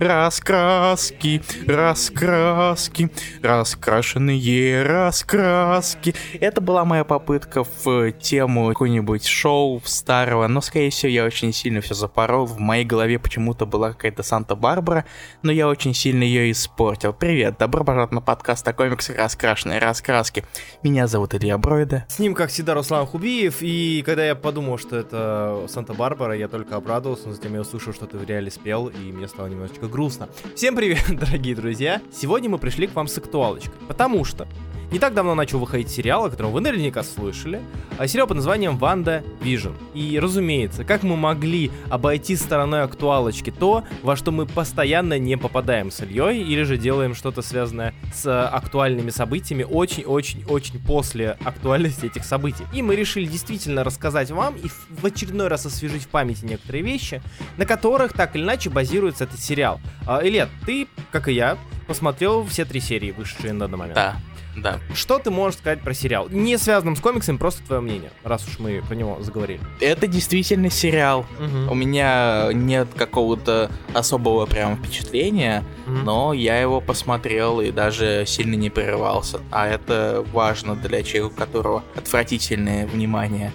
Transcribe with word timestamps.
Раскраски, 0.00 1.40
раскраски, 1.68 3.10
раскрашенные 3.42 4.82
раскраски. 4.82 6.16
Это 6.40 6.60
была 6.60 6.84
моя 6.84 7.04
попытка 7.04 7.62
в 7.84 8.10
тему 8.10 8.70
какой-нибудь 8.70 9.24
шоу 9.24 9.80
старого, 9.84 10.48
но, 10.48 10.60
скорее 10.60 10.90
всего, 10.90 11.10
я 11.10 11.24
очень 11.24 11.52
сильно 11.52 11.80
все 11.80 11.94
запорол. 11.94 12.46
В 12.46 12.58
моей 12.58 12.84
голове 12.84 13.20
почему-то 13.20 13.66
была 13.66 13.92
какая-то 13.92 14.24
Санта-Барбара, 14.24 15.04
но 15.42 15.52
я 15.52 15.68
очень 15.68 15.94
сильно 15.94 16.24
ее 16.24 16.50
испортил. 16.50 17.12
Привет, 17.12 17.56
добро 17.58 17.84
пожаловать 17.84 18.10
на 18.12 18.20
подкаст 18.20 18.66
о 18.66 18.72
комиксах 18.72 19.16
«Раскрашенные 19.16 19.78
раскраски». 19.78 20.44
Меня 20.82 21.06
зовут 21.06 21.36
Илья 21.36 21.56
Бройда. 21.56 22.04
С 22.08 22.18
ним, 22.18 22.34
как 22.34 22.50
всегда, 22.50 22.74
Руслан 22.74 22.95
Хубиев, 23.04 23.58
и 23.60 24.02
когда 24.06 24.24
я 24.24 24.34
подумал, 24.34 24.78
что 24.78 24.96
это 24.96 25.66
Санта-Барбара, 25.68 26.36
я 26.36 26.48
только 26.48 26.76
обрадовался, 26.76 27.28
но 27.28 27.34
затем 27.34 27.52
я 27.54 27.60
услышал, 27.60 27.92
что 27.92 28.06
ты 28.06 28.16
в 28.16 28.24
реале 28.24 28.50
спел, 28.50 28.88
и 28.88 29.12
мне 29.12 29.28
стало 29.28 29.48
немножечко 29.48 29.88
грустно. 29.88 30.28
Всем 30.54 30.76
привет, 30.76 31.04
дорогие 31.08 31.54
друзья! 31.54 32.00
Сегодня 32.12 32.48
мы 32.48 32.58
пришли 32.58 32.86
к 32.86 32.94
вам 32.94 33.08
с 33.08 33.18
актуалочкой, 33.18 33.74
потому 33.88 34.24
что 34.24 34.48
не 34.90 34.98
так 34.98 35.14
давно 35.14 35.34
начал 35.34 35.58
выходить 35.58 35.90
сериал, 35.90 36.26
о 36.26 36.30
котором 36.30 36.52
вы 36.52 36.60
наверняка 36.60 37.02
слышали. 37.02 37.60
А 37.98 38.06
сериал 38.06 38.26
под 38.26 38.36
названием 38.36 38.76
«WandaVision». 38.76 39.72
И, 39.94 40.18
разумеется, 40.18 40.84
как 40.84 41.02
мы 41.02 41.16
могли 41.16 41.70
обойти 41.90 42.36
стороной 42.36 42.82
актуалочку 42.82 43.50
то, 43.50 43.84
во 44.02 44.16
что 44.16 44.32
мы 44.32 44.46
постоянно 44.46 45.18
не 45.18 45.36
попадаем 45.36 45.90
с 45.90 46.00
Ильей, 46.00 46.42
или 46.42 46.62
же 46.62 46.76
делаем 46.76 47.14
что-то 47.14 47.42
связанное 47.42 47.94
с 48.14 48.46
актуальными 48.46 49.10
событиями 49.10 49.64
очень-очень-очень 49.64 50.82
после 50.84 51.36
актуальности 51.44 52.06
этих 52.06 52.24
событий. 52.24 52.64
И 52.72 52.82
мы 52.82 52.96
решили 52.96 53.26
действительно 53.26 53.82
рассказать 53.82 54.30
вам 54.30 54.56
и 54.56 54.68
в 54.68 55.04
очередной 55.04 55.48
раз 55.48 55.66
освежить 55.66 56.04
в 56.04 56.08
памяти 56.08 56.44
некоторые 56.44 56.84
вещи, 56.84 57.22
на 57.56 57.66
которых 57.66 58.12
так 58.12 58.36
или 58.36 58.42
иначе 58.42 58.70
базируется 58.70 59.24
этот 59.24 59.40
сериал. 59.40 59.80
А, 60.06 60.26
Илья, 60.26 60.48
ты, 60.64 60.86
как 61.10 61.28
и 61.28 61.32
я, 61.32 61.58
посмотрел 61.86 62.44
все 62.46 62.64
три 62.64 62.80
серии, 62.80 63.12
вышедшие 63.12 63.52
на 63.52 63.60
данный 63.60 63.78
момент. 63.78 63.94
Да, 63.94 64.16
да. 64.56 64.78
Что 64.94 65.18
ты 65.18 65.30
можешь 65.30 65.58
сказать 65.58 65.80
про 65.82 65.92
сериал? 65.94 66.28
Не 66.30 66.56
связанным 66.58 66.96
с 66.96 67.00
комиксами, 67.00 67.36
просто 67.36 67.62
твое 67.64 67.80
мнение, 67.82 68.10
раз 68.24 68.46
уж 68.48 68.58
мы 68.58 68.82
про 68.86 68.94
него 68.94 69.18
заговорили. 69.20 69.60
Это 69.80 70.06
действительно 70.06 70.70
сериал. 70.70 71.26
Мгм. 71.38 71.70
У 71.70 71.74
меня 71.74 72.48
нет 72.52 72.88
какого-то 72.96 73.70
особого 73.94 74.46
прям 74.46 74.76
впечатления, 74.76 75.62
Мгм. 75.86 76.04
но 76.04 76.32
я 76.32 76.58
его 76.60 76.80
посмотрел 76.80 77.60
и 77.60 77.70
даже 77.70 78.24
сильно 78.26 78.54
не 78.54 78.70
прерывался. 78.70 79.40
А 79.50 79.66
это 79.68 80.24
важно 80.32 80.74
для 80.76 81.02
человека, 81.02 81.34
у 81.34 81.36
которого 81.38 81.82
отвратительное 81.94 82.86
внимание. 82.86 83.52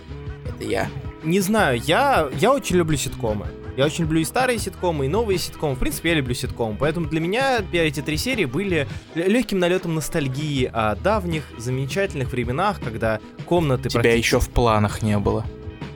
Это 0.47 0.63
я. 0.63 0.89
Не 1.23 1.39
знаю, 1.39 1.79
я, 1.85 2.29
я 2.39 2.51
очень 2.51 2.77
люблю 2.77 2.97
ситкомы. 2.97 3.47
Я 3.77 3.85
очень 3.85 4.03
люблю 4.03 4.19
и 4.19 4.25
старые 4.25 4.59
ситкомы, 4.59 5.05
и 5.05 5.09
новые 5.09 5.37
ситкомы. 5.39 5.75
В 5.75 5.79
принципе, 5.79 6.09
я 6.09 6.15
люблю 6.15 6.33
ситкомы. 6.33 6.77
Поэтому 6.79 7.07
для 7.07 7.19
меня 7.19 7.63
эти 7.71 8.01
три 8.01 8.17
серии 8.17 8.45
были 8.45 8.87
легким 9.15 9.59
налетом 9.59 9.95
ностальгии 9.95 10.69
о 10.71 10.95
давних, 10.95 11.43
замечательных 11.57 12.31
временах, 12.31 12.81
когда 12.81 13.19
комнаты... 13.45 13.89
Тебя 13.89 14.01
практи- 14.01 14.17
еще 14.17 14.39
в 14.39 14.49
планах 14.49 15.01
не 15.01 15.17
было. 15.17 15.45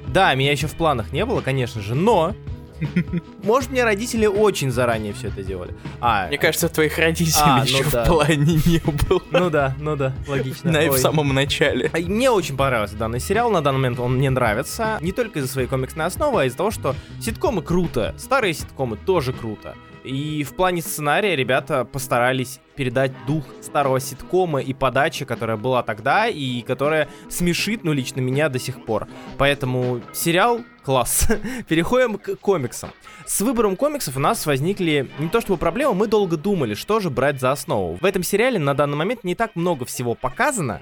Да, 0.07 0.33
меня 0.35 0.51
еще 0.51 0.67
в 0.67 0.75
планах 0.75 1.11
не 1.11 1.25
было, 1.25 1.41
конечно 1.41 1.81
же, 1.81 1.95
но... 1.95 2.35
Может, 3.43 3.71
мне 3.71 3.83
родители 3.83 4.25
очень 4.25 4.71
заранее 4.71 5.13
все 5.13 5.27
это 5.27 5.43
делали. 5.43 5.73
А, 6.01 6.27
Мне 6.27 6.37
кажется, 6.37 6.69
твоих 6.69 6.97
родителей 6.97 7.33
А, 7.41 7.57
ну 7.59 7.63
еще 7.63 7.83
да. 7.89 8.03
в 8.03 8.07
плане 8.07 8.59
не 8.65 8.79
было. 8.79 9.21
ну 9.31 9.49
да, 9.49 9.75
ну 9.79 9.95
да, 9.95 10.13
логично. 10.27 10.71
На, 10.71 10.91
в 10.91 10.97
самом 10.97 11.33
начале. 11.33 11.89
А, 11.93 11.97
Мне 11.97 12.29
очень 12.29 12.57
понравился 12.57 12.95
данный 12.95 13.19
сериал, 13.19 13.49
на 13.51 13.61
данный 13.61 13.77
момент 13.77 13.99
он 13.99 14.15
мне 14.17 14.29
нравится, 14.29 14.97
не 15.01 15.11
только 15.11 15.39
из-за 15.39 15.49
своей 15.49 15.67
комиксной 15.67 16.05
основы, 16.05 16.41
а 16.41 16.45
из-за 16.45 16.57
того, 16.57 16.71
что 16.71 16.95
ситкомы 17.21 17.61
круто, 17.61 18.15
старые 18.17 18.53
ситкомы 18.53 18.97
тоже 18.97 19.33
круто. 19.33 19.75
И 20.05 20.43
в 20.43 20.55
плане 20.55 20.81
сценария 20.81 21.35
ребята 21.35 21.83
постарались 21.83 22.59
передать 22.75 23.11
дух 23.25 23.43
старого 23.61 23.99
ситкома 23.99 24.61
и 24.61 24.73
подачи, 24.73 25.25
которая 25.25 25.57
была 25.57 25.81
тогда, 25.81 26.27
и 26.27 26.61
которая 26.61 27.09
смешит, 27.29 27.83
ну, 27.83 27.91
лично 27.91 28.19
меня 28.19 28.49
до 28.49 28.59
сих 28.59 28.85
пор. 28.85 29.07
Поэтому 29.37 30.01
сериал 30.13 30.61
класс. 30.83 31.27
Переходим 31.67 32.17
к 32.19 32.35
комиксам. 32.35 32.91
С 33.25 33.41
выбором 33.41 33.75
комиксов 33.75 34.15
у 34.17 34.19
нас 34.19 34.45
возникли 34.45 35.09
не 35.17 35.29
то 35.29 35.41
чтобы 35.41 35.57
проблемы, 35.57 35.95
мы 35.95 36.07
долго 36.07 36.37
думали, 36.37 36.75
что 36.75 36.99
же 36.99 37.09
брать 37.09 37.39
за 37.39 37.51
основу. 37.51 37.97
В 37.99 38.05
этом 38.05 38.21
сериале 38.21 38.59
на 38.59 38.75
данный 38.75 38.97
момент 38.97 39.23
не 39.23 39.33
так 39.33 39.55
много 39.55 39.85
всего 39.85 40.13
показано, 40.13 40.81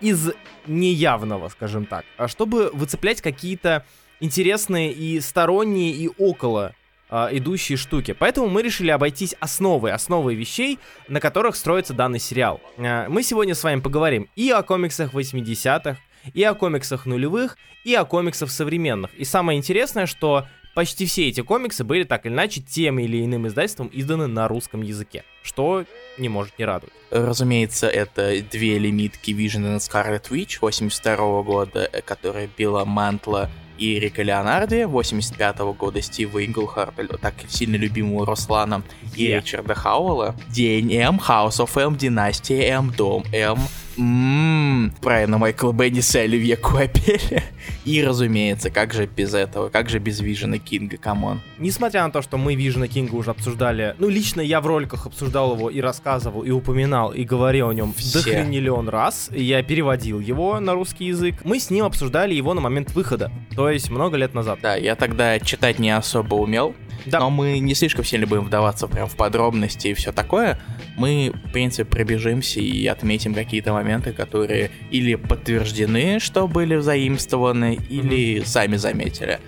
из 0.00 0.30
неявного, 0.66 1.48
скажем 1.48 1.86
так, 1.86 2.04
а 2.16 2.28
чтобы 2.28 2.70
выцеплять 2.72 3.20
какие-то 3.20 3.84
интересные 4.20 4.92
и 4.92 5.20
сторонние, 5.20 5.92
и 5.92 6.08
около 6.18 6.74
а, 7.10 7.28
идущие 7.32 7.78
штуки. 7.78 8.14
Поэтому 8.18 8.48
мы 8.48 8.62
решили 8.62 8.90
обойтись 8.90 9.34
основой, 9.40 9.92
основой 9.92 10.34
вещей, 10.34 10.78
на 11.08 11.20
которых 11.20 11.56
строится 11.56 11.94
данный 11.94 12.18
сериал. 12.18 12.60
А, 12.78 13.08
Мы 13.08 13.22
сегодня 13.22 13.54
с 13.54 13.64
вами 13.64 13.80
поговорим 13.80 14.28
и 14.36 14.50
о 14.50 14.62
комиксах 14.62 15.14
80-х, 15.14 15.98
и 16.34 16.42
о 16.42 16.54
комиксах 16.54 17.06
нулевых, 17.06 17.56
и 17.84 17.94
о 17.94 18.04
комиксах 18.04 18.50
современных. 18.50 19.14
И 19.14 19.24
самое 19.24 19.58
интересное, 19.58 20.06
что 20.06 20.46
почти 20.78 21.06
все 21.06 21.26
эти 21.26 21.40
комиксы 21.40 21.82
были 21.82 22.04
так 22.04 22.24
или 22.24 22.32
иначе 22.32 22.60
тем 22.60 23.00
или 23.00 23.24
иным 23.24 23.48
издательством 23.48 23.90
изданы 23.92 24.28
на 24.28 24.46
русском 24.46 24.80
языке, 24.82 25.24
что 25.42 25.84
не 26.18 26.28
может 26.28 26.56
не 26.56 26.64
радовать. 26.64 26.94
Разумеется, 27.10 27.88
это 27.88 28.40
две 28.48 28.78
лимитки 28.78 29.32
Vision 29.32 29.76
and 29.76 29.78
Scarlet 29.78 30.30
Witch 30.30 30.58
82 30.60 31.42
года, 31.42 31.90
э, 31.92 32.00
которая 32.00 32.48
Билла 32.56 32.84
Мантла 32.84 33.50
и 33.76 33.98
Рика 33.98 34.22
Леонарди, 34.22 34.84
85 34.84 35.58
года 35.76 36.00
Стива 36.00 36.46
Инглхарта, 36.46 37.18
так 37.18 37.34
сильно 37.48 37.74
любимого 37.74 38.24
Руслана, 38.24 38.84
и 39.16 39.26
Yeah. 39.26 39.38
Ричарда 39.40 39.74
Хауэлла. 39.74 40.36
День 40.48 40.94
М, 40.94 41.16
House 41.16 41.58
of 41.58 41.76
M, 41.76 41.96
Династия 41.96 42.62
М, 42.76 42.92
Дом 42.92 43.24
М. 43.32 43.58
Ммм, 43.98 44.92
правильно, 45.00 45.38
Майкл 45.38 45.72
Бенниса 45.72 46.20
и 46.20 46.22
Оливье 46.22 46.56
Куапеля. 46.56 47.42
И, 47.84 48.02
разумеется, 48.02 48.70
как 48.70 48.94
же 48.94 49.06
без 49.06 49.34
этого, 49.34 49.70
как 49.70 49.88
же 49.88 49.98
без 49.98 50.20
Вижена 50.20 50.58
Кинга, 50.58 50.96
come 50.96 51.21
on. 51.21 51.40
Несмотря 51.58 52.04
на 52.04 52.10
то, 52.10 52.22
что 52.22 52.38
мы 52.38 52.54
Вижена 52.54 52.86
Кинга 52.86 53.14
уже 53.16 53.30
обсуждали, 53.30 53.96
ну, 53.98 54.08
лично 54.08 54.40
я 54.40 54.60
в 54.60 54.66
роликах 54.66 55.06
обсуждал 55.06 55.56
его 55.56 55.68
и 55.68 55.80
рассказывал, 55.80 56.42
и 56.42 56.50
упоминал, 56.50 57.10
и 57.10 57.24
говорил 57.24 57.70
о 57.70 57.74
нем 57.74 57.92
Все. 57.96 58.18
дохренелион 58.18 58.88
раз, 58.88 59.30
я 59.32 59.62
переводил 59.62 60.20
его 60.20 60.60
на 60.60 60.74
русский 60.74 61.06
язык. 61.06 61.36
Мы 61.44 61.58
с 61.58 61.70
ним 61.70 61.84
обсуждали 61.84 62.34
его 62.34 62.54
на 62.54 62.60
момент 62.60 62.92
выхода, 62.92 63.32
то 63.56 63.68
есть 63.68 63.90
много 63.90 64.16
лет 64.16 64.32
назад. 64.32 64.60
Да, 64.62 64.76
я 64.76 64.94
тогда 64.94 65.40
читать 65.40 65.78
не 65.80 65.90
особо 65.90 66.36
умел, 66.36 66.74
Да. 67.10 67.20
но 67.20 67.30
мы 67.30 67.58
не 67.58 67.74
слишком 67.74 68.04
сильно 68.04 68.26
будем 68.26 68.44
вдаваться 68.44 68.86
прям 68.86 69.08
в 69.08 69.16
подробности 69.16 69.88
и 69.88 69.94
все 69.94 70.12
такое. 70.12 70.58
Мы, 70.96 71.32
в 71.32 71.52
принципе, 71.52 71.84
пробежимся 71.84 72.60
и 72.60 72.86
отметим 72.86 73.34
какие-то 73.34 73.72
моменты, 73.72 74.12
которые 74.12 74.70
или 74.90 75.14
подтверждены, 75.14 76.18
что 76.20 76.48
были 76.48 76.76
взаимствованы, 76.76 77.78
или 77.88 78.42
сами 78.44 78.76
заметили. 78.76 79.40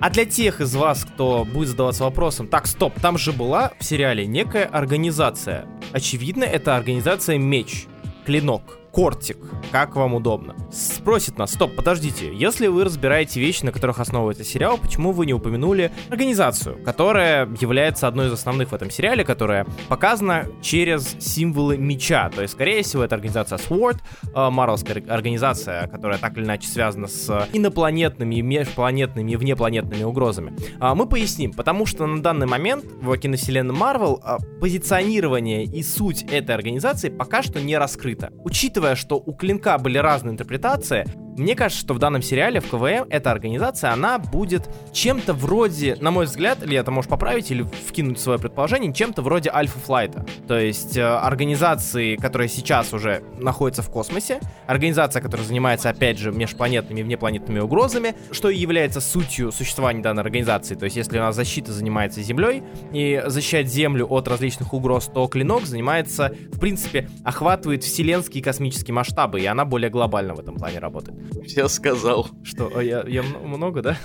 А 0.00 0.10
для 0.10 0.24
тех 0.24 0.60
из 0.60 0.74
вас, 0.76 1.04
кто 1.04 1.44
будет 1.44 1.68
задаваться 1.68 2.04
вопросом, 2.04 2.46
так, 2.46 2.66
стоп, 2.66 2.98
там 3.00 3.18
же 3.18 3.32
была 3.32 3.72
в 3.80 3.84
сериале 3.84 4.26
некая 4.26 4.64
организация. 4.64 5.66
Очевидно, 5.92 6.44
это 6.44 6.76
организация 6.76 7.36
Меч, 7.36 7.86
Клинок, 8.24 8.77
Кортик, 8.98 9.36
как 9.70 9.94
вам 9.94 10.14
удобно. 10.14 10.56
Спросит 10.72 11.38
нас, 11.38 11.52
стоп, 11.52 11.76
подождите, 11.76 12.34
если 12.34 12.66
вы 12.66 12.82
разбираете 12.82 13.38
вещи, 13.38 13.64
на 13.64 13.70
которых 13.70 14.00
основывается 14.00 14.42
сериал, 14.42 14.76
почему 14.76 15.12
вы 15.12 15.24
не 15.24 15.32
упомянули 15.32 15.92
организацию, 16.10 16.82
которая 16.84 17.48
является 17.60 18.08
одной 18.08 18.26
из 18.26 18.32
основных 18.32 18.72
в 18.72 18.74
этом 18.74 18.90
сериале, 18.90 19.24
которая 19.24 19.66
показана 19.86 20.46
через 20.62 21.14
символы 21.20 21.78
меча. 21.78 22.28
То 22.34 22.42
есть, 22.42 22.54
скорее 22.54 22.82
всего, 22.82 23.04
это 23.04 23.14
организация 23.14 23.58
SWORD, 23.58 23.98
э, 24.34 24.50
марвелская 24.50 25.00
организация, 25.08 25.86
которая 25.86 26.18
так 26.18 26.36
или 26.36 26.44
иначе 26.44 26.66
связана 26.66 27.06
с 27.06 27.46
инопланетными, 27.52 28.40
межпланетными 28.40 29.30
и 29.30 29.36
внепланетными 29.36 30.02
угрозами. 30.02 30.56
А, 30.80 30.96
Мы 30.96 31.06
поясним, 31.06 31.52
потому 31.52 31.86
что 31.86 32.04
на 32.04 32.20
данный 32.20 32.48
момент 32.48 32.84
в 33.00 33.16
киновселенной 33.16 33.76
Марвел 33.76 34.20
позиционирование 34.60 35.62
и 35.62 35.84
суть 35.84 36.24
этой 36.24 36.56
организации 36.56 37.10
пока 37.10 37.44
что 37.44 37.60
не 37.60 37.78
раскрыто. 37.78 38.32
Учитывая, 38.42 38.87
что 38.96 39.22
у 39.24 39.32
Клинка 39.32 39.78
были 39.78 39.98
разные 39.98 40.32
интерпретации, 40.32 41.04
мне 41.38 41.54
кажется, 41.54 41.80
что 41.80 41.94
в 41.94 41.98
данном 41.98 42.22
сериале 42.22 42.60
в 42.60 42.68
КВМ 42.68 43.06
эта 43.10 43.30
организация, 43.30 43.92
она 43.92 44.18
будет 44.18 44.68
чем-то 44.92 45.34
вроде, 45.34 45.96
на 46.00 46.10
мой 46.10 46.26
взгляд, 46.26 46.62
или 46.62 46.76
это 46.76 46.90
можешь 46.90 47.08
поправить 47.08 47.50
или 47.50 47.62
вкинуть 47.62 48.20
свое 48.20 48.38
предположение, 48.38 48.92
чем-то 48.92 49.22
вроде 49.22 49.50
Альфа 49.50 49.78
Флайта. 49.78 50.26
То 50.46 50.58
есть 50.58 50.96
э, 50.96 51.02
организации, 51.02 52.16
которая 52.16 52.48
сейчас 52.48 52.92
уже 52.92 53.22
находится 53.38 53.82
в 53.82 53.90
космосе, 53.90 54.40
организация, 54.66 55.22
которая 55.22 55.46
занимается, 55.46 55.90
опять 55.90 56.18
же, 56.18 56.32
межпланетными 56.32 57.00
и 57.00 57.02
внепланетными 57.02 57.60
угрозами, 57.60 58.14
что 58.32 58.50
и 58.50 58.56
является 58.56 59.00
сутью 59.00 59.52
существования 59.52 60.02
данной 60.02 60.22
организации. 60.22 60.74
То 60.74 60.84
есть 60.84 60.96
если 60.96 61.18
у 61.18 61.22
нас 61.22 61.36
защита 61.36 61.72
занимается 61.72 62.20
Землей 62.22 62.62
и 62.92 63.22
защищает 63.26 63.68
Землю 63.68 64.06
от 64.06 64.28
различных 64.28 64.74
угроз, 64.74 65.10
то 65.12 65.26
Клинок 65.28 65.66
занимается, 65.66 66.32
в 66.52 66.58
принципе, 66.58 67.08
охватывает 67.24 67.84
вселенские 67.84 68.42
космические 68.42 68.94
масштабы, 68.94 69.40
и 69.40 69.46
она 69.46 69.64
более 69.64 69.90
глобально 69.90 70.34
в 70.34 70.40
этом 70.40 70.56
плане 70.56 70.78
работает. 70.78 71.16
Все 71.46 71.68
сказал. 71.68 72.28
Что, 72.42 72.70
а 72.74 72.82
я, 72.82 73.04
я 73.06 73.22
много, 73.22 73.82
да? 73.82 73.98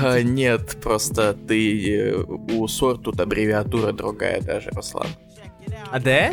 А, 0.00 0.22
нет, 0.22 0.76
просто 0.82 1.34
ты... 1.34 1.98
Э, 1.98 2.22
у 2.22 2.66
сорт 2.68 3.02
тут 3.02 3.20
аббревиатура 3.20 3.92
другая 3.92 4.40
даже, 4.40 4.70
Руслан. 4.70 5.08
А 5.90 6.00
да? 6.00 6.32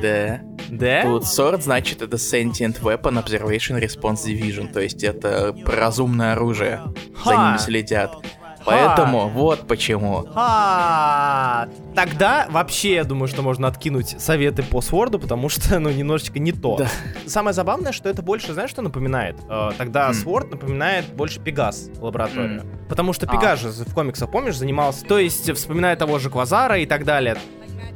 Да. 0.00 0.40
Да? 0.70 1.02
Тут 1.02 1.24
SWORD 1.24 1.60
значит 1.60 2.00
это 2.00 2.16
Sentient 2.16 2.80
Weapon 2.80 3.22
Observation 3.22 3.78
Response 3.78 4.24
Division, 4.26 4.72
то 4.72 4.80
есть 4.80 5.04
это 5.04 5.54
разумное 5.66 6.32
оружие. 6.32 6.80
За 7.24 7.30
ними 7.32 7.58
следят. 7.58 8.16
Поэтому 8.64 9.28
вот 9.28 9.66
почему. 9.66 10.26
А, 10.34 11.68
тогда 11.94 12.46
вообще 12.50 12.94
я 12.94 13.04
думаю, 13.04 13.28
что 13.28 13.42
можно 13.42 13.68
откинуть 13.68 14.20
советы 14.20 14.62
по 14.62 14.80
сворду, 14.80 15.18
потому 15.18 15.48
что, 15.48 15.78
ну, 15.78 15.90
немножечко 15.90 16.38
не 16.38 16.52
то. 16.52 16.76
Да. 16.78 16.86
Самое 17.26 17.54
забавное, 17.54 17.92
что 17.92 18.08
это 18.08 18.22
больше, 18.22 18.52
знаешь, 18.52 18.70
что 18.70 18.82
напоминает? 18.82 19.36
Э, 19.48 19.70
Тогда 19.78 20.06
М. 20.08 20.12
Sword 20.12 20.50
напоминает 20.50 21.06
больше 21.14 21.40
Пегас 21.40 21.88
лабораторию. 22.00 22.62
Потому 22.88 23.12
что 23.12 23.26
А. 23.26 23.30
Пегас 23.30 23.60
же 23.60 23.68
в 23.70 23.94
комиксах, 23.94 24.30
помнишь, 24.30 24.56
занимался, 24.56 25.04
то 25.04 25.18
есть 25.18 25.50
вспоминая 25.54 25.96
того 25.96 26.18
же 26.18 26.30
Квазара 26.30 26.78
и 26.78 26.86
так 26.86 27.04
далее. 27.04 27.36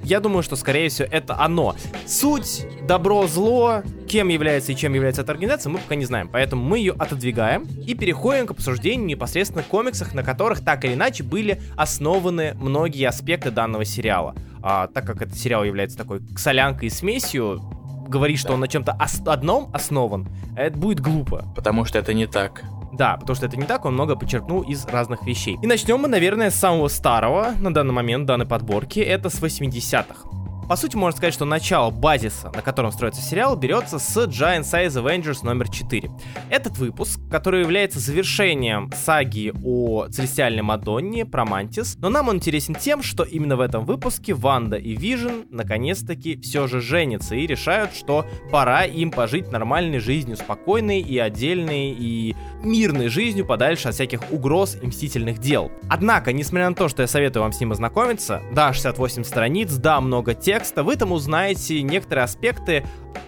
Я 0.03 0.21
думаю, 0.21 0.43
что, 0.43 0.55
скорее 0.57 0.89
всего, 0.89 1.09
это 1.11 1.37
оно. 1.41 1.75
Суть, 2.07 2.65
добро, 2.87 3.27
зло, 3.27 3.83
кем 4.07 4.29
является 4.29 4.73
и 4.73 4.77
чем 4.77 4.95
является 4.95 5.23
эта 5.23 5.33
организация, 5.33 5.71
мы 5.71 5.79
пока 5.79 5.95
не 5.95 6.05
знаем. 6.05 6.29
Поэтому 6.33 6.63
мы 6.65 6.79
ее 6.79 6.93
отодвигаем 6.99 7.65
и 7.87 7.95
переходим 7.95 8.47
к 8.47 8.53
обсуждению 8.53 9.07
непосредственно 9.07 9.63
комиксах, 9.63 10.15
на 10.15 10.23
которых 10.23 10.65
так 10.65 10.85
или 10.85 10.95
иначе 10.95 11.23
были 11.25 11.61
основаны 11.77 12.55
многие 12.61 13.07
аспекты 13.07 13.51
данного 13.51 13.85
сериала. 13.85 14.35
А, 14.63 14.87
так 14.89 15.07
как 15.07 15.23
этот 15.23 15.37
сериал 15.37 15.65
является 15.65 15.97
такой 15.99 16.21
солянкой 16.37 16.89
и 16.89 16.91
смесью, 16.91 17.63
говорить, 18.09 18.39
что 18.39 18.49
Да. 18.49 18.55
он 18.55 18.61
на 18.61 18.69
чем-то 18.69 18.93
ос- 19.01 19.23
одном 19.27 19.69
основан, 19.73 20.29
это 20.57 20.77
будет 20.79 21.01
глупо. 21.01 21.45
Потому 21.55 21.85
что 21.85 21.99
это 21.99 22.15
не 22.15 22.27
так. 22.27 22.63
Да, 22.93 23.17
потому 23.17 23.35
что 23.37 23.47
это 23.47 23.57
не 23.59 23.65
так, 23.67 23.85
он 23.85 23.95
много 23.95 24.17
почерпнул 24.17 24.63
из 24.63 24.87
разных 24.87 25.27
вещей. 25.27 25.59
И 25.63 25.67
начнем 25.67 25.99
мы, 26.01 26.09
наверное, 26.09 26.51
с 26.51 26.55
самого 26.55 26.89
старого 26.89 27.53
на 27.61 27.75
данный 27.75 27.93
момент 27.93 28.27
данной 28.27 28.47
подборки, 28.47 29.01
это 29.01 29.29
с 29.29 29.41
80-х. 29.43 30.29
По 30.69 30.75
сути, 30.75 30.97
можно 30.97 31.17
сказать, 31.17 31.33
что 31.33 31.45
начало 31.45 31.91
базиса, 31.91 32.51
на 32.53 32.61
котором 32.61 32.91
строится 32.91 33.23
сериал, 33.23 33.55
берется 33.55 34.01
с 34.01 34.17
Giant 34.17 34.63
Size 34.63 35.01
Avengers 35.01 35.45
номер 35.45 35.69
4. 35.69 36.11
Этот 36.51 36.77
выпуск, 36.77 37.21
который 37.31 37.61
является 37.61 38.01
завершением 38.01 38.91
саги 38.93 39.53
о 39.65 40.09
Целестиальной 40.09 40.63
Мадонне 40.63 41.25
про 41.25 41.45
Мантис, 41.45 41.97
но 41.99 42.09
нам 42.09 42.29
он 42.29 42.37
интересен 42.37 42.75
тем, 42.75 43.05
что 43.05 43.23
именно 43.23 43.55
в 43.57 43.61
этом 43.61 43.85
выпуске 43.85 44.35
Ванда 44.35 44.77
и 44.77 44.97
Вижн 44.97 45.43
наконец-таки 45.51 46.37
все 46.41 46.67
же 46.67 46.81
женятся 46.81 47.37
и 47.37 47.47
решают, 47.47 47.95
что 47.95 48.27
пора 48.51 48.83
им 48.83 49.13
пожить 49.13 49.53
нормальной 49.53 50.01
жизнью, 50.01 50.37
спокойной 50.37 51.01
и 51.01 51.17
отдельной, 51.17 51.93
и 51.93 52.35
мирной 52.65 53.07
жизнью 53.07 53.47
подальше 53.47 53.87
от 53.87 53.95
всяких 53.95 54.33
угроз 54.33 54.77
и 54.83 54.85
мстительных 54.85 55.39
дел. 55.39 55.71
Однако, 55.89 56.33
несмотря 56.33 56.69
на 56.69 56.75
то, 56.75 56.89
что 56.89 57.03
я 57.03 57.09
советую 57.09 57.45
вам 57.45 57.53
с 57.53 57.61
ним 57.61 57.71
ознакомиться, 57.71 58.43
да, 58.53 58.73
68 58.73 59.23
страниц, 59.23 59.73
да, 59.75 60.01
много 60.01 60.35
текста, 60.35 60.56
вы 60.77 60.97
там 60.97 61.13
узнаете 61.13 61.83
некоторые 61.83 62.25
аспекты 62.25 62.85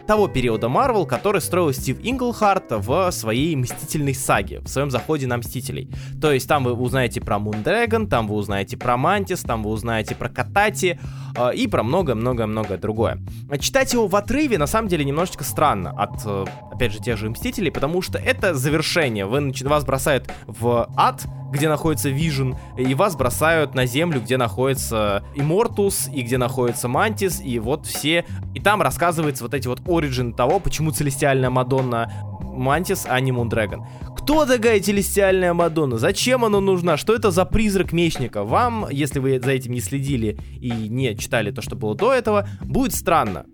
того 0.07 0.29
периода 0.29 0.69
Марвел, 0.69 1.07
который 1.07 1.41
строил 1.41 1.73
Стив 1.73 1.99
Инглхарт 2.03 2.67
в 2.71 3.11
своей 3.11 3.55
мстительной 3.57 4.15
саге, 4.15 4.61
в 4.61 4.69
своем 4.69 4.91
заходе 4.91 5.27
на 5.27 5.37
Мстителей. 5.37 5.91
То 6.21 6.33
есть 6.33 6.49
там 6.49 6.65
вы 6.65 6.73
узнаете 6.73 7.21
про 7.21 7.39
Мундрэгон, 7.39 8.09
там 8.09 8.27
вы 8.29 8.37
узнаете 8.37 8.77
про 8.77 8.97
Мантис, 8.97 9.41
там 9.43 9.63
вы 9.63 9.71
узнаете 9.71 10.15
про 10.15 10.29
Катати 10.29 10.99
и 11.55 11.67
про 11.67 11.83
многое-многое-многое 11.83 12.79
другое. 12.79 13.19
А 13.51 13.59
Читать 13.59 13.93
его 13.93 14.07
в 14.07 14.17
отрыве 14.17 14.59
на 14.59 14.67
самом 14.67 14.89
деле 14.89 15.05
немножечко 15.05 15.45
странно 15.45 15.91
от, 15.91 16.25
э, 16.25 16.45
опять 16.73 16.93
же, 16.93 17.01
тех 17.01 17.17
же 17.19 17.29
Мстителей, 17.31 17.71
потому 17.71 18.03
что 18.03 18.19
это 18.19 18.55
завершение. 18.55 19.27
Вы, 19.27 19.39
начи- 19.39 19.67
вас 19.67 19.85
бросают 19.85 20.31
в 20.47 20.89
ад, 20.97 21.25
где 21.51 21.69
находится 21.69 22.09
Вижн, 22.09 22.53
и 22.77 22.95
вас 22.95 23.17
бросают 23.17 23.75
на 23.75 23.87
землю, 23.87 24.21
где 24.21 24.37
находится 24.37 25.25
Иммортус, 25.35 26.09
и 26.13 26.23
где 26.23 26.39
находится 26.39 26.89
Мантис, 26.89 27.41
и 27.41 27.59
вот 27.59 27.87
все... 27.87 28.25
И 28.55 28.61
там 28.61 28.83
рассказывается 28.83 29.45
вот 29.45 29.55
эти 29.55 29.67
вот 29.69 29.81
origin 29.87 30.33
того, 30.33 30.61
почему 30.61 30.91
Целестиальная 30.91 31.51
Мадонна 31.51 32.13
Мантис, 32.41 33.07
а 33.09 33.19
не 33.21 33.33
Мундрэгон. 33.33 33.87
Кто 34.29 34.45
такая 34.45 34.79
Целестиальная 34.79 35.55
Мадонна? 35.55 35.97
Зачем 35.97 36.45
она 36.45 36.61
нужна? 36.61 36.99
Что 36.99 37.15
это 37.15 37.31
за 37.31 37.47
призрак 37.47 37.93
мечника? 37.93 38.45
Вам, 38.45 38.87
если 38.91 39.21
вы 39.21 39.41
за 39.41 39.53
этим 39.53 39.73
не 39.73 39.81
следили 39.81 40.39
и 40.61 40.71
не 40.71 41.17
читали 41.17 41.51
то, 41.51 41.63
что 41.63 41.77
было 41.77 41.95
до 41.95 42.13
этого, 42.13 42.47
будет 42.61 42.95
странно 42.95 43.47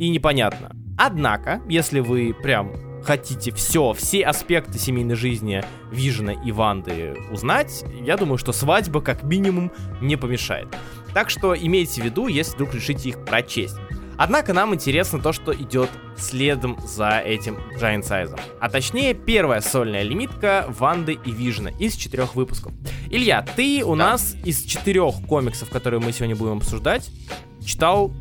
и 0.00 0.08
непонятно. 0.08 0.74
Однако, 0.98 1.62
если 1.68 2.00
вы 2.00 2.34
прям 2.34 2.72
хотите 3.04 3.52
все, 3.52 3.92
все 3.92 4.24
аспекты 4.24 4.80
семейной 4.80 5.14
жизни 5.14 5.62
Вижена 5.92 6.32
и 6.32 6.50
Ванды 6.50 7.14
узнать, 7.30 7.84
я 8.04 8.16
думаю, 8.16 8.36
что 8.36 8.50
свадьба 8.50 9.00
как 9.00 9.22
минимум 9.22 9.70
не 10.00 10.16
помешает. 10.16 10.66
Так 11.14 11.30
что 11.30 11.54
имейте 11.54 12.02
в 12.02 12.04
виду, 12.04 12.26
если 12.26 12.54
вдруг 12.54 12.74
решите 12.74 13.10
их 13.10 13.24
прочесть. 13.24 13.76
Однако 14.18 14.52
нам 14.52 14.74
интересно 14.74 15.20
то, 15.20 15.32
что 15.32 15.54
идет 15.54 15.90
следом 16.16 16.78
за 16.86 17.18
этим 17.18 17.56
Giant 17.78 18.02
Size. 18.02 18.38
А 18.60 18.70
точнее, 18.70 19.14
первая 19.14 19.60
сольная 19.60 20.02
лимитка 20.02 20.64
Ванды 20.68 21.18
и 21.24 21.30
Вижена 21.30 21.70
из 21.78 21.94
четырех 21.96 22.34
выпусков. 22.34 22.72
Илья, 23.10 23.42
ты 23.42 23.84
у 23.84 23.94
Да. 23.96 24.10
нас 24.12 24.34
из 24.44 24.62
четырех 24.64 25.14
комиксов, 25.28 25.68
которые 25.68 26.00
мы 26.00 26.12
сегодня 26.12 26.34
будем 26.36 26.56
обсуждать, 26.58 27.10
читал 27.64 28.12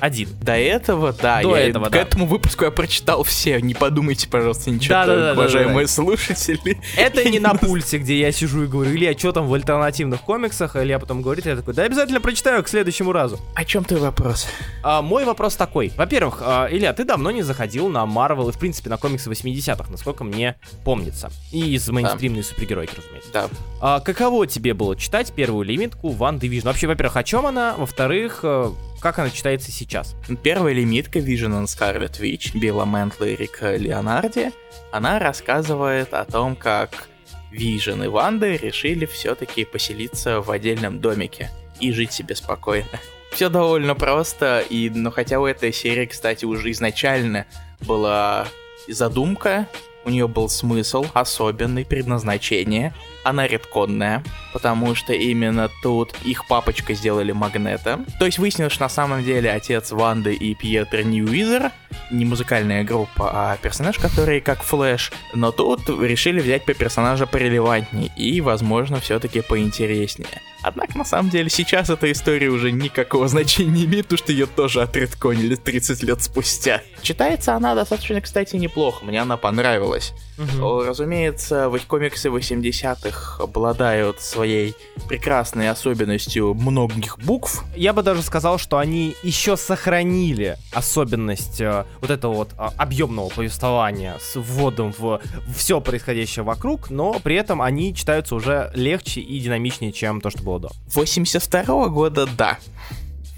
один. 0.00 0.28
До 0.40 0.52
этого, 0.56 1.12
да. 1.12 1.42
До 1.42 1.56
я- 1.56 1.68
этого, 1.68 1.86
к 1.86 1.90
да. 1.90 1.98
этому 2.00 2.26
выпуску 2.26 2.64
я 2.64 2.70
прочитал 2.70 3.22
все. 3.24 3.60
Не 3.60 3.74
подумайте, 3.74 4.28
пожалуйста, 4.28 4.70
ничего, 4.70 4.94
Да-да-да-да-да. 4.94 5.40
уважаемые 5.40 5.86
слушатели. 5.86 6.80
Это 6.96 7.28
не 7.28 7.38
на 7.40 7.54
пульсе, 7.54 7.98
где 7.98 8.18
я 8.18 8.32
сижу 8.32 8.64
и 8.64 8.66
говорю, 8.66 8.92
Илья, 8.94 9.16
что 9.18 9.32
там 9.32 9.46
в 9.46 9.54
альтернативных 9.54 10.20
комиксах? 10.22 10.76
Илья 10.76 10.98
потом 10.98 11.22
говорит, 11.22 11.46
я 11.46 11.56
такой, 11.56 11.74
да 11.74 11.82
обязательно 11.84 12.20
прочитаю 12.20 12.62
к 12.62 12.68
следующему 12.68 13.12
разу. 13.12 13.38
О 13.54 13.64
чем 13.64 13.84
твой 13.84 14.00
вопрос? 14.00 14.46
А, 14.82 15.02
мой 15.02 15.24
вопрос 15.24 15.56
такой. 15.56 15.92
Во-первых, 15.96 16.38
а, 16.42 16.68
Илья, 16.70 16.92
ты 16.92 17.04
давно 17.04 17.30
не 17.30 17.42
заходил 17.42 17.88
на 17.88 18.06
Марвел 18.06 18.48
и, 18.48 18.52
в 18.52 18.58
принципе, 18.58 18.90
на 18.90 18.96
комиксы 18.96 19.30
80-х, 19.30 19.90
насколько 19.90 20.24
мне 20.24 20.56
помнится. 20.84 21.30
И 21.52 21.74
из 21.74 21.88
мейнстримной 21.88 22.42
супергеройки, 22.44 22.92
разумеется. 22.96 23.30
Да. 23.32 23.48
А, 23.80 24.00
каково 24.00 24.46
тебе 24.46 24.74
было 24.74 24.96
читать 24.96 25.32
первую 25.32 25.64
лимитку 25.64 26.10
Ван 26.10 26.38
Division? 26.38 26.64
Вообще, 26.64 26.86
во-первых, 26.86 27.16
о 27.16 27.24
чем 27.24 27.46
она? 27.46 27.74
Во-вторых, 27.76 28.40
э, 28.42 28.70
как 29.00 29.18
она 29.18 29.30
читается 29.30 29.72
сейчас? 29.72 30.14
Первая 30.42 30.74
лимитка 30.74 31.18
Vision 31.18 31.58
on 31.60 31.64
Scarlet 31.64 32.20
Witch 32.20 32.58
Билла 32.58 32.84
Ментла 32.84 33.24
и 33.24 33.36
Рика 33.36 33.76
Леонарди, 33.76 34.52
она 34.92 35.18
рассказывает 35.18 36.12
о 36.12 36.24
том, 36.24 36.54
как 36.54 37.08
Vision 37.50 38.04
и 38.04 38.08
Ванда 38.08 38.54
решили 38.54 39.06
все-таки 39.06 39.64
поселиться 39.64 40.40
в 40.40 40.50
отдельном 40.50 41.00
домике 41.00 41.50
и 41.80 41.92
жить 41.92 42.12
себе 42.12 42.36
спокойно. 42.36 42.86
Все 43.32 43.48
довольно 43.48 43.94
просто, 43.94 44.60
и, 44.68 44.90
но 44.90 45.10
хотя 45.10 45.40
у 45.40 45.46
этой 45.46 45.72
серии, 45.72 46.06
кстати, 46.06 46.44
уже 46.44 46.70
изначально 46.72 47.46
была 47.80 48.46
задумка, 48.88 49.66
у 50.04 50.10
нее 50.10 50.26
был 50.26 50.48
смысл 50.48 51.06
особенный, 51.14 51.84
предназначение, 51.84 52.92
она 53.24 53.46
редконная, 53.46 54.22
потому 54.52 54.94
что 54.94 55.12
именно 55.12 55.70
тут 55.82 56.14
их 56.24 56.46
папочка 56.46 56.94
сделали 56.94 57.32
магнета. 57.32 58.04
То 58.18 58.26
есть 58.26 58.38
выяснилось, 58.38 58.72
что 58.72 58.84
на 58.84 58.88
самом 58.88 59.24
деле 59.24 59.50
отец 59.50 59.92
Ванды 59.92 60.34
и 60.34 60.54
Пьетро 60.54 61.00
Ньюизер 61.00 61.72
не 62.10 62.24
музыкальная 62.24 62.84
группа, 62.84 63.30
а 63.32 63.56
персонаж, 63.56 63.98
который 63.98 64.40
как 64.40 64.62
Флэш. 64.62 65.12
Но 65.34 65.52
тут 65.52 65.88
решили 65.88 66.40
взять 66.40 66.64
по 66.64 66.74
персонажа 66.74 67.26
порелевантней 67.26 68.10
и, 68.16 68.40
возможно, 68.40 69.00
все-таки 69.00 69.40
поинтереснее. 69.40 70.42
Однако, 70.62 70.98
на 70.98 71.04
самом 71.04 71.30
деле, 71.30 71.48
сейчас 71.48 71.88
эта 71.88 72.10
история 72.12 72.48
уже 72.48 72.70
никакого 72.70 73.28
значения 73.28 73.70
не 73.70 73.84
имеет, 73.86 74.06
потому 74.06 74.18
что 74.18 74.32
ее 74.32 74.46
тоже 74.46 74.82
отредконили 74.82 75.54
30 75.54 76.02
лет 76.02 76.22
спустя. 76.22 76.82
Читается 77.02 77.54
она 77.54 77.74
достаточно, 77.74 78.20
кстати, 78.20 78.56
неплохо, 78.56 79.04
мне 79.04 79.20
она 79.20 79.36
понравилась. 79.36 80.12
О, 80.60 80.84
Разумеется, 80.84 81.70
ведь 81.72 81.84
комиксы 81.86 82.28
80-х 82.28 83.42
обладают 83.42 84.20
своей 84.20 84.74
прекрасной 85.08 85.68
особенностью 85.68 86.54
многих 86.54 87.18
букв. 87.18 87.64
Я 87.76 87.92
бы 87.92 88.02
даже 88.02 88.22
сказал, 88.22 88.58
что 88.58 88.78
они 88.78 89.14
еще 89.22 89.56
сохранили 89.56 90.56
особенность 90.72 91.60
э, 91.60 91.84
вот 92.00 92.10
этого 92.10 92.34
вот 92.34 92.50
а, 92.56 92.72
объемного 92.76 93.28
повествования 93.28 94.16
с 94.20 94.36
вводом 94.36 94.94
в 94.96 95.20
все 95.54 95.80
происходящее 95.80 96.44
вокруг, 96.44 96.90
но 96.90 97.18
при 97.20 97.36
этом 97.36 97.60
они 97.60 97.94
читаются 97.94 98.34
уже 98.34 98.70
легче 98.74 99.20
и 99.20 99.40
динамичнее, 99.40 99.92
чем 99.92 100.20
то, 100.20 100.30
что 100.30 100.42
было 100.42 100.60
до. 100.60 100.70
82 100.94 101.88
года, 101.88 102.26
да. 102.26 102.58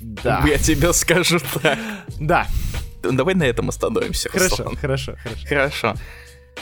Да. 0.00 0.44
Я 0.46 0.58
тебе 0.58 0.92
скажу 0.92 1.38
так. 1.62 1.78
Да. 2.18 2.46
Давай 3.02 3.34
на 3.34 3.44
этом 3.44 3.68
остановимся. 3.68 4.28
Хорошо, 4.28 4.56
Руслан. 4.56 4.76
хорошо, 4.76 5.16
хорошо. 5.22 5.46
Хорошо. 5.48 5.94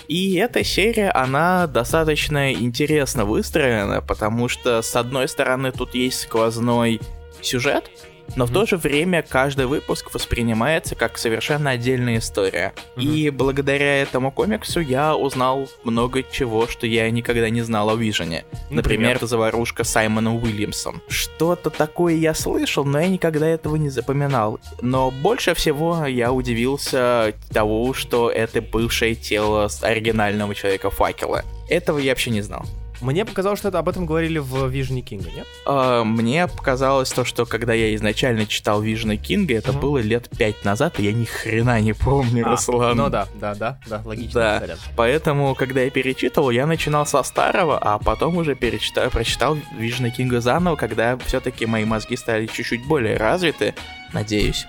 И 0.08 0.34
эта 0.34 0.64
серия, 0.64 1.10
она 1.10 1.66
достаточно 1.66 2.52
интересно 2.52 3.24
выстроена, 3.24 4.02
потому 4.02 4.48
что, 4.48 4.82
с 4.82 4.96
одной 4.96 5.28
стороны, 5.28 5.70
тут 5.72 5.94
есть 5.94 6.20
сквозной 6.22 7.00
сюжет, 7.40 7.90
но 8.36 8.46
в 8.46 8.52
то 8.52 8.66
же 8.66 8.76
время 8.76 9.22
каждый 9.22 9.66
выпуск 9.66 10.12
воспринимается 10.12 10.94
как 10.94 11.18
совершенно 11.18 11.70
отдельная 11.70 12.18
история. 12.18 12.72
И 12.96 13.30
благодаря 13.30 14.02
этому 14.02 14.30
комиксу 14.30 14.80
я 14.80 15.16
узнал 15.16 15.68
много 15.84 16.22
чего, 16.22 16.66
что 16.66 16.86
я 16.86 17.10
никогда 17.10 17.50
не 17.50 17.62
знал 17.62 17.90
о 17.90 17.96
Вижене. 17.96 18.44
Например, 18.70 19.14
Например? 19.14 19.26
заварушка 19.26 19.84
Саймона 19.84 20.34
Уильямсом. 20.34 21.02
Что-то 21.08 21.70
такое 21.70 22.14
я 22.14 22.34
слышал, 22.34 22.84
но 22.84 23.00
я 23.00 23.08
никогда 23.08 23.46
этого 23.46 23.76
не 23.76 23.88
запоминал. 23.88 24.60
Но 24.80 25.10
больше 25.10 25.54
всего 25.54 26.06
я 26.06 26.32
удивился 26.32 27.34
того, 27.52 27.94
что 27.94 28.30
это 28.30 28.62
бывшее 28.62 29.14
тело 29.14 29.68
оригинального 29.82 30.54
Человека-факела. 30.54 31.44
Этого 31.68 31.98
я 31.98 32.12
вообще 32.12 32.30
не 32.30 32.42
знал. 32.42 32.64
Мне 33.00 33.24
показалось, 33.24 33.58
что 33.58 33.68
это 33.68 33.78
об 33.78 33.88
этом 33.88 34.04
говорили 34.06 34.38
в 34.38 34.68
Вижне 34.68 35.00
Кинга, 35.00 35.30
нет? 35.30 35.46
А, 35.64 36.04
Мне 36.04 36.46
показалось 36.48 37.10
то, 37.10 37.24
что 37.24 37.46
когда 37.46 37.72
я 37.72 37.94
изначально 37.94 38.44
читал 38.46 38.80
Вижна 38.82 39.16
Кинга, 39.16 39.54
это 39.54 39.72
Мгм. 39.72 39.80
было 39.80 39.98
лет 39.98 40.28
пять 40.36 40.64
назад, 40.64 41.00
и 41.00 41.04
я 41.04 41.12
ни 41.12 41.24
хрена 41.24 41.80
не 41.80 41.92
помню, 41.94 42.46
А, 42.46 42.50
Руслан. 42.50 42.96
Ну 42.96 43.08
да, 43.08 43.26
да, 43.34 43.54
да, 43.54 43.78
да, 43.86 44.02
логично. 44.04 44.62
Да. 44.66 44.74
Поэтому, 44.96 45.54
когда 45.54 45.80
я 45.82 45.90
перечитывал, 45.90 46.50
я 46.50 46.66
начинал 46.66 47.06
со 47.06 47.22
старого, 47.22 47.78
а 47.80 47.98
потом 47.98 48.36
уже 48.36 48.54
перечитал, 48.54 49.08
прочитал 49.10 49.56
Вижна 49.78 50.10
Кинга 50.10 50.40
заново, 50.40 50.76
когда 50.76 51.16
все-таки 51.26 51.64
мои 51.66 51.84
мозги 51.84 52.16
стали 52.16 52.46
чуть-чуть 52.46 52.86
более 52.86 53.16
развиты, 53.16 53.74
надеюсь. 54.12 54.66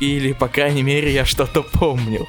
Или, 0.00 0.32
по 0.32 0.48
крайней 0.48 0.82
мере, 0.82 1.12
я 1.12 1.24
что-то 1.24 1.62
помнил. 1.62 2.26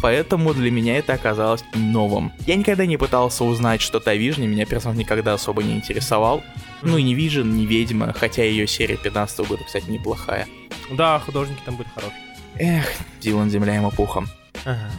Поэтому 0.00 0.54
для 0.54 0.70
меня 0.70 0.96
это 0.96 1.14
оказалось 1.14 1.64
новым. 1.74 2.32
Я 2.46 2.54
никогда 2.54 2.86
не 2.86 2.96
пытался 2.96 3.44
узнать 3.44 3.80
что-то 3.80 4.12
о 4.12 4.14
Вижне, 4.14 4.46
меня 4.46 4.64
персонаж 4.64 4.96
никогда 4.96 5.34
особо 5.34 5.62
не 5.62 5.74
интересовал. 5.74 6.42
Ну 6.82 6.98
и 6.98 7.02
не 7.02 7.14
Вижен, 7.14 7.56
не 7.56 7.66
Ведьма, 7.66 8.12
хотя 8.12 8.44
ее 8.44 8.66
серия 8.66 8.96
15 8.96 9.48
года, 9.48 9.64
кстати, 9.64 9.90
неплохая. 9.90 10.46
Да, 10.90 11.18
художники 11.18 11.60
там 11.64 11.76
были 11.76 11.88
хорошие. 11.94 12.20
Эх, 12.56 12.86
Дилан, 13.20 13.50
земля 13.50 13.74
ему 13.74 13.90
пухом. 13.90 14.28
Ага. 14.64 14.90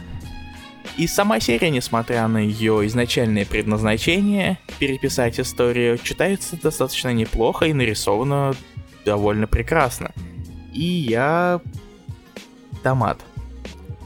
И 0.96 1.06
сама 1.06 1.40
серия, 1.40 1.70
несмотря 1.70 2.28
на 2.28 2.38
ее 2.38 2.86
изначальное 2.86 3.46
предназначение, 3.46 4.58
переписать 4.78 5.40
историю, 5.40 5.98
читается 5.98 6.60
достаточно 6.60 7.12
неплохо 7.12 7.66
и 7.66 7.72
нарисовано 7.72 8.54
довольно 9.04 9.46
прекрасно. 9.46 10.10
И 10.74 10.84
я... 10.84 11.60
Томат. 12.82 13.20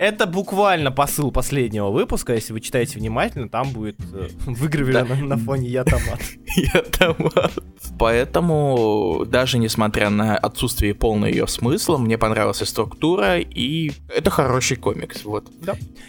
Это 0.00 0.24
буквально 0.24 0.90
посыл 0.90 1.30
последнего 1.30 1.90
выпуска. 1.90 2.32
Если 2.32 2.54
вы 2.54 2.62
читаете 2.62 2.98
внимательно, 2.98 3.50
там 3.50 3.70
будет 3.70 4.00
э, 4.14 4.28
выгравировано 4.46 5.26
на 5.26 5.36
фоне 5.36 5.68
«Я 5.68 5.84
томат». 5.84 6.22
Я 6.56 6.80
томат. 6.80 7.52
Поэтому, 7.98 9.26
даже 9.26 9.58
несмотря 9.58 10.08
на 10.08 10.38
отсутствие 10.38 10.94
полного 10.94 11.28
ее 11.28 11.46
смысла, 11.46 11.98
мне 11.98 12.16
понравилась 12.16 12.66
структура, 12.66 13.40
и 13.40 13.92
это 14.08 14.30
хороший 14.30 14.78
комикс, 14.78 15.22
вот. 15.26 15.50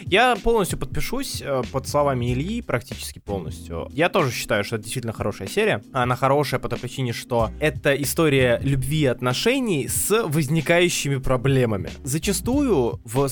Я 0.06 0.38
полностью 0.42 0.80
подпишусь 0.80 1.42
э, 1.42 1.62
под 1.70 1.86
словами 1.86 2.32
Ильи, 2.32 2.62
практически 2.62 3.20
полностью. 3.20 3.90
Я 3.92 4.08
тоже 4.08 4.32
считаю, 4.32 4.64
что 4.64 4.78
это 4.78 4.84
действительно 4.84 5.12
хорошая 5.12 5.50
серия. 5.50 5.84
Она 5.92 6.16
хорошая 6.16 6.62
по 6.62 6.70
той 6.70 6.80
причине, 6.80 7.12
что 7.12 7.50
это 7.60 7.94
история 8.02 8.58
любви 8.64 9.02
и 9.02 9.06
отношений 9.08 9.90
с 9.90 10.24
возникающими 10.24 11.18
проблемами. 11.18 11.90
Зачастую 12.04 13.02
в 13.04 13.28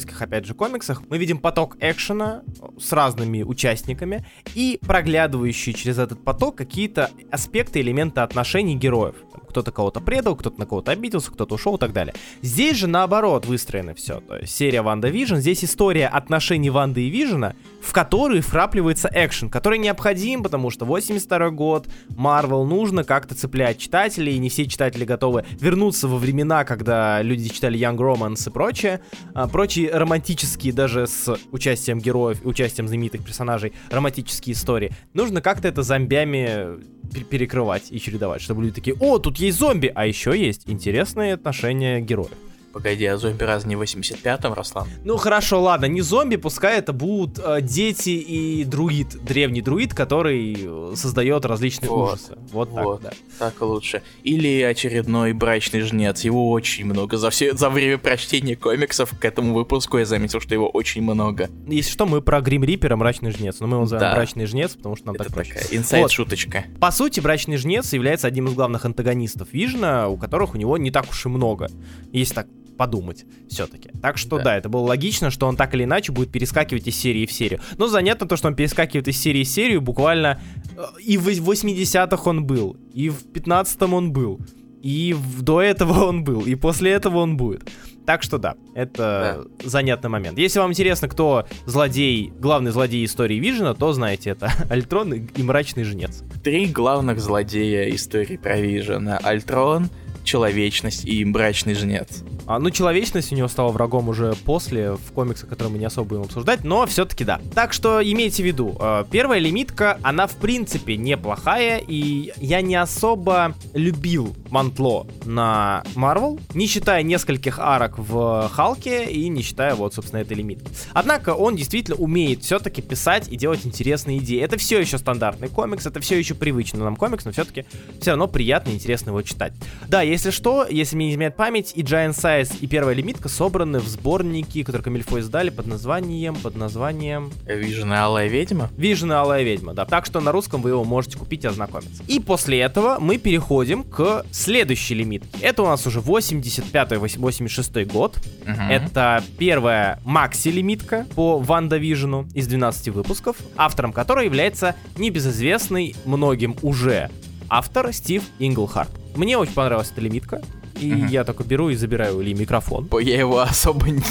супергеройских, 0.00 0.22
опять 0.22 0.44
же, 0.44 0.54
комиксах 0.54 1.02
мы 1.08 1.18
видим 1.18 1.38
поток 1.38 1.76
экшена 1.80 2.42
с 2.78 2.92
разными 2.92 3.42
участниками 3.42 4.24
и 4.54 4.78
проглядывающие 4.86 5.74
через 5.74 5.98
этот 5.98 6.24
поток 6.24 6.56
какие-то 6.56 7.10
аспекты, 7.30 7.80
элементы 7.80 8.20
отношений 8.20 8.76
героев. 8.76 9.16
Кто-то 9.48 9.72
кого-то 9.72 10.00
предал, 10.00 10.36
кто-то 10.36 10.58
на 10.60 10.66
кого-то 10.66 10.92
обиделся, 10.92 11.30
кто-то 11.32 11.54
ушел 11.54 11.76
и 11.76 11.78
так 11.78 11.92
далее. 11.92 12.14
Здесь 12.42 12.76
же 12.76 12.86
наоборот 12.86 13.46
выстроено 13.46 13.94
все. 13.94 14.20
То 14.20 14.36
есть 14.36 14.54
серия 14.54 14.82
WandaVision, 14.82 15.36
здесь 15.36 15.64
история 15.64 16.06
отношений 16.06 16.70
Ванды 16.70 17.02
и 17.02 17.10
Вижена, 17.10 17.54
в 17.82 17.92
которой 17.92 18.40
вкрапливается 18.40 19.10
экшен, 19.12 19.50
который 19.50 19.78
необходим, 19.78 20.42
потому 20.42 20.70
что 20.70 20.84
82 20.84 21.50
год, 21.50 21.88
Марвел 22.10 22.64
нужно 22.64 23.04
как-то 23.04 23.34
цеплять 23.34 23.78
читателей, 23.78 24.34
и 24.34 24.38
не 24.38 24.48
все 24.48 24.66
читатели 24.66 25.04
готовы 25.04 25.44
вернуться 25.58 26.08
во 26.08 26.18
времена, 26.18 26.64
когда 26.64 27.22
люди 27.22 27.48
читали 27.48 27.78
Young 27.78 27.96
Romance 27.96 28.48
и 28.48 28.52
прочее, 28.52 29.00
а, 29.34 29.48
прочие 29.48 29.90
романтические, 29.90 30.72
даже 30.72 31.06
с 31.06 31.36
участием 31.52 31.98
героев 31.98 32.40
участием 32.44 32.88
знаменитых 32.88 33.24
персонажей, 33.24 33.72
романтические 33.90 34.54
истории. 34.54 34.92
Нужно 35.14 35.40
как-то 35.40 35.68
это 35.68 35.82
зомбями 35.82 36.80
пе- 37.12 37.24
перекрывать 37.24 37.90
и 37.90 38.00
чередовать, 38.00 38.42
чтобы 38.42 38.62
люди 38.62 38.74
такие, 38.74 38.96
о, 39.00 39.18
тут 39.18 39.38
есть 39.38 39.58
зомби, 39.58 39.90
а 39.94 40.06
еще 40.06 40.38
есть 40.38 40.68
интересные 40.68 41.34
отношения 41.34 42.00
героев. 42.00 42.30
Погоди, 42.72 43.04
а 43.06 43.16
зомби 43.16 43.42
раз 43.42 43.64
не 43.66 43.74
в 43.74 43.82
85-м, 43.82 44.52
Руслан? 44.52 44.86
Ну 45.04 45.16
хорошо, 45.16 45.60
ладно, 45.60 45.86
не 45.86 46.02
зомби, 46.02 46.36
пускай 46.36 46.78
это 46.78 46.92
будут 46.92 47.40
э, 47.44 47.60
дети 47.62 48.10
и 48.10 48.64
друид, 48.64 49.08
древний 49.24 49.60
друид, 49.60 49.92
который 49.92 50.56
э, 50.56 50.92
создает 50.94 51.44
различные 51.44 51.90
Вот, 51.90 52.12
ужасы. 52.14 52.38
Вот, 52.52 52.72
так, 52.72 52.84
вот. 52.84 53.02
да. 53.02 53.10
Так 53.40 53.60
лучше. 53.60 54.02
Или 54.22 54.62
очередной 54.62 55.32
брачный 55.32 55.80
жнец. 55.80 56.20
Его 56.20 56.50
очень 56.52 56.84
много. 56.84 57.16
За, 57.16 57.30
все, 57.30 57.54
за 57.56 57.70
время 57.70 57.98
прочтения 57.98 58.54
комиксов 58.54 59.10
к 59.18 59.24
этому 59.24 59.52
выпуску 59.54 59.98
я 59.98 60.04
заметил, 60.04 60.40
что 60.40 60.54
его 60.54 60.68
очень 60.68 61.02
много. 61.02 61.50
Если 61.66 61.90
что, 61.90 62.06
мы 62.06 62.22
про 62.22 62.40
Грим 62.40 62.62
Риппера 62.62 62.94
Мрачный 62.94 63.32
Жнец, 63.32 63.58
но 63.58 63.66
мы 63.66 63.74
его 63.74 63.80
называем 63.82 64.10
Да. 64.10 64.16
Мрачный 64.16 64.46
Жнец, 64.46 64.74
потому 64.76 64.94
что 64.94 65.06
нам 65.06 65.16
Это 65.16 65.24
так 65.24 65.34
проще. 65.34 65.54
такая 65.54 65.76
инсайд-шуточка. 65.76 66.64
По 66.80 66.92
сути, 66.92 67.18
Брачный 67.18 67.56
Жнец 67.56 67.92
является 67.92 68.28
одним 68.28 68.46
из 68.46 68.54
главных 68.54 68.84
антагонистов 68.84 69.52
Вижна, 69.52 70.08
у 70.08 70.16
которых 70.16 70.54
у 70.54 70.58
него 70.58 70.76
не 70.78 70.92
так 70.92 71.10
уж 71.10 71.26
и 71.26 71.28
много, 71.28 71.68
если 72.12 72.34
так 72.34 72.46
подумать 72.80 73.26
все-таки. 73.50 73.90
Так 74.00 74.16
что 74.16 74.38
Да. 74.38 74.44
да. 74.44 74.56
это 74.56 74.70
было 74.70 74.80
логично, 74.86 75.30
что 75.30 75.46
он 75.46 75.54
так 75.54 75.74
или 75.74 75.84
иначе 75.84 76.12
будет 76.12 76.32
перескакивать 76.32 76.88
из 76.88 76.96
серии 76.96 77.26
в 77.26 77.32
серию. 77.32 77.60
Но 77.76 77.88
занятно 77.88 78.26
то, 78.26 78.38
что 78.38 78.48
он 78.48 78.54
перескакивает 78.54 79.06
из 79.06 79.18
серии 79.20 79.44
в 79.44 79.48
серию 79.48 79.82
буквально 79.82 80.40
э, 80.78 80.82
и 81.04 81.18
в 81.18 81.28
80-х 81.28 82.22
он 82.30 82.46
был, 82.46 82.78
и 82.94 83.10
в 83.10 83.26
15-м 83.34 83.92
он 83.92 84.12
был, 84.14 84.40
и 84.82 85.12
в- 85.12 85.42
до 85.42 85.60
этого 85.60 86.04
он 86.06 86.24
был, 86.24 86.40
и 86.46 86.54
после 86.54 86.92
этого 86.92 87.18
он 87.18 87.36
будет. 87.36 87.68
Так 88.06 88.22
что 88.22 88.38
да, 88.38 88.54
это 88.74 89.44
занятный 89.62 90.08
момент. 90.08 90.38
Если 90.38 90.58
вам 90.58 90.70
интересно, 90.70 91.06
кто 91.06 91.44
злодей, 91.66 92.32
главный 92.40 92.70
злодей 92.70 93.04
истории 93.04 93.36
Вижена, 93.38 93.74
то 93.74 93.92
знаете, 93.92 94.30
это 94.30 94.50
Альтрон 94.70 95.12
и 95.12 95.42
Мрачный 95.42 95.84
Жнец. 95.84 96.22
Три 96.42 96.64
главных 96.64 97.20
злодея 97.20 97.94
истории 97.94 98.38
про 98.38 98.58
Вижена. 98.58 99.18
Альтрон, 99.22 99.90
Человечность 100.22 101.06
и 101.06 101.24
Брачный 101.24 101.74
Жнец. 101.74 102.24
А, 102.50 102.58
ну, 102.58 102.70
человечность 102.70 103.30
у 103.30 103.36
него 103.36 103.46
стала 103.46 103.70
врагом 103.70 104.08
уже 104.08 104.34
после, 104.44 104.94
в 104.94 105.12
комиксах, 105.12 105.48
которые 105.48 105.74
мы 105.74 105.78
не 105.78 105.84
особо 105.84 106.08
будем 106.08 106.22
обсуждать, 106.22 106.64
но 106.64 106.84
все-таки 106.86 107.22
да. 107.22 107.40
Так 107.54 107.72
что 107.72 108.02
имейте 108.02 108.42
в 108.42 108.46
виду, 108.46 108.76
э, 108.80 109.04
первая 109.08 109.38
лимитка, 109.38 110.00
она 110.02 110.26
в 110.26 110.34
принципе 110.34 110.96
неплохая, 110.96 111.78
и 111.78 112.32
я 112.38 112.60
не 112.60 112.74
особо 112.74 113.54
любил 113.72 114.34
мантло 114.50 115.06
на 115.24 115.84
Marvel, 115.94 116.40
не 116.52 116.66
считая 116.66 117.04
нескольких 117.04 117.60
арок 117.60 117.98
в 117.98 118.50
Халке 118.52 119.04
и 119.04 119.28
не 119.28 119.42
считая 119.42 119.76
вот, 119.76 119.94
собственно, 119.94 120.18
этой 120.18 120.36
лимитки. 120.36 120.68
Однако 120.92 121.34
он 121.34 121.54
действительно 121.54 121.98
умеет 121.98 122.42
все-таки 122.42 122.82
писать 122.82 123.28
и 123.28 123.36
делать 123.36 123.64
интересные 123.64 124.18
идеи. 124.18 124.40
Это 124.40 124.58
все 124.58 124.80
еще 124.80 124.98
стандартный 124.98 125.50
комикс, 125.50 125.86
это 125.86 126.00
все 126.00 126.18
еще 126.18 126.34
привычный 126.34 126.80
нам 126.80 126.96
комикс, 126.96 127.24
но 127.24 127.30
все-таки 127.30 127.64
все 128.00 128.10
равно 128.10 128.26
приятно 128.26 128.70
и 128.70 128.74
интересно 128.74 129.10
его 129.10 129.22
читать. 129.22 129.52
Да, 129.86 130.02
если 130.02 130.30
что, 130.30 130.66
если 130.68 130.96
мне 130.96 131.06
не 131.06 131.12
изменяет 131.12 131.36
память, 131.36 131.74
и 131.76 131.82
Giant 131.82 132.16
Size, 132.16 132.39
и 132.60 132.66
первая 132.66 132.94
лимитка 132.94 133.28
собраны 133.28 133.80
в 133.80 133.88
сборнике, 133.88 134.64
который 134.64 134.82
Камильфо 134.82 135.18
издали 135.18 135.50
под 135.50 135.66
названием, 135.66 136.34
под 136.34 136.56
названием 136.56 137.30
Вижен 137.46 137.92
и 137.92 137.96
Алая 137.96 138.28
Ведьма. 138.28 138.70
Вижен 138.76 139.12
и 139.12 139.14
Алая 139.14 139.42
Ведьма, 139.42 139.74
да. 139.74 139.84
Так 139.84 140.06
что 140.06 140.20
на 140.20 140.32
русском 140.32 140.62
вы 140.62 140.70
его 140.70 140.84
можете 140.84 141.18
купить 141.18 141.44
и 141.44 141.46
ознакомиться. 141.46 142.02
И 142.08 142.20
после 142.20 142.60
этого 142.60 142.98
мы 143.00 143.18
переходим 143.18 143.82
к 143.84 144.24
следующей 144.30 144.94
лимитке. 144.94 145.28
Это 145.40 145.62
у 145.62 145.66
нас 145.66 145.86
уже 145.86 146.00
85-86 146.00 147.84
год. 147.86 148.18
Мгм. 148.46 148.70
Это 148.70 149.22
первая 149.38 150.00
макси-лимитка 150.04 151.06
по 151.14 151.38
Ванда 151.38 151.76
Вижену 151.76 152.26
из 152.34 152.46
12 152.46 152.88
выпусков, 152.88 153.36
автором 153.56 153.92
которой 153.92 154.24
является 154.24 154.74
небезызвестный 154.96 155.94
многим 156.04 156.56
уже 156.62 157.10
автор 157.48 157.92
Стив 157.92 158.22
Инглхарт. 158.38 158.90
Мне 159.16 159.36
очень 159.36 159.52
понравилась 159.52 159.90
эта 159.90 160.00
лимитка, 160.00 160.40
и 160.80 161.06
я 161.08 161.24
только 161.24 161.44
беру 161.44 161.68
и 161.70 161.74
забираю 161.74 162.20
Ли 162.20 162.34
микрофон. 162.34 162.84
Бо 162.84 163.00
Я 163.00 163.18
его 163.18 163.40
особо 163.40 163.90
не, 163.90 164.02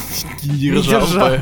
не 0.44 0.58
держал. 0.72 1.02
держал. 1.02 1.36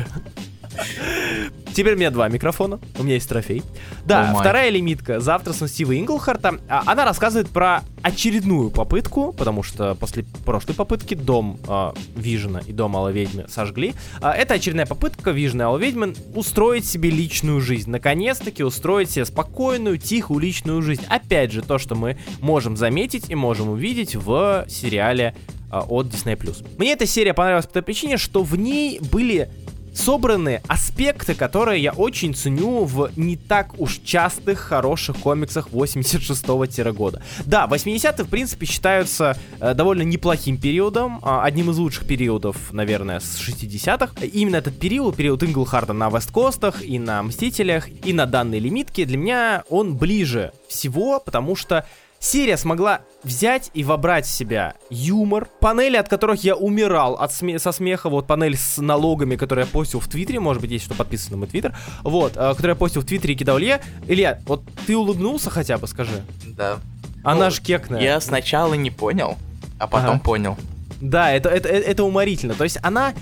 Теперь 1.78 1.94
у 1.94 1.96
меня 1.96 2.10
два 2.10 2.28
микрофона, 2.28 2.80
у 2.98 3.04
меня 3.04 3.14
есть 3.14 3.28
трофей. 3.28 3.62
Да, 4.04 4.32
О, 4.32 4.40
вторая 4.40 4.68
лимитка 4.68 5.20
за 5.20 5.36
авторством 5.36 5.68
Стива 5.68 5.96
Инглхарта. 5.96 6.58
а, 6.68 6.82
Она 6.86 7.04
рассказывает 7.04 7.48
про 7.50 7.84
очередную 8.02 8.70
попытку, 8.70 9.32
потому 9.32 9.62
что 9.62 9.94
после 9.94 10.24
прошлой 10.44 10.74
попытки 10.74 11.14
дом 11.14 11.56
э, 11.68 11.92
Вижена 12.16 12.62
и 12.66 12.72
дом 12.72 12.96
Алой 12.96 13.12
Ведьмы 13.12 13.46
сожгли. 13.48 13.94
А, 14.20 14.32
это 14.32 14.54
очередная 14.54 14.86
попытка 14.86 15.30
Вижена 15.30 15.62
и 15.62 15.66
Алой 15.68 15.82
Ведьмы 15.82 16.14
устроить 16.34 16.84
себе 16.84 17.10
личную 17.10 17.60
жизнь. 17.60 17.88
Наконец-таки 17.88 18.64
устроить 18.64 19.12
себе 19.12 19.24
спокойную, 19.24 19.98
тихую 19.98 20.40
личную 20.40 20.82
жизнь. 20.82 21.04
Опять 21.08 21.52
же, 21.52 21.62
то, 21.62 21.78
что 21.78 21.94
мы 21.94 22.18
можем 22.40 22.76
заметить 22.76 23.30
и 23.30 23.36
можем 23.36 23.68
увидеть 23.68 24.16
в 24.16 24.66
сериале 24.68 25.32
от 25.70 26.06
Disney+. 26.06 26.66
Мне 26.76 26.94
эта 26.94 27.06
серия 27.06 27.34
понравилась 27.34 27.66
по 27.66 27.74
той 27.74 27.82
причине, 27.82 28.16
что 28.16 28.42
в 28.42 28.56
ней 28.56 28.98
были 29.12 29.50
собраны 29.98 30.62
аспекты, 30.68 31.34
которые 31.34 31.82
я 31.82 31.92
очень 31.92 32.34
ценю 32.34 32.84
в 32.84 33.10
не 33.16 33.36
так 33.36 33.78
уж 33.80 34.00
частых 34.04 34.58
хороших 34.58 35.16
комиксах 35.18 35.68
86-го 35.68 36.92
года. 36.92 37.22
Да, 37.44 37.66
80-е, 37.70 38.24
в 38.24 38.28
принципе, 38.28 38.66
считаются 38.66 39.36
э, 39.60 39.74
довольно 39.74 40.02
неплохим 40.02 40.56
периодом, 40.56 41.18
э, 41.18 41.40
одним 41.42 41.70
из 41.70 41.78
лучших 41.78 42.06
периодов, 42.06 42.72
наверное, 42.72 43.20
с 43.20 43.38
60-х. 43.40 44.24
Именно 44.24 44.56
этот 44.56 44.78
период, 44.78 45.16
период 45.16 45.42
Инглхарта 45.42 45.92
на 45.92 46.08
Весткостах 46.10 46.82
и 46.82 46.98
на 46.98 47.22
Мстителях, 47.22 47.88
и 48.04 48.12
на 48.12 48.26
данной 48.26 48.60
лимитке, 48.60 49.04
для 49.04 49.16
меня 49.16 49.64
он 49.68 49.96
ближе 49.96 50.52
всего, 50.68 51.20
потому 51.20 51.56
что 51.56 51.84
Серия 52.20 52.56
смогла 52.56 53.02
взять 53.22 53.70
и 53.74 53.84
вобрать 53.84 54.26
в 54.26 54.30
себя 54.30 54.74
юмор, 54.90 55.46
панели, 55.60 55.96
от 55.96 56.08
которых 56.08 56.42
я 56.42 56.56
умирал 56.56 57.14
от 57.14 57.30
сме- 57.30 57.58
со 57.60 57.70
смеха, 57.70 58.08
вот 58.08 58.26
панель 58.26 58.56
с 58.56 58.78
налогами, 58.78 59.36
которую 59.36 59.66
я 59.66 59.70
постил 59.72 60.00
в 60.00 60.08
Твиттере, 60.08 60.40
может 60.40 60.60
быть, 60.60 60.72
есть 60.72 60.84
что 60.84 60.94
подписано 60.94 61.32
на 61.32 61.36
мой 61.38 61.46
Твиттер, 61.46 61.76
вот, 62.02 62.32
э, 62.32 62.50
которую 62.50 62.70
я 62.70 62.74
постил 62.74 63.02
в 63.02 63.04
Твиттере 63.04 63.34
и 63.34 63.36
кидал 63.36 63.58
Илья. 63.58 63.80
Илья, 64.08 64.40
вот 64.46 64.64
ты 64.86 64.96
улыбнулся 64.96 65.48
хотя 65.48 65.78
бы, 65.78 65.86
скажи? 65.86 66.24
Да. 66.44 66.78
Она 67.22 67.46
Ну, 67.46 67.50
ж 67.52 67.60
кекная. 67.60 68.00
Я 68.00 68.20
сначала 68.20 68.74
не 68.74 68.90
понял, 68.90 69.36
а 69.78 69.86
потом 69.86 70.16
Ага. 70.16 70.20
понял. 70.20 70.56
Да, 71.00 71.30
это, 71.30 71.48
это, 71.50 71.68
это 71.68 72.02
уморительно. 72.02 72.54
То 72.54 72.64
есть 72.64 72.78
она 72.82 73.14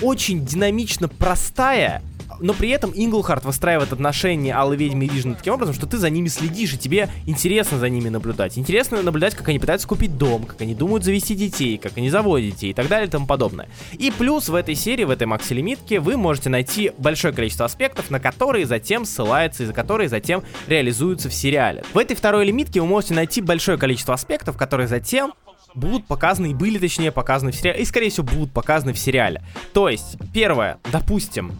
очень 0.00 0.44
динамично 0.46 1.06
простая, 1.08 2.02
но 2.42 2.52
при 2.52 2.68
этом 2.70 2.92
Инглхарт 2.94 3.44
выстраивает 3.44 3.92
отношения 3.92 4.54
Аллы 4.54 4.76
Ведьмы 4.76 5.06
и 5.06 5.08
Вижна 5.08 5.34
таким 5.34 5.54
образом, 5.54 5.74
что 5.74 5.86
ты 5.86 5.96
за 5.96 6.10
ними 6.10 6.28
следишь, 6.28 6.74
и 6.74 6.78
тебе 6.78 7.08
интересно 7.26 7.78
за 7.78 7.88
ними 7.88 8.08
наблюдать. 8.08 8.58
Интересно 8.58 9.02
наблюдать, 9.02 9.34
как 9.34 9.48
они 9.48 9.58
пытаются 9.58 9.88
купить 9.88 10.18
дом, 10.18 10.44
как 10.44 10.60
они 10.60 10.74
думают 10.74 11.04
завести 11.04 11.34
детей, 11.34 11.78
как 11.78 11.96
они 11.96 12.10
заводят 12.10 12.54
детей 12.54 12.70
и 12.70 12.74
так 12.74 12.88
далее 12.88 13.08
и 13.08 13.10
тому 13.10 13.26
подобное. 13.26 13.68
И 13.92 14.10
плюс 14.10 14.48
в 14.48 14.54
этой 14.54 14.74
серии, 14.74 15.04
в 15.04 15.10
этой 15.10 15.26
макси-лимитке, 15.26 16.00
вы 16.00 16.16
можете 16.16 16.50
найти 16.50 16.92
большое 16.98 17.32
количество 17.32 17.66
аспектов, 17.66 18.10
на 18.10 18.20
которые 18.20 18.66
затем 18.66 19.04
ссылаются 19.04 19.62
и 19.62 19.66
за 19.66 19.72
которые 19.72 20.08
затем 20.08 20.42
реализуются 20.66 21.28
в 21.28 21.34
сериале. 21.34 21.84
В 21.94 21.98
этой 21.98 22.16
второй 22.16 22.44
лимитке 22.44 22.80
вы 22.80 22.86
можете 22.86 23.14
найти 23.14 23.40
большое 23.40 23.78
количество 23.78 24.14
аспектов, 24.14 24.56
которые 24.56 24.88
затем 24.88 25.34
будут 25.74 26.06
показаны 26.06 26.50
и 26.50 26.54
были, 26.54 26.78
точнее, 26.78 27.12
показаны 27.12 27.52
в 27.52 27.56
сериале, 27.56 27.80
и, 27.80 27.84
скорее 27.84 28.10
всего, 28.10 28.26
будут 28.26 28.52
показаны 28.52 28.92
в 28.92 28.98
сериале. 28.98 29.42
То 29.72 29.88
есть, 29.88 30.16
первое, 30.32 30.78
допустим, 30.90 31.52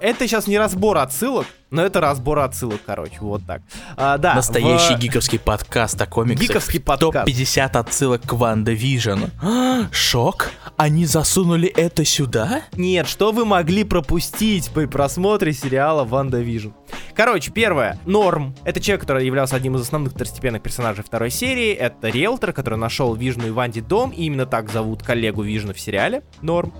это 0.00 0.26
сейчас 0.26 0.46
не 0.46 0.58
разбор 0.58 0.98
отсылок, 0.98 1.46
но 1.70 1.82
это 1.82 2.00
разбор 2.00 2.40
отсылок, 2.40 2.80
короче, 2.84 3.18
вот 3.20 3.42
так. 3.46 3.62
А, 3.96 4.18
да, 4.18 4.34
Настоящий 4.34 4.94
в- 4.94 4.98
гиковский 4.98 5.38
подкаст 5.38 6.00
о 6.00 6.06
комиксах. 6.06 6.48
Гиковский 6.48 6.80
подкаст. 6.80 7.26
Топ-50 7.26 7.76
отсылок 7.78 8.22
к 8.22 8.32
WandaVision. 8.32 9.24
Шок? 9.92 10.50
Они 10.76 11.04
засунули 11.06 11.68
это 11.68 12.04
сюда? 12.04 12.62
Нет, 12.72 13.06
что 13.08 13.32
вы 13.32 13.44
могли 13.44 13.84
пропустить 13.84 14.70
при 14.70 14.86
просмотре 14.86 15.52
сериала 15.52 16.04
WandaVision? 16.04 16.70
Короче, 17.14 17.50
первое. 17.50 17.98
Норм. 18.06 18.54
Это 18.64 18.80
человек, 18.80 19.02
который 19.02 19.26
являлся 19.26 19.56
одним 19.56 19.76
из 19.76 19.82
основных 19.82 20.12
второстепенных 20.12 20.62
персонажей 20.62 21.04
второй 21.04 21.30
серии. 21.30 21.72
Это 21.72 22.08
риэлтор, 22.08 22.52
который 22.52 22.78
нашел 22.78 23.14
Вижну 23.14 23.46
и 23.46 23.50
Ванде 23.50 23.80
дом. 23.80 24.10
И 24.10 24.24
именно 24.24 24.46
так 24.46 24.70
зовут 24.70 25.02
коллегу 25.02 25.42
Вижна 25.42 25.72
в 25.74 25.80
сериале. 25.80 26.22
Норм. 26.40 26.72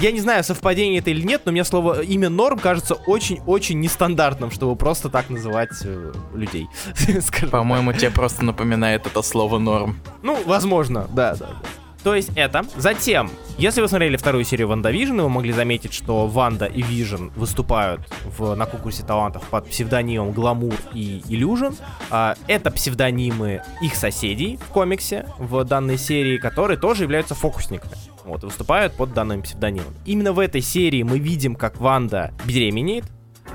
Я 0.00 0.12
не 0.12 0.20
знаю, 0.20 0.42
совпадение 0.42 1.00
это 1.00 1.10
или 1.10 1.22
нет, 1.22 1.42
но 1.44 1.52
мне 1.52 1.62
слово 1.62 2.00
имя 2.00 2.30
Норм 2.30 2.58
кажется 2.58 2.94
очень-очень 2.94 3.78
нестандартным, 3.80 4.50
чтобы 4.50 4.74
просто 4.74 5.10
так 5.10 5.28
называть 5.28 5.70
э, 5.84 6.12
людей. 6.34 6.68
По-моему, 7.50 7.92
тебе 7.92 8.10
просто 8.10 8.42
напоминает 8.42 9.06
это 9.06 9.20
слово 9.20 9.58
норм. 9.58 9.96
ну, 10.22 10.38
возможно, 10.46 11.06
да, 11.12 11.34
да. 11.34 11.48
да. 11.48 11.79
То 12.02 12.14
есть 12.14 12.30
это. 12.34 12.64
Затем, 12.76 13.30
если 13.58 13.80
вы 13.82 13.88
смотрели 13.88 14.16
вторую 14.16 14.44
серию 14.44 14.68
WandaVision, 14.68 15.20
вы 15.20 15.28
могли 15.28 15.52
заметить, 15.52 15.92
что 15.92 16.26
Ванда 16.26 16.64
и 16.64 16.82
Вижн 16.82 17.28
выступают 17.36 18.00
в, 18.24 18.54
на 18.54 18.66
конкурсе 18.66 19.04
талантов 19.04 19.42
под 19.50 19.68
псевдонимом 19.68 20.32
Гламур 20.32 20.74
и 20.94 21.22
Illusion. 21.28 21.76
А, 22.10 22.36
это 22.46 22.70
псевдонимы 22.70 23.62
их 23.82 23.94
соседей 23.94 24.56
в 24.56 24.72
комиксе 24.72 25.26
в 25.38 25.62
данной 25.64 25.98
серии, 25.98 26.38
которые 26.38 26.78
тоже 26.78 27.02
являются 27.02 27.34
фокусниками. 27.34 27.92
Вот, 28.24 28.44
выступают 28.44 28.94
под 28.94 29.12
данным 29.12 29.42
псевдонимом. 29.42 29.94
Именно 30.06 30.32
в 30.32 30.38
этой 30.38 30.60
серии 30.60 31.02
мы 31.02 31.18
видим, 31.18 31.54
как 31.54 31.78
Ванда 31.80 32.32
беременеет, 32.44 33.04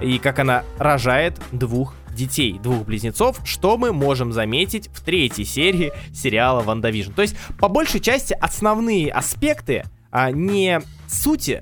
и 0.02 0.20
как 0.20 0.40
она 0.40 0.64
рожает 0.78 1.40
двух 1.52 1.94
детей, 2.16 2.60
двух 2.60 2.86
близнецов, 2.86 3.40
что 3.46 3.78
мы 3.78 3.94
можем 3.94 4.32
заметить 4.32 4.90
в 4.94 5.02
третьей 5.02 5.46
серии 5.46 5.94
сериала 6.14 6.62
WandaVision. 6.62 7.12
То 7.12 7.22
есть, 7.22 7.36
по 7.60 7.68
большей 7.68 8.00
части, 8.00 8.34
основные 8.40 9.12
аспекты, 9.12 9.84
а 10.12 10.32
не 10.32 10.82
сути 11.08 11.62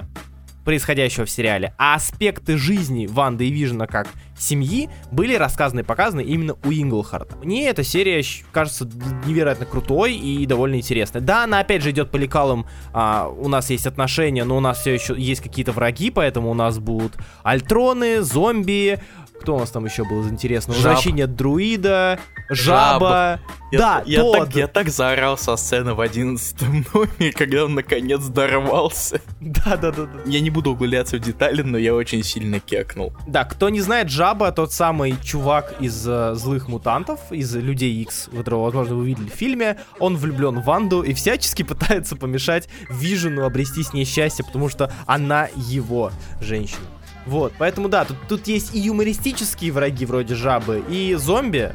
происходящего 0.64 1.26
в 1.26 1.30
сериале, 1.30 1.74
а 1.78 1.96
аспекты 1.96 2.58
жизни 2.58 3.06
Ванды 3.06 3.48
и 3.48 3.52
Вижна 3.52 3.88
как 3.88 4.08
семьи 4.38 4.90
были 5.12 5.36
рассказаны 5.36 5.82
и 5.82 5.84
показаны 5.84 6.22
именно 6.22 6.56
у 6.64 6.72
Инглхарта. 6.72 7.36
Мне 7.38 7.68
эта 7.68 7.84
серия 7.84 8.24
кажется 8.52 8.90
невероятно 9.26 9.66
крутой 9.66 10.16
и 10.16 10.46
довольно 10.46 10.76
интересной. 10.76 11.22
Да, 11.22 11.44
она 11.44 11.60
опять 11.60 11.82
же 11.82 11.92
идет 11.92 12.12
по 12.12 12.18
лекалам, 12.18 12.66
а, 12.94 13.28
у 13.28 13.48
нас 13.48 13.70
есть 13.70 13.86
отношения, 13.86 14.44
но 14.44 14.58
у 14.58 14.60
нас 14.60 14.80
все 14.80 14.94
еще 14.94 15.16
есть 15.18 15.42
какие-то 15.42 15.72
враги, 15.72 16.10
поэтому 16.10 16.50
у 16.50 16.54
нас 16.54 16.80
будут 16.80 17.14
альтроны, 17.44 18.22
зомби, 18.22 19.00
кто 19.42 19.56
у 19.56 19.60
нас 19.60 19.72
там 19.72 19.86
еще 19.86 20.04
был 20.04 20.22
из 20.22 20.32
интересного? 20.32 20.80
Жаб. 20.80 20.92
Возвращение 20.92 21.28
друида, 21.28 22.20
жаба. 22.50 23.40
Я, 23.72 23.80
да, 23.80 24.04
я, 24.06 24.22
тот. 24.22 24.38
так, 24.38 24.56
я 24.56 24.68
так 24.68 24.90
заорал 24.90 25.38
со 25.38 25.56
сцены 25.56 25.96
в 25.96 26.02
11 26.02 26.62
номере, 26.94 27.32
когда 27.34 27.66
он 27.66 27.74
наконец 27.74 28.22
дорвался. 28.26 29.20
Да, 29.42 29.78
да, 29.78 29.92
да, 29.92 30.06
да. 30.06 30.20
Я 30.26 30.42
не 30.42 30.50
буду 30.50 30.72
углубляться 30.72 31.18
в 31.18 31.20
детали, 31.20 31.64
но 31.64 31.78
я 31.78 31.96
очень 31.96 32.24
сильно 32.24 32.60
кекнул. 32.60 33.14
Да, 33.28 33.44
кто 33.46 33.70
не 33.70 33.82
знает, 33.82 34.10
Жаба 34.10 34.52
тот 34.52 34.72
самый 34.72 35.16
чувак 35.24 35.76
из 35.80 36.08
э, 36.08 36.36
злых 36.36 36.68
мутантов, 36.68 37.20
из 37.32 37.56
Людей 37.56 38.02
X, 38.04 38.30
которого, 38.36 38.66
возможно, 38.66 38.96
вы 38.96 39.08
видели 39.08 39.30
в 39.30 39.34
фильме. 39.34 39.78
Он 40.00 40.18
влюблен 40.18 40.60
в 40.60 40.66
Ванду 40.66 41.02
и 41.02 41.14
всячески 41.14 41.64
пытается 41.64 42.16
помешать 42.16 42.70
Вижену 42.90 43.44
обрести 43.44 43.84
с 43.84 43.92
ней 43.92 44.06
счастье, 44.06 44.46
потому 44.46 44.70
что 44.70 44.92
она 45.08 45.50
его 45.56 46.12
женщина. 46.40 46.86
Вот, 47.26 47.54
поэтому 47.58 47.90
да, 47.90 48.06
тут, 48.06 48.18
тут 48.28 48.48
есть 48.48 48.76
и 48.76 48.80
юмористические 48.80 49.72
враги 49.72 50.06
вроде 50.06 50.36
жабы, 50.36 50.84
и 50.90 51.16
зомби, 51.16 51.74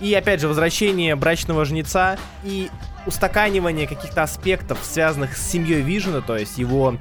и 0.00 0.12
опять 0.14 0.40
же 0.40 0.48
возвращение 0.48 1.16
брачного 1.16 1.64
жнеца, 1.64 2.18
и 2.44 2.68
устаканивание 3.06 3.86
каких-то 3.86 4.22
аспектов, 4.22 4.78
связанных 4.82 5.36
с 5.36 5.50
семьей 5.50 5.80
Вижена, 5.80 6.20
то 6.20 6.36
есть 6.36 6.58
его 6.58 6.96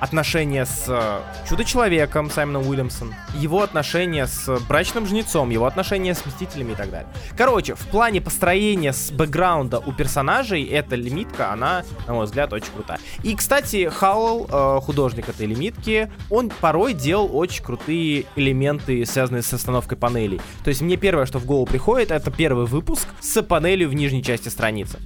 отношения 0.00 0.64
с 0.64 0.86
э, 0.88 1.20
Чудо-человеком 1.48 2.30
Саймоном 2.30 2.66
Уильямсом, 2.66 3.14
его 3.34 3.62
отношения 3.62 4.26
с 4.26 4.58
брачным 4.68 5.06
жнецом, 5.06 5.50
его 5.50 5.66
отношения 5.66 6.14
с 6.14 6.24
Мстителями 6.24 6.72
и 6.72 6.74
так 6.74 6.90
далее. 6.90 7.08
Короче, 7.36 7.74
в 7.74 7.86
плане 7.86 8.20
построения 8.20 8.92
с 8.92 9.12
бэкграунда 9.12 9.78
у 9.78 9.92
персонажей 9.92 10.64
эта 10.64 10.96
лимитка, 10.96 11.52
она, 11.52 11.84
на 12.06 12.14
мой 12.14 12.24
взгляд, 12.24 12.52
очень 12.52 12.72
крутая. 12.74 12.98
И, 13.22 13.36
кстати, 13.36 13.88
Хаул, 13.88 14.48
э, 14.50 14.80
художник 14.82 15.28
этой 15.28 15.46
лимитки, 15.46 16.10
он 16.30 16.50
порой 16.60 16.94
делал 16.94 17.36
очень 17.36 17.62
крутые 17.62 18.24
элементы, 18.36 19.04
связанные 19.04 19.42
с 19.42 19.52
остановкой 19.52 19.98
панелей. 19.98 20.40
То 20.64 20.68
есть 20.68 20.80
мне 20.80 20.96
первое, 20.96 21.26
что 21.26 21.38
в 21.38 21.44
голову 21.44 21.66
приходит, 21.66 22.10
это 22.10 22.30
первый 22.30 22.66
выпуск 22.66 23.08
с 23.20 23.42
панелью 23.42 23.88
в 23.90 23.94
нижней 23.94 24.22
части 24.22 24.48
страницы. 24.48 24.98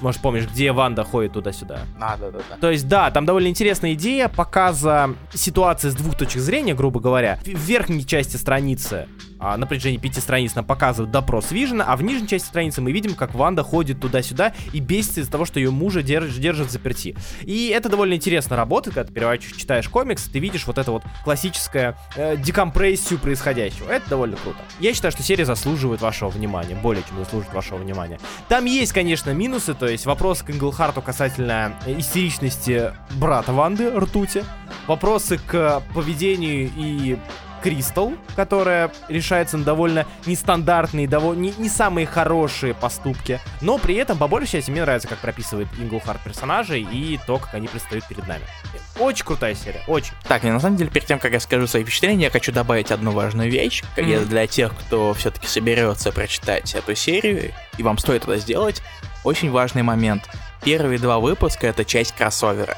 Может, 0.00 0.20
помнишь, 0.20 0.46
где 0.46 0.72
Ванда 0.72 1.04
ходит 1.04 1.32
туда-сюда? 1.32 1.80
А, 2.00 2.16
да, 2.16 2.30
да, 2.30 2.38
да. 2.50 2.56
То 2.60 2.70
есть, 2.70 2.88
да, 2.88 3.10
там 3.10 3.24
довольно 3.26 3.48
интересная 3.48 3.94
идея 3.94 4.28
показа 4.28 5.10
ситуации 5.32 5.88
с 5.88 5.94
двух 5.94 6.16
точек 6.16 6.40
зрения, 6.42 6.74
грубо 6.74 7.00
говоря. 7.00 7.38
В 7.44 7.48
верхней 7.48 8.04
части 8.06 8.36
страницы, 8.36 9.08
а, 9.38 9.56
на 9.56 9.66
пяти 9.66 10.20
страниц 10.20 10.54
нам 10.54 10.64
показывают 10.64 11.10
допрос 11.10 11.50
Вижена, 11.50 11.84
а 11.84 11.96
в 11.96 12.02
нижней 12.02 12.28
части 12.28 12.46
страницы 12.46 12.80
мы 12.80 12.92
видим, 12.92 13.14
как 13.14 13.34
Ванда 13.34 13.62
ходит 13.62 14.00
туда-сюда 14.00 14.52
и 14.72 14.80
бесится 14.80 15.20
из-за 15.20 15.30
того, 15.30 15.44
что 15.44 15.60
ее 15.60 15.70
мужа 15.70 16.00
держ- 16.00 16.38
держат 16.38 16.70
заперти. 16.70 17.16
И 17.42 17.68
это 17.68 17.88
довольно 17.88 18.14
интересно 18.14 18.56
работает, 18.56 18.94
когда 18.94 19.08
ты 19.08 19.14
переворачиваешь, 19.14 19.56
читаешь 19.56 19.88
комикс, 19.88 20.24
ты 20.24 20.38
видишь 20.38 20.66
вот 20.66 20.78
это 20.78 20.90
вот 20.90 21.02
классическое 21.24 21.96
э, 22.16 22.36
декомпрессию 22.36 23.18
происходящего. 23.18 23.90
Это 23.90 24.10
довольно 24.10 24.36
круто. 24.36 24.58
Я 24.80 24.94
считаю, 24.94 25.12
что 25.12 25.22
серия 25.22 25.44
заслуживает 25.44 26.00
вашего 26.00 26.28
внимания, 26.28 26.74
более 26.74 27.02
чем 27.08 27.18
заслуживает 27.18 27.54
вашего 27.54 27.78
внимания. 27.78 28.18
Там 28.48 28.64
есть, 28.64 28.92
конечно, 28.92 29.30
минусы, 29.30 29.74
то 29.74 29.86
есть 29.86 30.06
вопрос 30.06 30.42
к 30.42 30.50
Инглхарту 30.50 31.02
касательно 31.02 31.74
э, 31.86 31.98
истеричности 31.98 32.92
брата 33.18 33.52
Ванды, 33.52 33.90
Ртути, 33.90 34.44
вопросы 34.86 35.38
к 35.38 35.82
поведению 35.94 36.70
и 36.76 37.18
Кристал, 37.62 38.12
которая 38.34 38.90
решается 39.08 39.56
на 39.56 39.64
довольно 39.64 40.06
нестандартные, 40.26 41.08
довольно 41.08 41.40
не, 41.40 41.54
не 41.58 41.68
самые 41.68 42.06
хорошие 42.06 42.74
поступки. 42.74 43.40
Но 43.60 43.78
при 43.78 43.96
этом, 43.96 44.18
по 44.18 44.28
большей 44.28 44.52
части, 44.52 44.70
мне 44.70 44.82
нравится, 44.82 45.08
как 45.08 45.18
прописывает 45.18 45.68
Инглхард 45.78 46.20
персонажей 46.22 46.82
и 46.82 47.18
то, 47.26 47.38
как 47.38 47.54
они 47.54 47.68
предстают 47.68 48.06
перед 48.06 48.26
нами. 48.26 48.44
Очень 48.98 49.24
крутая 49.24 49.54
серия, 49.54 49.82
очень. 49.86 50.12
Так, 50.26 50.44
и 50.44 50.50
на 50.50 50.60
самом 50.60 50.76
деле, 50.76 50.90
перед 50.90 51.06
тем, 51.06 51.18
как 51.18 51.32
я 51.32 51.40
скажу 51.40 51.66
свои 51.66 51.82
впечатления, 51.82 52.24
я 52.24 52.30
хочу 52.30 52.52
добавить 52.52 52.90
одну 52.90 53.10
важную 53.10 53.50
вещь. 53.50 53.82
Mm-hmm. 53.96 54.24
Для 54.26 54.46
тех, 54.46 54.72
кто 54.74 55.12
все-таки 55.14 55.46
соберется 55.46 56.12
прочитать 56.12 56.74
эту 56.74 56.94
серию, 56.94 57.52
и 57.78 57.82
вам 57.82 57.98
стоит 57.98 58.24
это 58.24 58.36
сделать, 58.38 58.82
очень 59.24 59.50
важный 59.50 59.82
момент. 59.82 60.28
Первые 60.62 60.98
два 60.98 61.18
выпуска— 61.18 61.66
это 61.68 61.84
часть 61.84 62.12
кроссовера. 62.12 62.76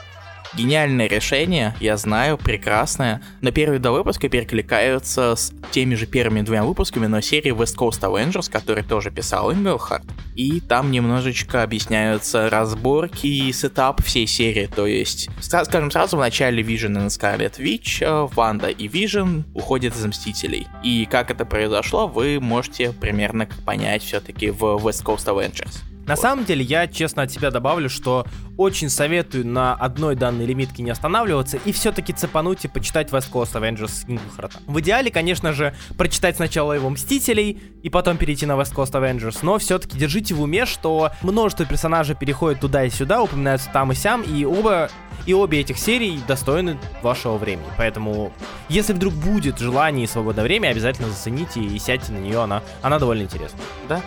Гениальное 0.55 1.09
решение, 1.09 1.75
я 1.79 1.97
знаю, 1.97 2.39
прекрасное, 2.39 3.23
но 3.43 3.51
первые 3.51 3.81
два 3.81 3.93
выпуска 3.93 4.29
перекликаются 4.29 5.37
с 5.37 5.53
теми 5.71 5.95
же 5.95 6.07
первыми 6.07 6.41
двумя 6.41 6.65
выпусками, 6.65 7.07
но 7.07 7.21
серии 7.21 7.53
West 7.53 7.77
Coast 7.77 8.01
Avengers, 8.01 8.51
который 8.51 8.83
тоже 8.83 9.11
писал 9.11 9.53
Инглхарт. 9.53 10.05
И 10.35 10.61
там 10.61 10.91
немножечко 10.91 11.63
объясняются 11.63 12.49
разборки 12.49 13.27
и 13.27 13.53
setup 13.53 14.03
всей 14.03 14.27
серии, 14.27 14.67
то 14.75 14.87
есть, 14.87 15.29
скажем 15.41 15.91
сразу, 15.91 16.17
в 16.17 16.21
начале 16.21 16.63
Vision 16.63 17.05
и 17.05 17.09
Scarlet 17.09 17.59
Witch, 17.59 18.03
э, 18.03 18.29
Ванда 18.35 18.69
и 18.69 18.89
Vision 18.89 19.45
уходят 19.55 19.95
из 19.95 20.05
Мстителей. 20.05 20.67
И 20.83 21.07
как 21.11 21.31
это 21.31 21.45
произошло, 21.45 22.09
вы 22.09 22.41
можете 22.41 22.93
примерно 22.93 23.49
понять 23.67 24.03
все-таки 24.03 24.51
в 24.51 24.63
West 24.63 25.05
Coast 25.05 25.27
Avengers. 25.27 25.88
На 26.09 26.15
вот. 26.15 26.23
самом 26.23 26.45
деле, 26.47 26.65
я 26.65 26.89
честно 26.89 27.25
от 27.25 27.31
себя 27.31 27.51
добавлю, 27.51 27.91
что 27.91 28.25
очень 28.57 28.89
советую 28.89 29.47
на 29.47 29.75
одной 29.75 30.17
данной 30.17 30.47
лимитке 30.47 30.83
не 30.83 30.91
останавливаться 30.91 31.59
и 31.67 31.71
все-таки 31.71 32.15
цепануть 32.15 32.65
и 32.65 32.69
почитать 32.69 33.11
West 33.11 33.31
Coast 33.31 33.53
Avengers 33.53 34.05
Инглхарта. 34.09 34.59
В 34.67 34.81
идеале, 34.81 35.11
конечно 35.11 35.53
же, 35.53 35.75
прочитать 35.99 36.37
сначала 36.37 36.73
его 36.73 36.89
Мстителей 36.89 37.61
и 37.83 37.91
потом 37.91 38.17
перейти 38.17 38.47
на 38.47 38.53
West 38.53 38.75
Coast 38.75 38.93
Avengers, 38.93 39.41
но 39.43 39.59
все-таки 39.59 39.99
держите 39.99 40.35
в 40.35 40.41
уме, 40.41 40.65
что 40.65 41.13
множество 41.21 41.67
персонажей 41.67 42.17
переходят 42.17 42.61
туда 42.61 42.85
и 42.85 42.91
сюда, 42.91 43.23
упоминаются 43.23 43.69
там 43.71 43.93
и 43.93 43.95
сям, 43.95 44.23
и 44.23 44.47
оба 44.47 44.89
и 45.27 45.35
обе 45.35 45.61
этих 45.61 45.79
серии 45.79 46.21
достойны 46.27 46.79
вашего 47.03 47.37
времени. 47.37 47.67
Поэтому, 47.77 48.33
если 48.71 48.95
вдруг 48.95 49.13
будет 49.13 49.59
желание 49.59 50.05
и 50.05 50.09
свободное 50.09 50.45
время, 50.45 50.69
обязательно 50.69 51.11
зацените 51.11 51.61
и 51.61 51.79
сядьте 51.79 52.13
на 52.13 52.19
нее, 52.19 52.41
она, 52.41 52.63
она 52.81 52.99
довольно 52.99 53.25
интересна. 53.25 53.59
Да? 53.91 54.01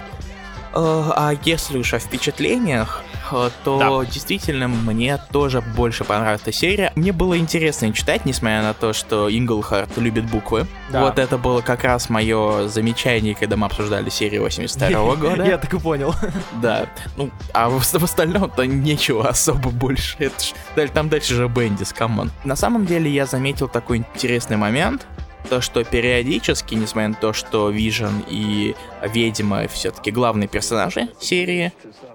Э, 0.74 1.12
а 1.16 1.34
если 1.44 1.78
уж 1.78 1.94
о 1.94 2.00
впечатлениях, 2.00 3.04
э, 3.32 3.50
то 3.64 3.80
да. 3.80 4.06
действительно 4.10 4.68
мне 4.68 5.18
тоже 5.32 5.62
больше 5.62 6.04
понравилась 6.04 6.42
эта 6.42 6.52
серия. 6.52 6.92
Мне 6.96 7.12
было 7.12 7.38
интересно 7.38 7.92
читать, 7.94 8.26
несмотря 8.26 8.62
на 8.62 8.74
то, 8.74 8.94
что 8.94 9.30
Инглхарт 9.30 9.98
любит 9.98 10.30
буквы. 10.30 10.68
Да. 10.90 11.02
Вот 11.02 11.20
это 11.20 11.38
было 11.38 11.62
как 11.62 11.84
раз 11.84 12.10
мое 12.10 12.68
замечание, 12.68 13.36
когда 13.36 13.58
мы 13.58 13.68
обсуждали 13.68 14.10
серию 14.10 14.44
82 14.44 15.16
года. 15.16 15.44
Я 15.44 15.58
так 15.58 15.74
и 15.74 15.80
понял. 15.80 16.14
Да. 16.62 16.88
Ну, 17.18 17.32
а 17.54 17.70
в, 17.70 17.82
в 17.82 18.04
остальном-то 18.04 18.66
нечего 18.66 19.28
особо 19.28 19.70
больше. 19.70 20.16
Это, 20.20 20.94
там 20.94 21.10
дальше 21.10 21.34
же 21.34 21.48
Бендис, 21.48 21.94
come 21.94 22.15
on. 22.15 22.32
На 22.44 22.56
самом 22.56 22.86
деле 22.86 23.10
я 23.10 23.26
заметил 23.26 23.68
такой 23.68 23.98
интересный 23.98 24.58
момент 24.58 25.08
то, 25.50 25.62
что 25.62 25.84
периодически, 25.84 26.76
несмотря 26.76 27.10
на 27.10 27.16
то, 27.16 27.34
что 27.34 27.70
Вижен 27.70 28.24
и 28.28 28.76
Ведьма 29.04 29.68
все-таки 29.68 30.12
главные 30.12 30.48
персонажи 30.48 31.10
серии, 31.20 31.72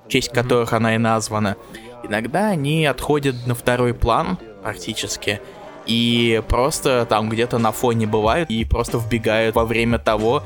в 0.06 0.08
честь 0.08 0.30
которых 0.30 0.72
она 0.72 0.94
и 0.94 0.98
названа, 0.98 1.56
иногда 2.02 2.48
они 2.48 2.86
отходят 2.86 3.46
на 3.46 3.54
второй 3.54 3.94
план 3.94 4.38
практически 4.62 5.40
и 5.86 6.42
просто 6.48 7.06
там 7.08 7.28
где-то 7.28 7.58
на 7.58 7.72
фоне 7.72 8.06
бывают 8.06 8.50
и 8.50 8.64
просто 8.64 8.98
вбегают 8.98 9.54
во 9.54 9.64
время 9.64 9.98
того, 9.98 10.42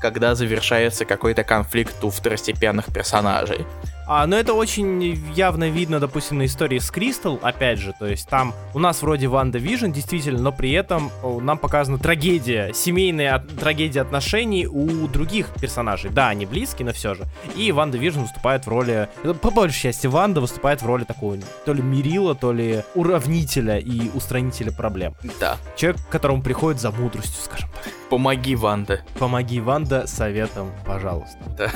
когда 0.00 0.34
завершается 0.34 1.04
какой-то 1.04 1.44
конфликт 1.44 2.02
у 2.04 2.10
второстепенных 2.10 2.86
персонажей. 2.92 3.66
А, 4.06 4.26
но 4.26 4.36
это 4.36 4.54
очень 4.54 5.18
явно 5.34 5.70
видно, 5.70 6.00
допустим, 6.00 6.38
на 6.38 6.46
истории 6.46 6.78
с 6.78 6.90
Кристал, 6.90 7.38
опять 7.42 7.78
же, 7.78 7.94
то 7.98 8.06
есть 8.06 8.28
там 8.28 8.54
у 8.74 8.78
нас 8.78 9.02
вроде 9.02 9.28
Ванда 9.28 9.58
Вижн, 9.58 9.90
действительно, 9.90 10.40
но 10.40 10.52
при 10.52 10.72
этом 10.72 11.10
нам 11.40 11.58
показана 11.58 11.98
трагедия, 11.98 12.72
семейная 12.74 13.36
от, 13.36 13.48
трагедия 13.56 14.00
отношений 14.00 14.66
у 14.66 15.06
других 15.08 15.48
персонажей. 15.60 16.10
Да, 16.10 16.28
они 16.28 16.46
близкие, 16.46 16.86
но 16.86 16.92
все 16.92 17.14
же. 17.14 17.24
И 17.56 17.70
Ванда 17.72 17.98
Вижн 17.98 18.20
выступает 18.20 18.66
в 18.66 18.68
роли, 18.68 19.08
по 19.40 19.50
большей 19.50 19.82
части 19.82 20.06
Ванда 20.06 20.40
выступает 20.40 20.82
в 20.82 20.86
роли 20.86 21.04
такого, 21.04 21.36
то 21.64 21.72
ли 21.72 21.82
мерила, 21.82 22.34
то 22.34 22.52
ли 22.52 22.82
уравнителя 22.94 23.78
и 23.78 24.10
устранителя 24.14 24.72
проблем. 24.72 25.14
Да. 25.40 25.56
Человек, 25.76 26.00
к 26.02 26.08
которому 26.08 26.42
приходит 26.42 26.80
за 26.80 26.90
мудростью, 26.90 27.42
скажем 27.42 27.68
так. 27.70 27.92
Помоги, 28.10 28.56
Ванда. 28.56 29.02
Помоги, 29.18 29.60
Ванда, 29.60 30.06
советом, 30.06 30.70
пожалуйста. 30.84 31.38
Да. 31.56 31.70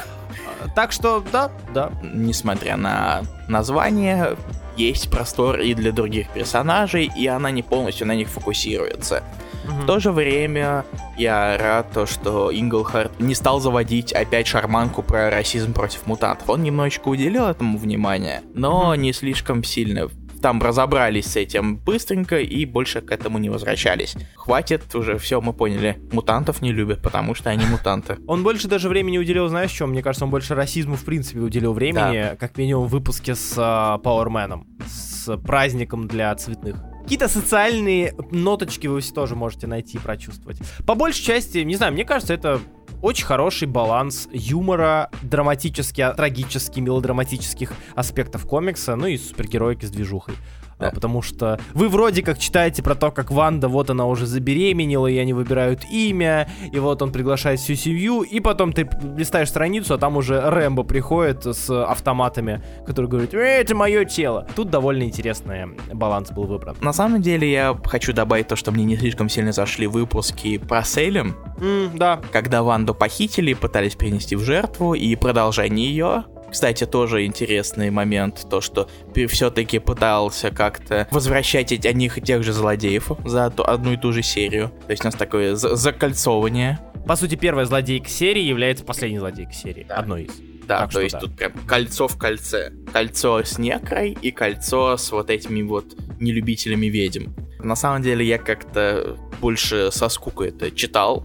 Так 0.75 0.93
что, 0.93 1.23
да, 1.33 1.51
да. 1.73 1.91
Несмотря 2.03 2.77
на 2.77 3.23
название, 3.49 4.37
есть 4.77 5.11
простор 5.11 5.61
и 5.61 5.75
для 5.75 5.93
других 5.93 6.29
персонажей, 6.31 7.11
и 7.17 7.27
она 7.27 7.51
не 7.51 7.63
полностью 7.63 8.07
на 8.07 8.15
них 8.15 8.29
фокусируется. 8.29 9.23
Mm-hmm. 9.65 9.83
В 9.83 9.87
то 9.87 9.99
же 9.99 10.13
время 10.13 10.85
я 11.17 11.57
рад, 11.59 11.91
то, 11.93 12.07
что 12.07 12.51
Инглхард 12.53 13.19
не 13.19 13.35
стал 13.35 13.61
заводить 13.61 14.13
опять 14.13 14.47
шарманку 14.47 15.03
про 15.03 15.31
расизм 15.31 15.73
против 15.73 16.07
мутантов. 16.07 16.49
Он 16.49 16.63
немножечко 16.63 17.09
уделил 17.09 17.47
этому 17.47 17.79
внимание, 17.79 18.43
но 18.55 18.95
mm-hmm. 18.95 18.99
не 18.99 19.13
слишком 19.13 19.65
сильно 19.65 20.09
там 20.41 20.63
разобрались 20.63 21.27
с 21.27 21.37
этим 21.37 21.77
быстренько 21.77 22.39
и 22.39 22.65
больше 22.65 23.01
к 23.01 23.11
этому 23.11 23.39
не 23.39 23.51
возвращались. 23.51 24.17
Хватит 24.35 24.95
уже, 24.95 25.19
все, 25.19 25.41
мы 25.41 25.53
поняли. 25.53 25.99
Мутантов 26.13 26.63
не 26.63 26.73
любят, 26.73 27.03
потому 27.03 27.35
что 27.35 27.51
они 27.51 27.65
мутанты. 27.67 28.19
Он 28.27 28.43
больше 28.43 28.69
даже 28.69 28.89
времени 28.89 29.19
уделил, 29.19 29.49
знаешь, 29.49 29.71
чем? 29.71 29.91
Мне 29.91 30.03
кажется, 30.03 30.25
он 30.25 30.31
больше 30.31 30.55
расизму 30.55 30.97
в 30.97 31.05
принципе 31.05 31.41
уделил 31.41 31.73
времени, 31.73 32.31
да. 32.31 32.37
как 32.37 32.57
минимум 32.57 32.87
в 32.87 32.91
выпуске 32.91 33.35
с 33.35 33.57
Powerman, 33.57 34.65
с 34.87 35.37
праздником 35.39 36.09
для 36.09 36.35
цветных. 36.35 36.77
Какие-то 37.03 37.29
социальные 37.29 38.15
ноточки 38.33 38.89
вы 38.89 39.01
тоже 39.01 39.37
можете 39.37 39.67
найти 39.67 39.97
и 39.97 40.01
прочувствовать. 40.01 40.59
По 40.87 40.95
большей 40.95 41.25
части, 41.25 41.59
не 41.59 41.77
знаю, 41.77 41.93
мне 41.93 42.05
кажется, 42.05 42.35
это 42.35 42.61
очень 43.03 43.25
хороший 43.25 43.69
баланс 43.69 44.29
юмора, 44.33 45.11
драматически, 45.23 46.07
трагически, 46.17 46.81
мелодраматических 46.81 47.73
аспектов 47.95 48.47
комикса, 48.47 48.97
ну 48.97 49.07
и 49.07 49.17
супергероики 49.17 49.87
с 49.87 49.91
движухой. 49.91 50.35
Да. 50.79 50.91
Потому 50.91 51.23
что 51.23 51.59
вы 51.73 51.89
вроде 51.89 52.23
как 52.23 52.39
читаете 52.39 52.83
про 52.83 52.95
то, 52.95 53.11
как 53.11 53.31
Ванда, 53.31 53.69
вот 53.69 53.89
она 53.89 54.07
уже 54.07 54.27
забеременела, 54.27 55.07
и 55.07 55.17
они 55.17 55.33
выбирают 55.33 55.85
имя, 55.91 56.49
и 56.71 56.79
вот 56.79 57.01
он 57.01 57.13
приглашает 57.13 57.61
всю 57.61 57.75
семью, 57.75 58.23
и 58.23 58.41
потом 58.41 58.73
ты 58.73 58.89
листаешь 59.17 59.49
страницу, 59.49 59.95
а 59.95 59.99
там 59.99 60.17
уже 60.17 60.39
Рэмбо 60.39 60.83
приходит 60.83 61.45
с 61.45 61.71
автоматами, 61.71 62.63
который 62.87 63.07
говорит, 63.07 63.33
э, 63.33 63.39
это 63.39 63.75
мое 63.75 64.05
тело. 64.05 64.47
Тут 64.55 64.69
довольно 64.69 65.05
интересный 65.05 65.67
баланс 65.93 66.31
был 66.31 66.45
выбран. 66.45 66.77
На 66.83 66.93
самом 66.93 67.23
деле 67.23 67.51
я 67.51 67.77
хочу 67.85 68.13
добавить 68.13 68.49
то, 68.49 68.57
что 68.57 68.71
мне 68.71 68.85
не 68.85 68.97
слишком 68.97 69.29
сильно 69.29 69.53
зашли 69.53 69.87
выпуски 69.87 70.59
про 70.59 70.83
Сейлем. 70.83 71.37
Mm, 71.59 71.97
да. 71.97 72.21
Когда 72.33 72.63
Ванду 72.77 72.95
похитили, 72.95 73.55
пытались 73.55 73.95
перенести 73.95 74.37
в 74.37 74.43
жертву, 74.43 74.93
и 74.93 75.17
продолжение 75.17 75.89
ее 75.89 76.25
кстати, 76.49 76.87
тоже 76.87 77.27
интересный 77.27 77.91
момент, 77.91 78.47
то, 78.49 78.61
что 78.61 78.89
все-таки 79.29 79.81
пытался 79.81 80.51
как-то 80.51 81.09
возвращать 81.11 81.73
одних 81.73 82.19
и 82.19 82.21
тех 82.21 82.45
же 82.45 82.53
злодеев 82.53 83.11
за 83.25 83.47
одну 83.47 83.93
и 83.93 83.97
ту 83.97 84.13
же 84.13 84.23
серию. 84.23 84.71
То 84.87 84.93
есть 84.93 85.05
у 85.05 85.09
нас 85.09 85.17
такое 85.17 85.57
закольцовывание. 85.57 86.79
По 87.05 87.17
сути, 87.17 87.35
первая 87.35 87.67
злодейка 87.67 88.09
серии 88.09 88.43
является 88.43 88.85
последней 88.85 89.19
злодейкой 89.19 89.55
серии. 89.55 89.87
Да. 89.89 89.97
Одной 89.97 90.23
из. 90.25 90.35
Да, 90.67 90.83
так 90.83 90.93
то 90.93 91.01
есть 91.01 91.15
да. 91.15 91.21
тут 91.21 91.37
прям 91.37 91.53
кольцо 91.67 92.07
в 92.07 92.17
кольце. 92.17 92.73
Кольцо 92.93 93.43
с 93.43 93.59
некрой 93.59 94.17
и 94.23 94.31
кольцо 94.31 94.97
с 94.97 95.11
вот 95.11 95.31
этими 95.31 95.63
вот 95.63 95.97
нелюбителями 96.21 96.87
ведьм. 96.87 97.33
На 97.59 97.75
самом 97.75 98.03
деле 98.03 98.25
я 98.25 98.39
как-то 98.39 99.17
больше 99.41 99.91
со 99.91 100.09
скукой 100.09 100.51
это 100.51 100.71
читал, 100.71 101.25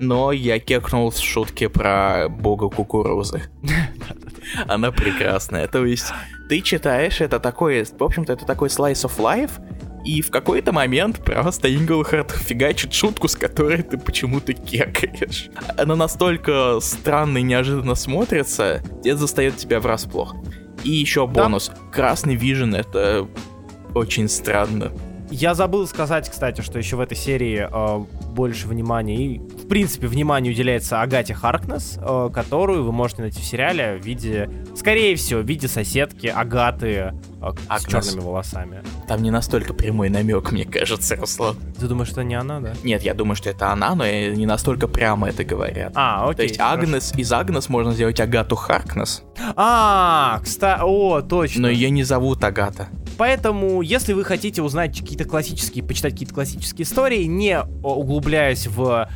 но 0.00 0.32
я 0.32 0.58
кекнул 0.58 1.12
с 1.12 1.18
шутки 1.18 1.66
про 1.66 2.28
бога 2.28 2.68
кукурузы. 2.68 3.42
Она 4.66 4.90
прекрасная. 4.90 5.68
То 5.68 5.84
есть 5.84 6.06
ты 6.48 6.62
читаешь, 6.62 7.20
это 7.20 7.38
такое, 7.38 7.84
в 7.84 8.02
общем-то, 8.02 8.32
это 8.32 8.46
такой 8.46 8.68
slice 8.68 9.04
of 9.04 9.18
life, 9.18 9.52
и 10.04 10.22
в 10.22 10.30
какой-то 10.30 10.72
момент 10.72 11.22
просто 11.22 11.72
Инглхард 11.74 12.30
фигачит 12.30 12.94
шутку, 12.94 13.28
с 13.28 13.36
которой 13.36 13.82
ты 13.82 13.98
почему-то 13.98 14.54
кекаешь. 14.54 15.50
Она 15.76 15.94
настолько 15.94 16.78
странно 16.80 17.38
и 17.38 17.42
неожиданно 17.42 17.94
смотрится, 17.94 18.82
это 19.04 19.16
застает 19.16 19.58
тебя 19.58 19.80
врасплох. 19.80 20.34
И 20.82 20.90
еще 20.90 21.26
бонус. 21.26 21.68
Да. 21.68 21.74
Красный 21.92 22.36
вижен 22.36 22.74
это 22.74 23.28
очень 23.94 24.28
странно. 24.28 24.92
Я 25.30 25.54
забыл 25.54 25.86
сказать, 25.86 26.28
кстати, 26.28 26.60
что 26.60 26.78
еще 26.78 26.96
в 26.96 27.00
этой 27.00 27.16
серии 27.16 27.68
э, 27.70 28.04
больше 28.32 28.66
внимания 28.66 29.16
и, 29.16 29.38
в 29.38 29.68
принципе, 29.68 30.08
внимание 30.08 30.52
уделяется 30.52 31.00
Агате 31.00 31.34
Харкнес, 31.34 31.98
э, 32.00 32.30
которую 32.34 32.82
вы 32.82 32.90
можете 32.90 33.22
найти 33.22 33.40
в 33.40 33.44
сериале 33.44 33.96
в 33.96 34.04
виде, 34.04 34.50
скорее 34.76 35.14
всего, 35.14 35.40
в 35.40 35.44
виде 35.46 35.68
соседки 35.68 36.26
Агаты 36.26 37.12
э, 37.40 37.52
с 37.78 37.84
черными 37.86 38.20
волосами. 38.20 38.82
Там 39.06 39.22
не 39.22 39.30
настолько 39.30 39.72
прямой 39.72 40.08
намек, 40.10 40.50
мне 40.50 40.64
кажется, 40.64 41.14
Руслан. 41.14 41.56
Ты 41.78 41.86
думаешь, 41.86 42.08
что 42.10 42.24
не 42.24 42.34
она, 42.34 42.58
да? 42.58 42.72
Нет, 42.82 43.02
я 43.02 43.14
думаю, 43.14 43.36
что 43.36 43.50
это 43.50 43.70
она, 43.70 43.94
но 43.94 44.04
не 44.06 44.46
настолько 44.46 44.88
прямо 44.88 45.28
это 45.28 45.44
говорят. 45.44 45.92
А, 45.94 46.24
окей. 46.28 46.34
То 46.36 46.42
есть 46.42 46.56
хорошо. 46.58 46.80
Агнес, 46.82 47.12
из 47.16 47.32
Агнес 47.32 47.68
можно 47.68 47.92
сделать 47.92 48.18
Агату 48.18 48.56
Харкнес, 48.56 49.22
А, 49.56 50.40
кстати, 50.42 50.80
о, 50.82 51.20
точно. 51.22 51.62
но 51.62 51.68
ее 51.68 51.90
не 51.90 52.02
зовут 52.02 52.42
Агата. 52.42 52.88
Поэтому, 53.20 53.82
если 53.82 54.14
вы 54.14 54.24
хотите 54.24 54.62
узнать 54.62 54.98
какие-то 54.98 55.26
классические, 55.26 55.84
почитать 55.84 56.12
какие-то 56.12 56.32
классические 56.32 56.84
истории, 56.84 57.24
не 57.24 57.60
углубляясь 57.60 58.66
в 58.66 59.10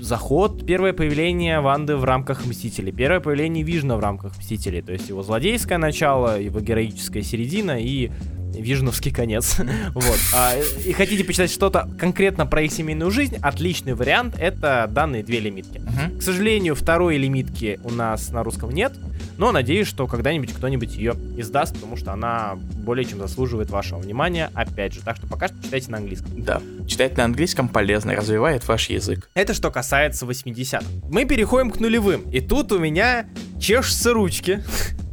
заход, 0.00 0.64
первое 0.64 0.94
появление 0.94 1.60
Ванды 1.60 1.96
в 1.96 2.04
рамках 2.04 2.46
Мстителей, 2.46 2.92
первое 2.92 3.20
появление 3.20 3.62
Вижна 3.62 3.98
в 3.98 4.00
рамках 4.00 4.38
Мстителей, 4.38 4.80
то 4.80 4.92
есть 4.92 5.10
его 5.10 5.22
злодейское 5.22 5.76
начало, 5.76 6.40
его 6.40 6.60
героическая 6.60 7.22
середина 7.22 7.78
и 7.78 8.10
Вижновский 8.54 9.12
конец. 9.12 9.58
вот. 9.94 10.18
А, 10.34 10.54
и 10.86 10.92
хотите 10.92 11.22
почитать 11.22 11.50
что-то 11.50 11.90
конкретно 11.98 12.46
про 12.46 12.62
их 12.62 12.72
семейную 12.72 13.10
жизнь, 13.10 13.36
отличный 13.42 13.92
вариант— 13.92 14.34
это 14.40 14.88
данные 14.90 15.22
две 15.22 15.40
лимитки. 15.40 15.78
Мгм. 15.78 16.20
К 16.20 16.22
сожалению, 16.22 16.74
второй 16.74 17.18
лимитки 17.18 17.78
у 17.84 17.90
нас 17.90 18.30
на 18.30 18.42
русском 18.42 18.70
нет, 18.70 18.94
но 19.42 19.50
надеюсь, 19.50 19.88
что 19.88 20.06
когда-нибудь 20.06 20.52
кто-нибудь 20.52 20.94
ее 20.94 21.16
издаст, 21.36 21.74
потому 21.74 21.96
что 21.96 22.12
она 22.12 22.54
более 22.54 23.04
чем 23.04 23.18
заслуживает 23.18 23.70
вашего 23.70 23.98
внимания, 23.98 24.52
опять 24.54 24.92
же. 24.94 25.00
Так 25.00 25.16
что 25.16 25.26
пока 25.26 25.48
что 25.48 25.60
читайте 25.60 25.90
на 25.90 25.96
английском. 25.98 26.30
Да. 26.44 26.62
Читать 26.86 27.16
на 27.16 27.24
английском 27.24 27.68
полезно, 27.68 28.14
развивает 28.14 28.68
ваш 28.68 28.88
язык. 28.88 29.28
Это 29.34 29.52
что 29.52 29.72
касается 29.72 30.26
80-х. 30.26 30.84
Мы 31.10 31.24
переходим 31.24 31.72
к 31.72 31.80
нулевым, 31.80 32.22
и 32.30 32.40
тут 32.40 32.70
у 32.70 32.78
меня 32.78 33.26
чешутся 33.60 34.12
ручки. 34.12 34.62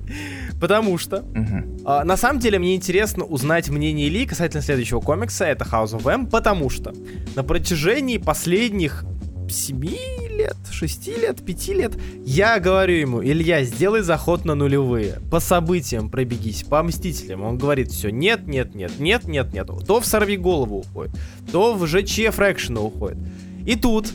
Потому 0.61 0.99
что, 0.99 1.21
Мгм. 1.21 1.79
а, 1.85 2.03
на 2.03 2.15
самом 2.15 2.39
деле, 2.39 2.59
мне 2.59 2.75
интересно 2.75 3.23
узнать 3.23 3.69
мнение 3.69 4.09
Ильи 4.09 4.27
касательно 4.27 4.61
следующего 4.61 4.99
комикса, 4.99 5.45
это 5.45 5.65
House 5.65 5.97
of 5.99 6.07
M, 6.07 6.27
потому 6.27 6.69
что 6.69 6.93
на 7.35 7.43
протяжении 7.43 8.19
последних 8.19 9.05
7 9.49 10.28
лет, 10.39 10.55
6 10.71 11.07
лет, 11.07 11.45
5 11.45 11.67
лет, 11.69 11.91
я 12.25 12.59
говорю 12.59 12.95
ему, 12.95 13.23
Илья, 13.23 13.63
сделай 13.63 14.01
заход 14.01 14.45
на 14.45 14.55
нулевые, 14.55 15.19
по 15.29 15.39
событиям 15.39 16.09
пробегись, 16.09 16.63
по 16.63 16.81
Мстителям. 16.81 17.43
Он 17.43 17.57
говорит, 17.57 17.91
все, 17.91 18.09
нет, 18.09 18.47
нет, 18.47 18.73
нет, 18.73 18.99
нет, 18.99 19.25
нет, 19.25 19.53
нет. 19.53 19.67
То 19.85 19.99
в 19.99 20.05
Сорви 20.05 20.37
голову 20.37 20.79
уходит, 20.79 21.15
то 21.51 21.73
в 21.73 21.85
ЖЧ 21.85 22.31
Фрэкшена 22.31 22.79
уходит. 22.79 23.17
И 23.65 23.75
тут 23.75 24.13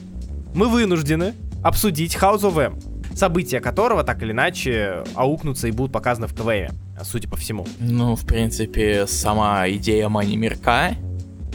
мы 0.54 0.68
вынуждены 0.68 1.34
обсудить 1.62 2.16
House 2.16 2.40
of 2.40 2.58
M, 2.58 2.78
события 3.14 3.60
которого 3.60 4.02
так 4.02 4.22
или 4.22 4.32
иначе 4.32 5.04
аукнутся 5.14 5.68
и 5.68 5.70
будут 5.70 5.92
показаны 5.92 6.26
в 6.26 6.34
КВМ, 6.34 6.74
судя 7.04 7.28
по 7.28 7.36
всему. 7.36 7.66
Ну, 7.78 8.16
в 8.16 8.26
принципе, 8.26 9.06
сама 9.06 9.68
идея 9.68 10.08
Мани 10.08 10.36
Мирка 10.36 10.94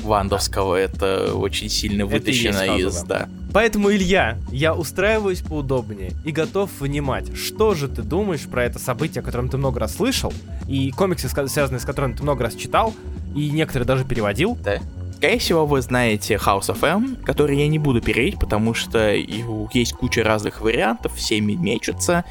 Вандовского 0.03 0.75
это 0.75 1.33
очень 1.33 1.69
сильно 1.69 2.05
вытащено 2.05 2.77
из, 2.77 3.03
да. 3.03 3.27
Поэтому, 3.51 3.91
Илья, 3.91 4.37
я 4.51 4.75
устраиваюсь 4.75 5.41
поудобнее 5.41 6.11
и 6.23 6.31
готов 6.31 6.69
внимать, 6.79 7.35
что 7.35 7.73
же 7.73 7.87
ты 7.87 8.03
думаешь 8.03 8.43
про 8.43 8.65
это 8.65 8.77
событие, 8.77 9.21
о 9.21 9.25
котором 9.25 9.49
ты 9.49 9.57
много 9.57 9.79
раз 9.79 9.95
слышал, 9.95 10.31
и 10.67 10.91
комиксы, 10.91 11.27
связанные 11.29 11.79
с 11.79 11.85
которыми 11.85 12.13
ты 12.13 12.23
много 12.23 12.43
раз 12.43 12.53
читал, 12.53 12.93
и 13.35 13.49
некоторые 13.49 13.87
даже 13.87 14.05
переводил. 14.05 14.57
Да. 14.63 14.79
Скорее 15.17 15.39
всего, 15.39 15.65
вы 15.65 15.81
знаете 15.81 16.35
House 16.35 16.69
of 16.69 16.87
M, 16.87 17.17
который 17.25 17.57
я 17.57 17.67
не 17.67 17.79
буду 17.79 18.01
переводить, 18.01 18.39
потому 18.39 18.73
что 18.73 19.13
есть 19.13 19.93
куча 19.93 20.23
разных 20.23 20.61
вариантов, 20.61 21.15
все 21.15 21.41
ме- 21.41 21.55
мечутся, 21.55 22.23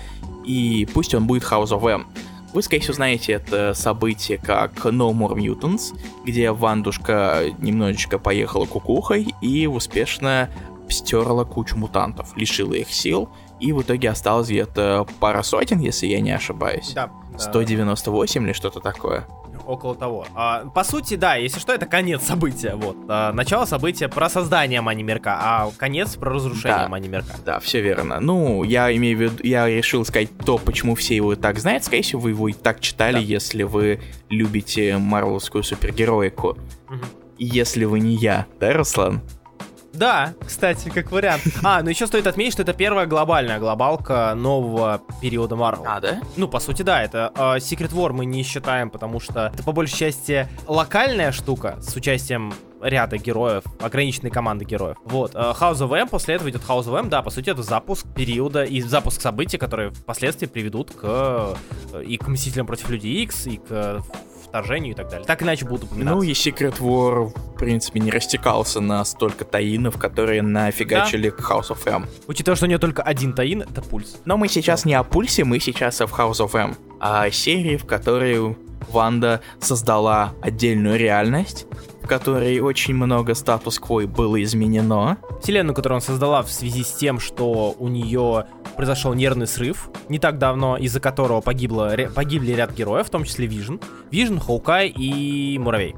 и 0.46 0.88
пусть 0.94 1.14
он 1.14 1.26
будет 1.26 1.42
House 1.42 1.68
of 1.70 1.86
M. 1.86 2.06
Вы, 2.54 2.62
скорее 2.62 2.80
всего, 2.80 2.94
знаете 2.94 3.32
это 3.32 3.74
событие 3.74 4.38
как 4.38 4.86
No 4.86 5.12
More 5.12 5.36
Mutants, 5.36 5.94
где 6.24 6.50
Вандушка 6.50 7.42
немножечко 7.58 8.18
поехала 8.18 8.64
кукухой 8.64 9.34
и 9.42 9.66
успешно 9.66 10.48
стерла 10.90 11.44
кучу 11.44 11.76
мутантов, 11.76 12.36
лишила 12.36 12.74
их 12.74 12.90
сил, 12.90 13.28
и 13.60 13.72
в 13.72 13.82
итоге 13.82 14.10
осталось 14.10 14.48
где-то 14.48 15.06
пара 15.20 15.42
сотен, 15.42 15.80
если 15.80 16.06
я 16.06 16.20
не 16.20 16.30
ошибаюсь. 16.32 16.92
Да. 16.94 17.10
198 17.36 18.44
или 18.44 18.52
что-то 18.52 18.80
такое. 18.80 19.26
Около 19.66 19.94
того. 19.94 20.26
А, 20.34 20.64
по 20.66 20.82
сути, 20.82 21.14
да, 21.16 21.34
если 21.34 21.58
что, 21.60 21.72
это 21.74 21.84
конец 21.86 22.22
события. 22.22 22.74
Вот. 22.74 22.96
А, 23.08 23.32
начало 23.32 23.64
события 23.66 24.08
про 24.08 24.28
создание 24.30 24.80
Манимерка, 24.80 25.36
а 25.38 25.70
конец 25.76 26.16
про 26.16 26.32
разрушение 26.32 26.78
Да. 26.84 26.88
Манимерка. 26.88 27.34
Да, 27.44 27.60
все 27.60 27.80
верно. 27.82 28.18
Ну, 28.20 28.62
я 28.62 28.94
имею 28.96 29.18
в 29.18 29.20
виду, 29.20 29.34
я 29.42 29.68
решил 29.68 30.04
сказать 30.04 30.30
то, 30.38 30.58
почему 30.58 30.94
все 30.94 31.16
его 31.16 31.34
и 31.34 31.36
так 31.36 31.58
знают. 31.58 31.84
Скорее 31.84 32.02
всего, 32.02 32.20
вы 32.22 32.30
его 32.30 32.48
и 32.48 32.52
так 32.54 32.80
читали, 32.80 33.14
Да. 33.14 33.20
если 33.20 33.62
вы 33.64 34.00
любите 34.30 34.96
марвелскую 34.96 35.62
супергероику. 35.62 36.56
И 37.36 37.44
Если 37.44 37.84
вы 37.84 38.00
не 38.00 38.14
я, 38.16 38.46
да, 38.58 38.72
Руслан? 38.72 39.20
Да, 39.92 40.34
кстати, 40.44 40.90
как 40.90 41.10
вариант. 41.10 41.42
А, 41.62 41.82
ну 41.82 41.90
еще 41.90 42.06
стоит 42.06 42.26
отметить, 42.26 42.52
что 42.52 42.62
это 42.62 42.72
первая 42.72 43.06
глобальная 43.06 43.58
глобалка 43.58 44.34
нового 44.34 45.00
периода 45.20 45.56
Марвел. 45.56 45.84
да? 46.00 46.20
Ну, 46.36 46.46
по 46.48 46.60
сути, 46.60 46.82
да, 46.82 47.02
это 47.02 47.32
э, 47.34 47.40
Secret 47.56 47.92
War 47.92 48.12
мы 48.12 48.26
не 48.26 48.42
считаем, 48.42 48.90
потому 48.90 49.20
что 49.20 49.50
это 49.52 49.62
по 49.62 49.72
большей 49.72 49.96
части 49.96 50.48
локальная 50.66 51.32
штука 51.32 51.78
с 51.80 51.96
участием 51.96 52.52
ряда 52.80 53.18
героев, 53.18 53.64
ограниченной 53.80 54.30
команды 54.30 54.64
героев. 54.64 54.96
Вот, 55.04 55.34
э, 55.34 55.38
House 55.38 55.78
of 55.78 55.92
M, 55.92 56.08
после 56.08 56.36
этого 56.36 56.50
идет 56.50 56.62
House 56.62 56.84
of 56.86 56.96
M, 56.98 57.08
да, 57.08 57.22
по 57.22 57.30
сути, 57.30 57.50
это 57.50 57.62
запуск 57.62 58.06
периода 58.14 58.64
и 58.64 58.80
запуск 58.80 59.20
событий, 59.20 59.58
которые 59.58 59.90
впоследствии 59.90 60.46
приведут 60.46 60.92
к 60.92 61.56
э, 61.92 62.02
и 62.04 62.16
к 62.18 62.28
Мстителям 62.28 62.66
против 62.66 62.88
Людей 62.90 63.22
X, 63.24 63.46
и 63.46 63.56
к 63.56 63.66
э, 63.70 64.00
вторжению 64.48 64.92
и 64.92 64.96
так 64.96 65.08
далее. 65.08 65.26
Так 65.26 65.42
иначе 65.42 65.64
будут 65.64 65.84
упоминаться. 65.84 66.14
Ну 66.14 66.22
и 66.22 66.32
Secret 66.32 66.78
War, 66.78 67.28
в 67.28 67.58
принципе, 67.58 68.00
не 68.00 68.10
растекался 68.10 68.80
на 68.80 69.04
столько 69.04 69.44
таинов, 69.44 69.98
которые 69.98 70.42
нафигачили 70.42 71.30
к 71.30 71.40
House 71.40 71.68
of 71.70 71.86
M. 71.86 72.06
Учитывая, 72.26 72.56
что 72.56 72.66
у 72.66 72.68
нее 72.68 72.78
только 72.78 73.02
один 73.02 73.32
таин, 73.32 73.62
это 73.62 73.82
пульс. 73.82 74.18
Но 74.24 74.36
мы 74.36 74.48
сейчас 74.48 74.84
не 74.84 74.94
о 74.94 75.04
пульсе, 75.04 75.44
мы 75.44 75.60
сейчас 75.60 76.00
в 76.00 76.04
House 76.04 76.40
of 76.40 76.58
M, 76.58 76.76
а 77.00 77.24
о 77.24 77.30
серии, 77.30 77.76
в 77.76 77.86
которой 77.86 78.56
Ванда 78.90 79.42
создала 79.60 80.34
отдельную 80.40 80.98
реальность, 80.98 81.66
которой 82.08 82.58
очень 82.60 82.94
много 82.94 83.34
статус-кво 83.34 84.06
было 84.06 84.42
изменено. 84.42 85.18
Вселенную, 85.42 85.74
которую 85.74 85.96
он 85.96 86.02
создала 86.02 86.42
в 86.42 86.50
связи 86.50 86.82
с 86.82 86.92
тем, 86.92 87.20
что 87.20 87.74
у 87.78 87.88
нее 87.88 88.46
произошел 88.76 89.14
нервный 89.14 89.46
срыв 89.46 89.90
не 90.08 90.18
так 90.18 90.38
давно, 90.38 90.76
из-за 90.76 91.00
которого 91.00 91.40
погибло, 91.40 91.94
ре- 91.94 92.08
погибли 92.08 92.52
ряд 92.52 92.72
героев, 92.74 93.06
в 93.06 93.10
том 93.10 93.24
числе 93.24 93.46
Вижн. 93.46 93.76
Вижн, 94.10 94.38
Хоукай 94.38 94.88
и 94.88 95.58
Муравей. 95.58 95.94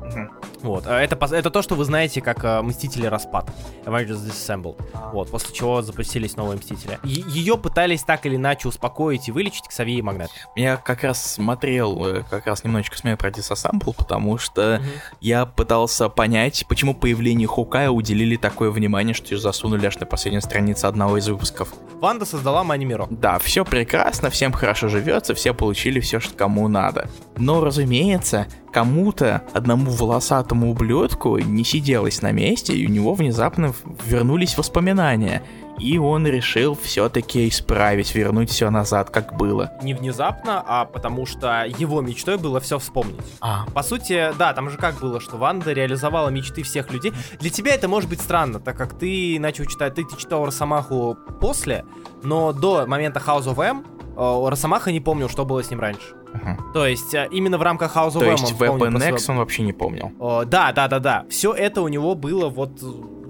Вот. 0.62 0.86
А 0.86 1.00
Это, 1.00 1.16
это 1.34 1.50
то, 1.50 1.62
что 1.62 1.74
вы 1.74 1.84
знаете 1.84 2.20
как 2.20 2.44
э, 2.44 2.60
Мстители 2.62 3.06
Распад. 3.06 3.50
Avengers 3.84 4.18
Disassembled. 4.26 4.80
Вот. 5.12 5.30
После 5.30 5.54
чего 5.54 5.82
запустились 5.82 6.36
новые 6.36 6.58
Мстители. 6.58 6.98
Е- 7.04 7.24
Ее 7.28 7.56
пытались 7.56 8.02
так 8.02 8.26
или 8.26 8.36
иначе 8.36 8.68
успокоить 8.68 9.28
и 9.28 9.32
вылечить 9.32 9.68
Ксавье 9.68 9.98
и 9.98 10.02
Магнето. 10.02 10.30
Я 10.56 10.76
как 10.76 11.04
раз 11.04 11.24
смотрел, 11.34 12.04
э, 12.06 12.22
как 12.28 12.46
раз 12.46 12.64
немножечко 12.64 12.96
смотрел 12.96 13.16
про 13.18 13.30
Disassemble, 13.30 13.94
потому 13.96 14.38
что 14.38 14.82
я 15.20 15.46
пытался 15.46 16.08
понять, 16.08 16.64
почему 16.68 16.94
появлению 16.94 17.48
Хукая 17.48 17.90
уделили 17.90 18.36
такое 18.36 18.70
внимание, 18.70 19.14
что 19.14 19.28
её 19.28 19.38
засунули 19.38 19.86
аж 19.86 19.98
на 19.98 20.06
последнюю 20.06 20.42
страницу 20.42 20.86
одного 20.88 21.16
из 21.18 21.28
выпусков. 21.28 21.72
Ванда 22.00 22.24
создала 22.24 22.64
Манимиро. 22.64 23.06
Да, 23.10 23.38
все 23.38 23.64
прекрасно, 23.64 24.30
всем 24.30 24.52
хорошо 24.52 24.88
живется, 24.88 25.34
все 25.34 25.52
получили 25.54 26.00
все, 26.00 26.20
что 26.20 26.34
кому 26.34 26.68
надо. 26.68 27.08
Но, 27.36 27.62
разумеется, 27.62 28.46
кому-то, 28.72 29.42
одному 29.52 29.90
волосатому 29.90 30.70
ублюдку, 30.70 31.38
не 31.38 31.64
сиделось 31.64 32.22
на 32.22 32.32
месте, 32.32 32.74
и 32.74 32.86
у 32.86 32.90
него 32.90 33.14
внезапно 33.14 33.72
вернулись 34.06 34.56
воспоминания. 34.56 35.42
И 35.78 35.96
он 35.96 36.26
решил 36.26 36.76
все-таки 36.80 37.48
исправить, 37.48 38.14
вернуть 38.14 38.50
все 38.50 38.68
назад, 38.68 39.08
как 39.08 39.36
было. 39.36 39.72
Не 39.82 39.94
внезапно, 39.94 40.62
а 40.66 40.84
потому 40.84 41.24
что 41.24 41.64
его 41.64 42.02
мечтой 42.02 42.36
было 42.36 42.60
все 42.60 42.78
вспомнить. 42.78 43.18
А, 43.40 43.64
По 43.72 43.82
сути, 43.82 44.30
да, 44.38 44.52
там 44.52 44.68
же 44.68 44.76
как 44.76 45.00
было, 45.00 45.20
что 45.20 45.38
Ванда 45.38 45.72
реализовала 45.72 46.28
мечты 46.28 46.62
всех 46.64 46.92
людей. 46.92 47.14
Для 47.38 47.48
тебя 47.48 47.74
это 47.74 47.88
может 47.88 48.10
быть 48.10 48.20
странно, 48.20 48.60
так 48.60 48.76
как 48.76 48.98
ты 48.98 49.38
начал 49.40 49.64
читать, 49.64 49.94
ты, 49.94 50.04
ты 50.04 50.16
читал 50.18 50.44
Росомаху 50.44 51.16
после, 51.40 51.86
но 52.22 52.52
до 52.52 52.84
момента 52.86 53.18
House 53.26 53.46
of 53.46 53.58
M 53.64 53.82
э, 54.18 54.48
Росомаха 54.50 54.92
не 54.92 55.00
помнил, 55.00 55.30
что 55.30 55.46
было 55.46 55.62
с 55.64 55.70
ним 55.70 55.80
раньше. 55.80 56.14
Мгм. 56.32 56.72
То 56.72 56.86
есть 56.86 57.14
э, 57.14 57.28
именно 57.30 57.58
в 57.58 57.62
рамках 57.62 57.96
House 57.96 58.10
of 58.10 58.20
то 58.20 58.24
M 58.24 58.30
есть 58.32 58.44
он 58.44 58.50
вспомнил 58.50 58.86
Weapon 58.86 58.90
про 58.92 59.00
свой- 59.00 59.12
X 59.12 59.28
он 59.28 59.36
вообще 59.38 59.62
не 59.62 59.72
помнил. 59.72 60.12
О, 60.18 60.44
да, 60.44 60.72
да, 60.72 60.88
да, 60.88 60.98
да. 60.98 61.26
Все 61.28 61.52
это 61.52 61.82
у 61.82 61.88
него 61.88 62.14
было 62.14 62.48
вот 62.48 62.70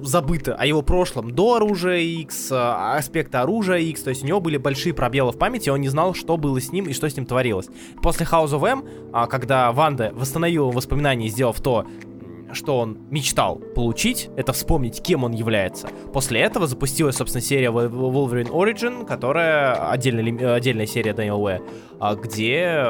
забыто 0.02 0.54
о 0.54 0.64
его 0.66 0.82
прошлом. 0.82 1.30
До 1.30 1.56
оружия 1.56 1.98
X, 1.98 2.50
э, 2.52 2.56
аспекта 2.56 3.42
оружия 3.42 3.78
X, 3.78 4.02
то 4.02 4.10
есть 4.10 4.22
у 4.22 4.26
него 4.26 4.40
были 4.40 4.56
большие 4.56 4.94
пробелы 4.94 5.32
в 5.32 5.38
памяти, 5.38 5.70
он 5.70 5.80
не 5.80 5.88
знал, 5.88 6.14
что 6.14 6.36
было 6.36 6.60
с 6.60 6.72
ним 6.72 6.86
и 6.86 6.92
что 6.92 7.08
с 7.08 7.16
ним 7.16 7.26
творилось. 7.26 7.68
После 8.02 8.26
House 8.26 8.50
of 8.50 8.66
M, 8.66 8.84
а, 9.12 9.26
когда 9.26 9.70
Ванда 9.72 10.12
восстановила 10.14 10.70
воспоминания, 10.70 11.28
сделав 11.28 11.60
то, 11.60 11.84
что 12.52 12.78
он 12.78 12.98
мечтал 13.10 13.56
получить, 13.56 14.30
это 14.36 14.52
вспомнить, 14.52 15.02
кем 15.02 15.24
он 15.24 15.32
является. 15.32 15.88
После 16.12 16.40
этого 16.40 16.66
запустилась, 16.66 17.16
собственно, 17.16 17.42
серия 17.42 17.68
Wolverine 17.68 18.50
Origin, 18.50 19.06
которая 19.06 19.90
отдельная, 19.90 20.54
отдельная 20.54 20.86
серия 20.86 21.12
Дэниел 21.12 21.42
Уэ, 21.42 21.60
а, 21.98 22.14
где 22.14 22.84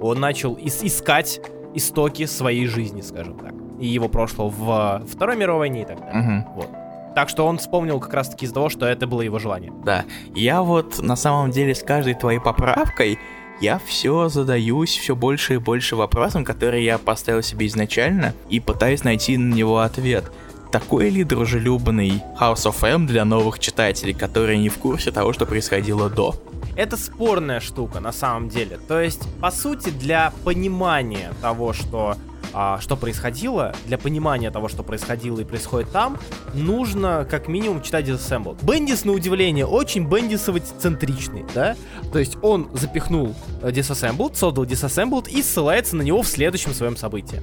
он 0.00 0.20
начал 0.20 0.54
ис- 0.56 0.84
искать 0.86 1.40
истоки 1.74 2.26
своей 2.26 2.66
жизни, 2.66 3.00
скажем 3.00 3.38
так, 3.38 3.54
и 3.80 3.86
его 3.86 4.08
прошлого 4.08 4.48
в 4.48 5.06
Второй 5.06 5.36
мировой 5.36 5.60
войне 5.60 5.82
и 5.82 5.84
так 5.84 6.00
далее. 6.00 6.44
Угу. 6.44 6.54
Вот. 6.56 6.68
Так 7.14 7.28
что 7.28 7.46
он 7.46 7.58
вспомнил 7.58 8.00
как 8.00 8.12
раз-таки 8.12 8.44
из-за 8.44 8.54
того, 8.54 8.68
что 8.68 8.86
это 8.86 9.06
было 9.06 9.22
его 9.22 9.38
желание. 9.38 9.72
Да, 9.84 10.04
я 10.34 10.62
вот 10.62 11.00
на 11.00 11.14
самом 11.16 11.52
деле 11.52 11.74
с 11.74 11.82
каждой 11.82 12.14
твоей 12.14 12.40
поправкой 12.40 13.18
я 13.60 13.80
все 13.84 14.28
задаюсь 14.28 14.96
все 14.96 15.14
больше 15.14 15.54
и 15.54 15.58
больше 15.58 15.96
вопросом, 15.96 16.44
который 16.44 16.84
я 16.84 16.98
поставил 16.98 17.42
себе 17.42 17.66
изначально, 17.66 18.34
и 18.48 18.60
пытаюсь 18.60 19.04
найти 19.04 19.36
на 19.36 19.54
него 19.54 19.78
ответ. 19.78 20.30
Такой 20.72 21.08
ли 21.08 21.22
дружелюбный 21.22 22.22
House 22.40 22.66
of 22.66 22.84
M 22.84 23.06
для 23.06 23.24
новых 23.24 23.60
читателей, 23.60 24.12
которые 24.12 24.58
не 24.58 24.68
в 24.68 24.78
курсе 24.78 25.12
того, 25.12 25.32
что 25.32 25.46
происходило 25.46 26.10
до? 26.10 26.34
Это 26.76 26.96
спорная 26.96 27.60
штука 27.60 28.00
на 28.00 28.10
самом 28.10 28.48
деле. 28.48 28.78
То 28.88 29.00
есть, 29.00 29.22
по 29.40 29.52
сути, 29.52 29.90
для 29.90 30.32
понимания 30.42 31.32
того, 31.40 31.72
что 31.72 32.16
а, 32.52 32.80
что 32.80 32.96
происходило, 32.96 33.74
для 33.86 33.98
понимания 33.98 34.50
того, 34.50 34.68
что 34.68 34.82
происходило 34.82 35.40
и 35.40 35.44
происходит 35.44 35.90
там, 35.90 36.18
нужно 36.52 37.26
как 37.28 37.48
минимум 37.48 37.82
читать 37.82 38.06
Disassembled. 38.06 38.64
Бендис, 38.64 39.04
на 39.04 39.12
удивление, 39.12 39.66
очень 39.66 40.06
бендисово-центричный, 40.06 41.44
да? 41.54 41.76
То 42.12 42.18
есть 42.18 42.36
он 42.42 42.68
запихнул 42.74 43.34
э, 43.62 43.70
Disassembled, 43.70 44.34
создал 44.34 44.64
Disassembled 44.64 45.30
и 45.30 45.42
ссылается 45.42 45.96
на 45.96 46.02
него 46.02 46.22
в 46.22 46.28
следующем 46.28 46.72
своем 46.74 46.96
событии. 46.96 47.40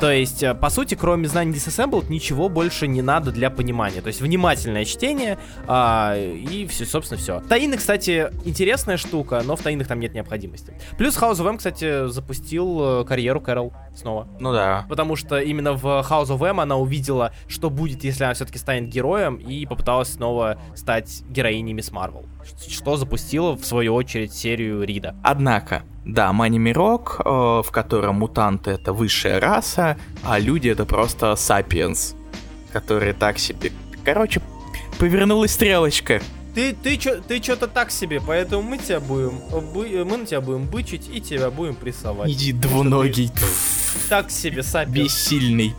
То 0.00 0.10
есть, 0.10 0.42
э, 0.42 0.54
по 0.54 0.70
сути, 0.70 0.94
кроме 0.94 1.28
знаний 1.28 1.52
Disassembled, 1.52 2.06
ничего 2.08 2.48
больше 2.48 2.86
не 2.86 3.02
надо 3.02 3.32
для 3.32 3.50
понимания. 3.50 4.00
То 4.00 4.06
есть, 4.06 4.22
внимательное 4.22 4.86
чтение, 4.86 5.38
а, 5.66 6.16
и 6.16 6.66
все, 6.66 6.86
собственно, 6.86 7.20
все. 7.20 7.40
Таины, 7.40 7.76
кстати, 7.76 8.30
интересная 8.46 8.96
штука, 8.96 9.42
но 9.44 9.56
в 9.56 9.60
таинах 9.60 9.88
там 9.88 10.00
нет 10.00 10.14
необходимости. 10.14 10.72
Плюс 10.96 11.18
House 11.18 11.34
of 11.34 11.48
M, 11.48 11.58
кстати, 11.58 12.08
запустил 12.08 13.02
э, 13.02 13.04
карьеру 13.04 13.42
Кэрол 13.42 13.74
снова. 13.94 14.26
Ну 14.40 14.54
да. 14.54 14.86
Потому 14.88 15.16
что 15.16 15.38
именно 15.38 15.74
в 15.74 15.84
House 15.84 16.28
of 16.28 16.48
M 16.48 16.60
она 16.60 16.76
увидела, 16.76 17.32
что 17.46 17.68
будет, 17.68 18.02
если 18.02 18.24
она 18.24 18.32
все-таки 18.32 18.58
станет 18.58 18.88
героем, 18.88 19.36
и 19.36 19.66
попыталась 19.66 20.12
снова 20.12 20.58
стать 20.74 21.22
героиней 21.28 21.74
Мисс 21.74 21.92
Марвел. 21.92 22.24
Что 22.68 22.96
запустило, 22.96 23.54
в 23.54 23.66
свою 23.66 23.94
очередь, 23.94 24.32
серию 24.32 24.82
Рида. 24.82 25.14
Однако, 25.22 25.82
да, 26.04 26.32
Мани-мирок, 26.32 27.20
э, 27.24 27.28
в 27.28 27.68
котором 27.70 28.16
мутанты 28.16 28.72
это 28.72 28.92
высшая 28.92 29.38
раса, 29.40 29.98
а 30.22 30.38
люди 30.38 30.68
это 30.68 30.84
просто 30.84 31.36
сапиенс, 31.36 32.14
которые 32.72 33.12
так 33.12 33.38
себе... 33.38 33.72
Короче, 34.04 34.40
повернулась 34.98 35.52
стрелочка. 35.52 36.22
Ты, 36.54 36.72
ты, 36.72 36.96
чё, 36.96 37.20
ты 37.20 37.40
что-то 37.42 37.68
так 37.68 37.90
себе, 37.90 38.20
поэтому 38.26 38.62
мы 38.62 38.78
тебя 38.78 38.98
будем, 38.98 39.38
бы, 39.72 40.04
мы 40.04 40.16
на 40.16 40.26
тебя 40.26 40.40
будем 40.40 40.66
бычить 40.66 41.08
и 41.12 41.20
тебя 41.20 41.50
будем 41.50 41.76
прессовать. 41.76 42.28
Иди 42.30 42.52
двуногий. 42.52 43.30
Так 44.08 44.30
себе, 44.30 44.62
сапиенс. 44.62 45.12
Бессильный. 45.12 45.74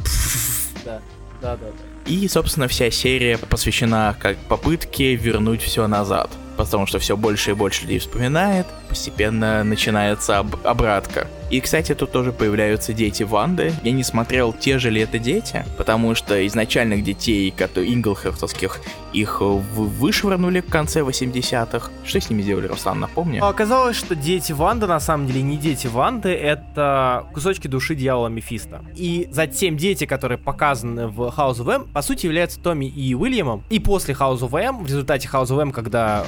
Да, 0.85 1.01
да, 1.41 1.57
да. 1.57 1.67
да. 1.67 2.11
И, 2.11 2.27
собственно, 2.27 2.67
вся 2.67 2.89
серия 2.89 3.37
посвящена 3.37 4.15
как 4.19 4.37
попытке 4.47 5.15
вернуть 5.15 5.61
все 5.61 5.87
назад 5.87 6.31
потому 6.69 6.85
что 6.87 6.99
все 6.99 7.17
больше 7.17 7.51
и 7.51 7.53
больше 7.53 7.83
людей 7.83 7.99
вспоминает, 7.99 8.65
постепенно 8.89 9.63
начинается 9.63 10.39
об- 10.39 10.65
обратка. 10.65 11.27
И, 11.49 11.59
кстати, 11.59 11.93
тут 11.93 12.11
тоже 12.13 12.31
появляются 12.31 12.93
дети 12.93 13.23
Ванды. 13.23 13.73
Я 13.83 13.91
не 13.91 14.03
смотрел, 14.03 14.53
те 14.53 14.79
же 14.79 14.89
ли 14.89 15.01
это 15.01 15.19
дети, 15.19 15.65
потому 15.77 16.15
что 16.15 16.47
изначальных 16.47 17.03
детей, 17.03 17.51
которые 17.51 17.93
Инглхертовских, 17.93 18.79
их 19.11 19.41
вышвырнули 19.41 20.61
в 20.61 20.67
конце 20.67 21.01
80-х. 21.01 21.89
Что 22.05 22.21
с 22.21 22.29
ними 22.29 22.41
сделали, 22.41 22.67
Руслан, 22.67 23.01
напомни? 23.01 23.39
Оказалось, 23.39 23.97
что 23.97 24.15
дети 24.15 24.53
Ванды 24.53 24.87
на 24.87 25.01
самом 25.01 25.27
деле 25.27 25.41
не 25.41 25.57
дети 25.57 25.87
Ванды, 25.87 26.29
это 26.29 27.25
кусочки 27.33 27.67
души 27.67 27.95
дьявола 27.95 28.29
Мефиста. 28.29 28.81
И 28.95 29.27
затем 29.31 29.75
дети, 29.75 30.05
которые 30.05 30.37
показаны 30.37 31.07
в 31.07 31.21
House 31.37 31.57
of 31.57 31.69
M, 31.69 31.83
по 31.93 32.01
сути 32.01 32.27
являются 32.27 32.61
Томми 32.61 32.85
и 32.85 33.13
Уильямом. 33.13 33.63
И 33.69 33.79
после 33.79 34.13
House 34.13 34.39
of 34.39 34.57
M, 34.57 34.83
в 34.83 34.87
результате 34.87 35.27
House 35.27 35.47
of 35.47 35.59
M, 35.61 35.71
когда 35.73 36.23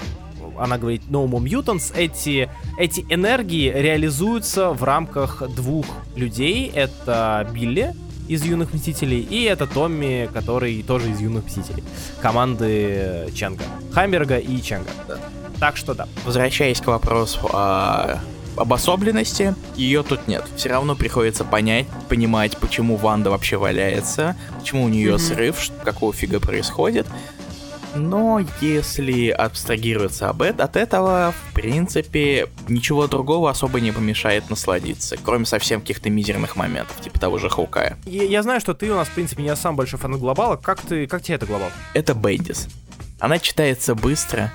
она 0.57 0.77
говорит 0.77 1.03
No 1.09 1.27
More 1.27 1.43
Mutants, 1.43 1.93
эти, 1.95 2.49
эти 2.77 3.05
энергии 3.09 3.71
реализуются 3.71 4.71
в 4.71 4.83
рамках 4.83 5.43
двух 5.55 5.85
людей. 6.15 6.71
Это 6.73 7.47
Билли, 7.53 7.93
из 8.27 8.43
Юных 8.45 8.73
Мстителей, 8.73 9.19
и 9.19 9.43
это 9.43 9.67
Томми, 9.67 10.29
который 10.33 10.81
тоже 10.83 11.11
из 11.11 11.19
Юных 11.19 11.45
Мстителей. 11.45 11.83
Команды 12.21 13.29
Ченга. 13.35 13.63
Хамберга 13.91 14.37
и 14.37 14.61
Ченга. 14.61 14.89
Да. 15.07 15.17
Так 15.59 15.77
что 15.77 15.93
да. 15.93 16.07
Возвращаясь 16.25 16.79
к 16.79 16.87
вопросу 16.87 17.39
о 17.51 18.19
обособленности, 18.55 19.55
ее 19.75 20.03
тут 20.03 20.27
нет. 20.27 20.45
Все 20.55 20.69
равно 20.69 20.95
приходится 20.95 21.43
понять, 21.43 21.87
понимать, 22.07 22.57
почему 22.57 22.97
Ванда 22.97 23.31
вообще 23.31 23.57
валяется, 23.57 24.35
почему 24.59 24.83
у 24.83 24.89
нее 24.89 25.15
mm-hmm. 25.15 25.19
срыв, 25.19 25.71
какого 25.83 26.13
фига 26.13 26.39
происходит. 26.39 27.07
Но 27.95 28.41
если 28.61 29.29
абстрагироваться 29.29 30.29
об, 30.29 30.41
от 30.41 30.75
этого, 30.75 31.33
в 31.49 31.53
принципе, 31.53 32.47
ничего 32.67 33.07
другого 33.07 33.49
особо 33.49 33.79
не 33.79 33.91
помешает 33.91 34.49
насладиться, 34.49 35.15
кроме 35.23 35.45
совсем 35.45 35.81
каких-то 35.81 36.09
мизерных 36.09 36.55
моментов, 36.55 36.99
типа 37.01 37.19
того 37.19 37.37
же 37.37 37.49
Хаукая. 37.49 37.97
Я, 38.05 38.23
я 38.23 38.43
знаю, 38.43 38.59
что 38.59 38.73
ты 38.73 38.91
у 38.91 38.95
нас, 38.95 39.07
в 39.07 39.11
принципе, 39.11 39.43
не 39.43 39.55
сам 39.55 39.75
большой 39.75 39.99
фанат 39.99 40.19
глобала. 40.19 40.55
Как 40.55 40.81
ты, 40.81 41.07
как 41.07 41.21
тебе 41.21 41.35
это 41.35 41.45
глобал? 41.45 41.69
Это 41.93 42.13
Бендис. 42.13 42.67
Она 43.19 43.39
читается 43.39 43.95
быстро, 43.95 44.51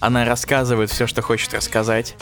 она 0.00 0.24
рассказывает 0.24 0.90
все, 0.90 1.06
что 1.06 1.22
хочет 1.22 1.54
рассказать, 1.54 2.16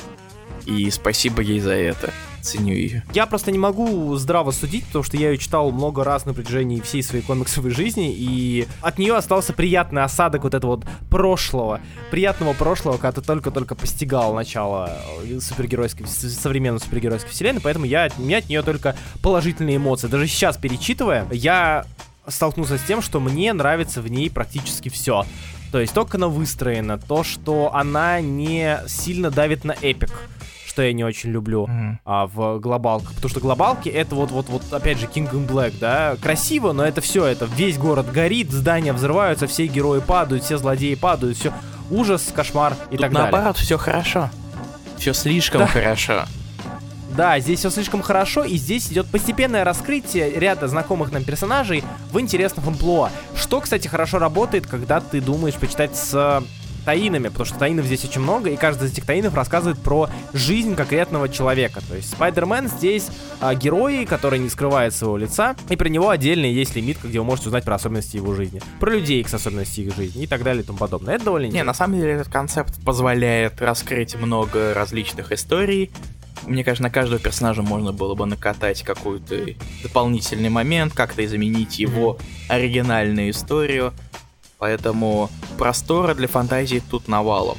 и 0.66 0.90
спасибо 0.90 1.42
ей 1.42 1.61
за 1.61 1.72
это 1.72 2.12
ценю 2.40 2.74
ее. 2.74 3.03
Я 3.12 3.27
просто 3.27 3.53
не 3.53 3.59
могу 3.59 4.14
здраво 4.16 4.51
судить, 4.51 4.85
потому 4.87 5.03
что 5.05 5.16
я 5.16 5.31
ее 5.31 5.38
читал 5.38 5.70
много 5.70 6.05
раз 6.05 6.27
на 6.27 6.35
протяжении 6.35 6.81
всей 6.81 7.03
своей 7.03 7.24
комиксовой 7.24 7.70
жизни, 7.70 8.12
и 8.12 8.66
от 8.81 8.98
нее 8.98 9.16
остался 9.16 9.53
приятный 9.53 10.03
осадок 10.03 10.44
вот 10.44 10.55
этого 10.55 10.77
вот 10.77 10.87
прошлого, 11.11 11.81
приятного 12.11 12.53
прошлого, 12.53 12.96
когда 12.96 13.20
ты 13.20 13.27
только-только 13.27 13.74
постигал 13.74 14.35
начало 14.35 14.90
э, 15.24 15.40
супергеройской, 15.40 16.07
современной 16.07 16.81
супергеройской 16.81 17.31
вселенной, 17.31 17.61
поэтому 17.61 17.85
я, 17.85 18.11
у 18.18 18.22
меня 18.22 18.38
от 18.38 18.48
нее 18.48 18.62
только 18.62 18.96
положительные 19.22 19.77
эмоции. 19.77 20.09
Даже 20.09 20.27
сейчас, 20.27 20.57
перечитывая, 20.57 21.27
я 21.31 21.85
столкнулся 22.27 22.79
с 22.79 22.83
тем, 22.83 23.03
что 23.03 23.20
мне 23.20 23.53
нравится 23.53 24.03
в 24.03 24.11
ней 24.11 24.31
практически 24.31 24.88
все. 24.88 25.24
То 25.72 25.81
есть 25.81 25.92
то, 25.92 26.05
как 26.05 26.14
она 26.16 26.29
выстроена, 26.29 26.98
то, 26.98 27.22
что 27.24 27.74
она 27.74 28.20
не 28.20 28.79
сильно 28.87 29.31
давит 29.31 29.64
на 29.64 29.72
эпик 29.72 30.11
что 30.79 30.85
я 30.85 30.93
не 30.93 31.03
очень 31.03 31.31
люблю 31.31 31.67
mm-hmm. 31.67 31.97
а, 32.05 32.29
в 32.29 32.61
глобалках. 32.61 33.12
Потому 33.14 33.29
что 33.29 33.41
глобалки 33.41 33.88
это 33.88 34.14
вот, 34.14 34.31
вот, 34.31 34.49
вот, 34.49 34.62
опять 34.73 34.99
же, 34.99 35.07
King 35.07 35.29
and 35.33 35.49
Black, 35.49 35.75
да, 35.81 36.14
красиво, 36.23 36.71
но 36.71 36.85
это 36.85 37.01
все, 37.01 37.27
это 37.27 37.47
весь 37.47 37.77
город 37.77 38.12
горит, 38.12 38.53
здания 38.53 38.93
взрываются, 38.93 39.49
все 39.49 39.67
герои 39.67 39.99
падают, 39.99 40.45
все 40.45 40.57
злодеи 40.57 40.95
падают, 40.95 41.37
все 41.37 41.53
ужас, 41.91 42.33
кошмар 42.33 42.75
и 42.93 42.93
Тут 42.93 43.01
так 43.01 43.11
наоборот, 43.11 43.12
далее. 43.12 43.33
наоборот, 43.33 43.57
все 43.57 43.77
хорошо. 43.77 44.31
Все 44.99 45.12
слишком 45.14 45.62
да. 45.62 45.67
хорошо. 45.67 46.27
Да, 47.17 47.41
здесь 47.41 47.59
все 47.59 47.71
слишком 47.71 48.01
хорошо, 48.01 48.45
и 48.45 48.57
здесь 48.57 48.93
идет 48.93 49.09
постепенное 49.09 49.64
раскрытие 49.64 50.31
ряда 50.38 50.69
знакомых 50.69 51.11
нам 51.11 51.25
персонажей 51.25 51.83
в 52.12 52.21
интересных 52.21 52.64
амплуа. 52.64 53.11
Что, 53.35 53.61
кстати, 53.61 53.88
хорошо 53.88 54.21
работает, 54.21 54.69
когда 54.69 55.01
ты 55.01 55.21
думаешь 55.21 55.57
почитать 55.57 55.97
с 55.97 56.41
таинами, 56.88 57.29
потому 57.29 57.44
что 57.44 57.59
таинов 57.59 57.85
здесь 57.85 58.03
очень 58.07 58.22
много, 58.22 58.48
и 58.48 58.57
каждый 58.57 58.88
из 58.88 58.92
этих 58.92 59.05
таинов 59.05 59.35
рассказывает 59.35 59.79
про 59.79 60.09
жизнь 60.33 60.74
конкретного 60.74 61.29
человека. 61.29 61.83
То 61.87 61.94
есть 61.94 62.12
Спайдермен 62.12 62.66
здесь 62.68 63.09
а, 63.42 63.55
герой, 63.55 64.07
который 64.07 64.38
не 64.38 64.48
скрывает 64.48 64.94
своего 64.94 65.18
лица, 65.18 65.55
и 65.68 65.77
про 65.77 65.90
него 65.90 66.09
отдельно 66.09 66.46
есть 66.46 66.74
лимит, 66.77 66.96
где 67.05 67.18
вы 67.18 67.27
можете 67.27 67.48
узнать 67.48 67.64
про 67.64 67.74
особенности 67.74 68.16
его 68.16 68.35
жизни, 68.35 68.62
про 68.81 68.92
людей 68.92 69.22
с 69.22 69.35
особенностями 69.35 69.88
их 69.88 69.96
жизни 69.96 70.22
и 70.22 70.27
так 70.27 70.42
далее 70.42 70.62
и 70.62 70.66
тому 70.66 70.79
подобное. 70.79 71.16
Это 71.16 71.27
довольно 71.27 71.44
интересно. 71.48 71.62
Не, 71.62 71.66
на 71.66 71.74
самом 71.74 72.01
деле 72.01 72.12
этот 72.12 72.33
концепт 72.33 72.83
позволяет 72.83 73.61
раскрыть 73.61 74.16
много 74.16 74.72
различных 74.72 75.31
историй, 75.31 75.90
мне 76.46 76.64
кажется, 76.64 76.83
на 76.83 76.90
каждого 76.90 77.20
персонажа 77.20 77.62
можно 77.62 77.92
было 77.92 78.14
бы 78.14 78.24
накатать 78.24 78.83
какой-то 78.83 79.37
дополнительный 79.83 80.48
момент, 80.48 80.94
как-то 80.94 81.24
изменить 81.24 81.79
его 81.79 82.18
оригинальную 82.48 83.31
историю. 83.31 83.92
Поэтому 84.59 85.31
простора 85.57 86.14
для 86.14 86.29
фантазии 86.29 86.83
тут 86.90 87.09
навалом. 87.09 87.57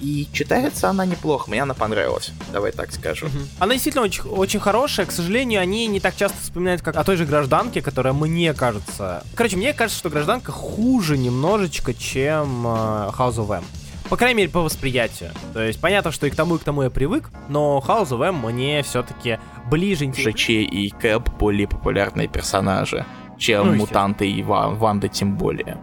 И 0.00 0.28
читается 0.32 0.88
она 0.88 1.04
неплохо, 1.04 1.50
мне 1.50 1.62
она 1.62 1.74
понравилась, 1.74 2.30
давай 2.52 2.70
так 2.70 2.92
скажу. 2.92 3.26
Угу. 3.26 3.38
Она 3.58 3.72
действительно 3.72 4.04
очень, 4.04 4.22
очень 4.22 4.60
хорошая, 4.60 5.06
к 5.06 5.10
сожалению, 5.10 5.60
они 5.60 5.88
не 5.88 5.98
так 5.98 6.14
часто 6.16 6.38
вспоминают, 6.40 6.82
как 6.82 6.96
о 6.96 7.02
той 7.02 7.16
же 7.16 7.26
гражданке, 7.26 7.82
которая 7.82 8.12
мне 8.12 8.54
кажется... 8.54 9.24
Короче, 9.34 9.56
мне 9.56 9.72
кажется, 9.72 9.98
что 9.98 10.10
гражданка 10.10 10.52
хуже 10.52 11.18
немножечко, 11.18 11.94
чем 11.94 12.64
э, 12.66 13.10
House 13.18 13.36
of 13.36 13.50
M. 13.56 13.64
По 14.08 14.16
крайней 14.16 14.38
мере, 14.38 14.48
по 14.50 14.60
восприятию. 14.60 15.32
То 15.52 15.62
есть, 15.62 15.80
понятно, 15.80 16.12
что 16.12 16.26
и 16.26 16.30
к 16.30 16.36
тому, 16.36 16.56
и 16.56 16.58
к 16.58 16.64
тому 16.64 16.82
я 16.82 16.90
привык, 16.90 17.30
но 17.48 17.82
House 17.86 18.10
of 18.10 18.24
M 18.24 18.36
мне 18.36 18.82
все-таки 18.82 19.38
ближе... 19.68 20.12
ЖЧ 20.12 20.50
и 20.50 20.94
Кэп 20.98 21.28
более 21.38 21.66
популярные 21.66 22.28
персонажи. 22.28 23.04
чем 23.36 23.72
Ну, 23.72 23.74
мутанты 23.78 24.30
и 24.30 24.42
Ва- 24.42 24.70
Ванда 24.70 25.08
тем 25.08 25.36
более. 25.36 25.78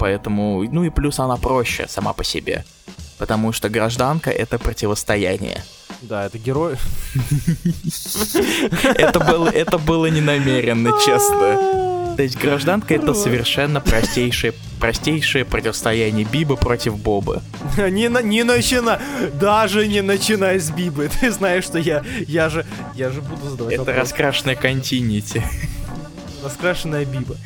Поэтому, 0.00 0.64
ну 0.72 0.82
и 0.84 0.88
плюс 0.90 1.18
она 1.20 1.36
проще 1.36 1.86
сама 1.86 2.14
по 2.14 2.24
себе. 2.24 2.64
Потому 3.18 3.52
что 3.52 3.68
гражданка 3.68 4.30
это 4.30 4.58
противостояние. 4.58 5.62
Да, 6.00 6.24
это 6.24 6.38
герой. 6.38 6.76
Это 8.96 9.20
было, 9.20 9.48
это 9.48 9.76
было 9.78 10.06
не 10.06 10.22
намеренно, 10.22 10.92
честно. 11.04 12.16
То 12.16 12.22
есть 12.22 12.38
гражданка 12.38 12.94
это 12.94 13.14
совершенно 13.14 13.80
простейшее, 13.80 14.52
простейшее 14.78 15.44
противостояние 15.44 16.24
Биба 16.26 16.56
против 16.56 16.98
Боба. 16.98 17.42
Не, 17.76 18.08
на- 18.08 18.22
не 18.22 18.42
начинай, 18.42 18.98
даже 19.34 19.86
не 19.86 20.00
начинай 20.00 20.58
с 20.58 20.70
Бибы. 20.70 21.10
Ты 21.20 21.30
знаешь, 21.30 21.64
что 21.64 21.78
я, 21.78 22.02
я 22.26 22.48
же, 22.48 22.66
я 22.94 23.10
же 23.10 23.20
буду 23.20 23.50
задавать 23.50 23.74
Это 23.74 23.92
раскрашенная 23.92 24.56
континити. 24.56 25.42
Раскрашенная 26.42 27.04
Биба. 27.04 27.36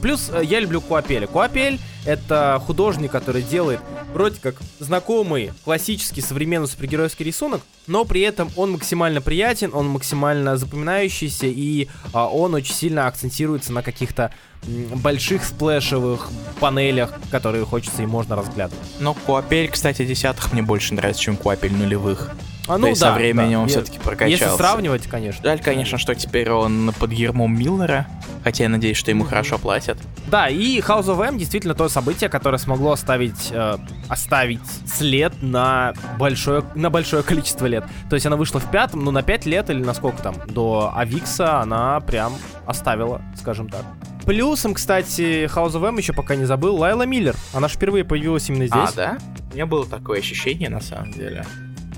Плюс 0.00 0.30
э, 0.32 0.42
я 0.44 0.60
люблю 0.60 0.80
Куапеля. 0.80 1.26
Куапель— 1.26 1.78
это 2.04 2.60
художник, 2.64 3.10
который 3.10 3.42
делает 3.42 3.80
вроде 4.12 4.40
как 4.40 4.56
знакомый 4.78 5.52
классический 5.64 6.20
современный 6.20 6.68
супергеройский 6.68 7.24
рисунок, 7.24 7.60
но 7.86 8.04
при 8.04 8.22
этом 8.22 8.50
он 8.56 8.72
максимально 8.72 9.20
приятен, 9.20 9.70
он 9.74 9.88
максимально 9.88 10.56
запоминающийся, 10.56 11.46
и 11.46 11.88
а, 12.12 12.28
он 12.28 12.54
очень 12.54 12.74
сильно 12.74 13.06
акцентируется 13.06 13.72
на 13.72 13.82
каких-то 13.82 14.32
больших 14.66 15.44
сплэшевых 15.44 16.28
панелях, 16.60 17.12
которые 17.30 17.64
хочется 17.64 18.02
и 18.02 18.06
можно 18.06 18.36
разглядывать. 18.36 18.86
Но 19.00 19.14
Куапель, 19.14 19.68
кстати, 19.68 20.04
десятых 20.04 20.52
мне 20.52 20.62
больше 20.62 20.94
нравится, 20.94 21.22
чем 21.22 21.36
Куапель 21.36 21.72
нулевых. 21.72 22.30
А, 22.68 22.78
есть 22.78 23.00
со 23.00 23.06
да, 23.06 23.14
временем 23.14 23.52
да. 23.52 23.60
он 23.60 23.68
все-таки 23.68 23.98
прокачался. 23.98 24.44
Если 24.44 24.56
сравнивать, 24.56 25.06
конечно. 25.06 25.42
Жаль, 25.44 25.60
конечно, 25.60 25.98
что 25.98 26.14
теперь 26.14 26.50
он 26.50 26.92
под 26.98 27.12
ермом 27.12 27.56
Миллера, 27.56 28.06
хотя 28.42 28.64
я 28.64 28.70
надеюсь, 28.70 28.96
что 28.96 29.10
ему 29.10 29.24
хорошо 29.24 29.58
платят. 29.58 29.98
Да, 30.28 30.48
и 30.48 30.80
House 30.80 31.06
of 31.06 31.24
M 31.24 31.38
действительно 31.38 31.74
то 31.74 31.88
событие, 31.88 32.28
которое 32.28 32.58
смогло 32.58 32.92
оставить, 32.92 33.50
э, 33.52 33.76
оставить 34.08 34.60
след 34.86 35.32
на 35.42 35.94
большое, 36.18 36.64
на 36.74 36.90
большое 36.90 37.22
количество 37.22 37.66
лет. 37.66 37.84
То 38.10 38.16
есть 38.16 38.26
она 38.26 38.36
вышла 38.36 38.58
в 38.58 38.70
пятом, 38.70 39.04
ну 39.04 39.10
на 39.10 39.22
пять 39.22 39.46
лет 39.46 39.70
или 39.70 39.82
на 39.82 39.94
сколько 39.94 40.22
там, 40.22 40.34
до 40.48 40.92
Авикса 40.94 41.60
она 41.60 42.00
прям 42.00 42.34
оставила, 42.66 43.22
скажем 43.38 43.68
так. 43.68 43.84
Плюсом, 44.24 44.74
кстати, 44.74 45.44
House 45.46 45.74
of 45.74 45.86
M 45.86 45.98
еще 45.98 46.12
пока 46.12 46.34
не 46.34 46.46
забыл, 46.46 46.74
Лайла 46.74 47.04
Миллер. 47.04 47.36
Она 47.54 47.68
же 47.68 47.74
впервые 47.74 48.04
появилась 48.04 48.48
именно 48.48 48.66
здесь. 48.66 48.90
А, 48.90 48.92
да? 48.96 49.18
У 49.52 49.54
меня 49.54 49.66
было 49.66 49.86
такое 49.86 50.18
ощущение, 50.18 50.68
на 50.68 50.80
самом 50.80 51.12
деле. 51.12 51.46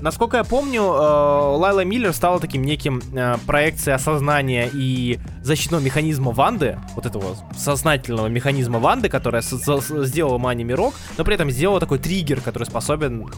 Насколько 0.01 0.37
я 0.37 0.43
помню, 0.43 0.81
э, 0.81 1.57
Лайла 1.57 1.83
Миллер 1.83 2.13
стала 2.13 2.39
таким 2.39 2.63
неким 2.63 3.01
э, 3.13 3.35
проекцией 3.45 3.95
осознания 3.95 4.69
и 4.71 5.19
защитного 5.41 5.81
механизма 5.81 6.31
Ванды, 6.31 6.79
вот 6.95 7.05
этого 7.05 7.35
сознательного 7.57 8.27
механизма 8.27 8.79
Ванды, 8.79 9.09
которая 9.09 9.41
сделала 9.41 10.37
Мани 10.37 10.63
Мирок, 10.63 10.93
но 11.17 11.23
при 11.23 11.35
этом 11.35 11.51
сделала 11.51 11.79
такой 11.79 11.99
триггер, 11.99 12.39
который 12.41 12.63
способен 12.63 13.29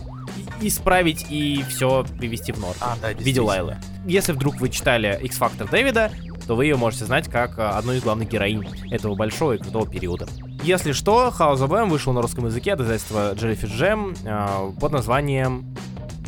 исправить 0.61 1.25
и 1.29 1.63
все 1.69 2.05
привести 2.19 2.51
в 2.51 2.59
норм. 2.59 2.77
А, 2.79 2.95
да, 3.01 3.09
в 3.09 3.21
виде 3.21 3.41
Лайлы. 3.41 3.77
Если 4.05 4.31
вдруг 4.31 4.59
вы 4.59 4.69
читали 4.69 5.19
X-Factor 5.23 5.69
Дэвида, 5.69 6.11
то 6.47 6.55
вы 6.55 6.65
ее 6.65 6.75
можете 6.75 7.05
знать 7.05 7.29
как 7.29 7.57
э, 7.57 7.61
одну 7.63 7.93
из 7.93 8.03
главных 8.03 8.29
героинь 8.29 8.67
этого 8.91 9.15
большого 9.15 9.53
и 9.53 9.57
крутого 9.57 9.87
периода. 9.87 10.27
Если 10.63 10.91
что, 10.91 11.33
House 11.37 11.59
of 11.59 11.75
M 11.75 11.89
вышел 11.89 12.13
на 12.13 12.21
русском 12.21 12.45
языке 12.45 12.73
от 12.73 12.81
издательства 12.81 13.33
Jellyfish 13.33 13.77
Jam 13.79 14.17
э, 14.23 14.79
под 14.79 14.91
названием 14.91 15.65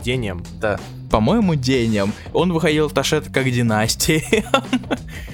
Дением. 0.04 0.44
Да. 0.60 0.80
По-моему, 1.10 1.56
денем. 1.56 2.12
Он 2.34 2.52
выходил 2.54 2.88
в 2.90 2.94
Ташет 2.94 3.32
как 3.32 3.50
династия. 3.52 4.24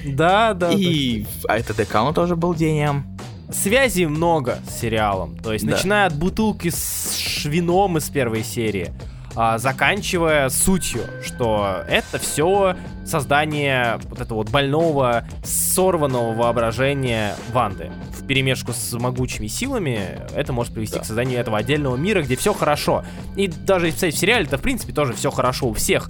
Да, 0.06 0.54
да. 0.54 0.70
И 0.72 1.24
а 1.48 1.58
это 1.58 1.74
ДК 1.74 2.14
тоже 2.14 2.36
был 2.36 2.54
денем. 2.54 3.04
Связей 3.52 4.06
много 4.06 4.58
с 4.68 4.80
сериалом. 4.80 5.36
То 5.38 5.52
есть, 5.52 5.66
Да. 5.66 5.72
начиная 5.72 6.06
от 6.06 6.14
бутылки 6.14 6.68
с 6.70 7.16
ш- 7.16 7.48
вином 7.48 7.98
из 7.98 8.08
первой 8.08 8.44
серии, 8.44 8.92
а, 9.34 9.58
заканчивая 9.58 10.48
сутью, 10.50 11.02
что 11.24 11.82
это 11.88 12.18
все 12.18 12.76
создание 13.04 13.98
вот 14.08 14.20
этого 14.20 14.38
вот 14.38 14.50
больного, 14.50 15.24
сорванного 15.44 16.32
воображения 16.34 17.34
Ванды. 17.52 17.90
В 18.30 18.32
перемешку 18.32 18.72
с 18.72 18.92
могучими 18.92 19.48
силами 19.48 20.20
это 20.36 20.52
может 20.52 20.72
привести 20.72 20.94
Да. 20.98 21.02
к 21.02 21.04
созданию 21.04 21.40
этого 21.40 21.58
отдельного 21.58 21.96
мира, 21.96 22.22
где 22.22 22.36
все 22.36 22.54
хорошо. 22.54 23.04
И 23.34 23.48
даже 23.48 23.90
кстати, 23.90 24.14
в 24.14 24.18
сериале 24.20 24.44
это 24.44 24.56
в 24.56 24.62
принципе 24.62 24.92
тоже 24.92 25.14
все 25.14 25.32
хорошо 25.32 25.66
у 25.66 25.74
всех. 25.74 26.08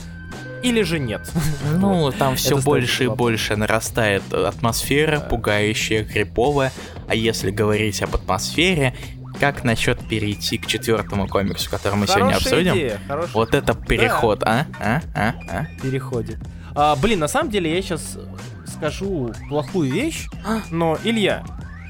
Или 0.63 0.83
же 0.83 0.99
нет. 0.99 1.23
Ну, 1.79 2.13
там 2.13 2.37
все 2.37 2.59
больше 2.59 3.05
и 3.05 3.09
больше 3.09 3.57
нарастает 3.57 4.23
атмосфера, 4.35 5.21
пугающая, 5.21 6.05
криповая. 6.05 6.73
А 7.09 7.15
если 7.15 7.51
говорить 7.51 8.03
об 8.03 8.15
атмосфере, 8.15 8.95
как 9.41 9.65
насчет 9.65 10.07
перейти 10.07 10.59
к 10.59 10.67
четвертому 10.67 11.27
комиксу, 11.27 11.71
который 11.71 11.95
мы 11.95 12.07
сегодня 12.07 12.35
обсудим? 12.35 12.75
идея, 12.75 13.01
хорошая 13.09 13.33
Вот 13.33 13.55
это 13.55 13.73
переход, 13.73 14.43
а? 14.43 14.67
А? 14.79 15.01
А? 15.15 15.35
А? 15.49 15.67
переходе. 15.83 16.39
А, 16.75 16.97
блин, 16.97 17.19
на 17.21 17.29
самом 17.29 17.51
деле 17.51 17.75
я 17.75 17.81
сейчас 17.81 18.19
скажу 18.67 19.33
плохую 19.49 19.91
вещь, 19.91 20.27
но, 20.71 20.99
Илья, 21.03 21.45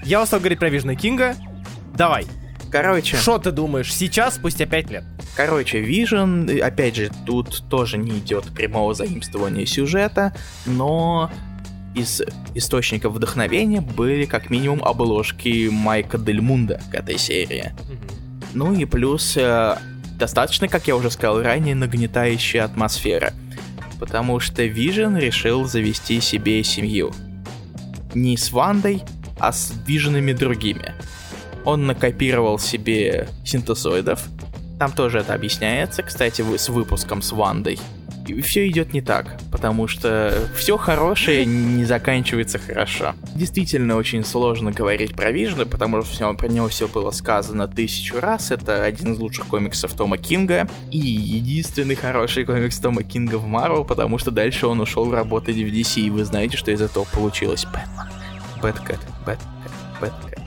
я 0.04 0.22
устал 0.22 0.40
говорить 0.40 0.58
про 0.58 0.68
Вижна 0.68 0.94
Кинга. 0.94 1.34
Давай, 1.94 2.26
Короче, 2.70 3.16
что 3.16 3.38
ты 3.38 3.50
думаешь 3.50 3.92
сейчас, 3.92 4.36
спустя 4.36 4.66
5 4.66 4.90
лет? 4.90 5.04
короче, 5.36 5.82
Vision, 5.82 6.60
опять 6.60 6.96
же, 6.96 7.10
тут 7.24 7.64
тоже 7.68 7.96
не 7.98 8.18
идет 8.18 8.44
прямого 8.54 8.94
заимствования 8.94 9.64
сюжета, 9.64 10.34
но 10.66 11.30
из 11.94 12.22
источников 12.54 13.14
вдохновения 13.14 13.80
были 13.80 14.26
как 14.26 14.50
минимум 14.50 14.84
обложки 14.84 15.68
Майка 15.70 16.18
Дель 16.18 16.40
Мунда 16.40 16.80
к 16.90 16.94
этой 16.94 17.18
серии. 17.18 17.72
Ну 18.52 18.74
и 18.74 18.84
плюс 18.84 19.36
э, 19.36 19.78
достаточно, 20.18 20.68
как 20.68 20.86
я 20.86 20.94
уже 20.94 21.10
сказал 21.10 21.42
ранее, 21.42 21.74
нагнетающая 21.74 22.64
атмосфера. 22.64 23.32
Потому 23.98 24.40
что 24.40 24.62
Вижен 24.64 25.16
решил 25.16 25.64
завести 25.64 26.20
себе 26.20 26.62
семью. 26.64 27.12
Не 28.14 28.36
с 28.36 28.50
Вандой, 28.52 29.02
а 29.40 29.52
с 29.52 29.72
Виженами 29.86 30.32
другими. 30.32 30.94
Он 31.64 31.86
накопировал 31.86 32.58
себе 32.58 33.28
синтезоидов. 33.44 34.22
Там 34.78 34.92
тоже 34.92 35.18
это 35.18 35.34
объясняется, 35.34 36.02
кстати, 36.02 36.42
с 36.56 36.68
выпуском 36.68 37.20
с 37.20 37.32
Вандой. 37.32 37.78
И 38.26 38.40
все 38.42 38.68
идет 38.68 38.92
не 38.92 39.00
так, 39.00 39.38
потому 39.50 39.88
что 39.88 40.32
все 40.56 40.76
хорошее 40.76 41.44
не 41.44 41.84
заканчивается 41.84 42.58
хорошо. 42.58 43.14
Действительно 43.34 43.96
очень 43.96 44.24
сложно 44.24 44.70
говорить 44.70 45.14
про 45.16 45.32
Вижна, 45.32 45.64
потому 45.64 46.02
что 46.02 46.12
всё- 46.12 46.34
про 46.34 46.46
него 46.46 46.68
все 46.68 46.86
было 46.86 47.10
сказано 47.10 47.66
тысячу 47.66 48.20
раз. 48.20 48.52
Это 48.52 48.84
один 48.84 49.14
из 49.14 49.18
лучших 49.18 49.46
комиксов 49.46 49.92
Тома 49.94 50.16
Кинга 50.16 50.68
и 50.92 50.98
единственный 50.98 51.96
хороший 51.96 52.44
комикс 52.44 52.78
Тома 52.78 53.02
Кинга 53.02 53.36
в 53.36 53.46
Марвел, 53.46 53.84
потому 53.84 54.16
что 54.18 54.30
дальше 54.30 54.66
он 54.66 54.80
ушел 54.80 55.10
работать 55.10 55.56
в 55.56 55.58
DC, 55.58 56.00
и 56.02 56.10
вы 56.10 56.24
знаете, 56.24 56.56
что 56.56 56.70
из 56.70 56.80
этого 56.80 57.04
получилось. 57.12 57.64
Бэтмен, 57.64 58.08
Bat, 58.62 58.81
Cat, 58.81 59.00
Bat, 59.26 59.49
Cat, 59.49 59.72
Bat, 60.00 60.19
Cat. 60.19 60.38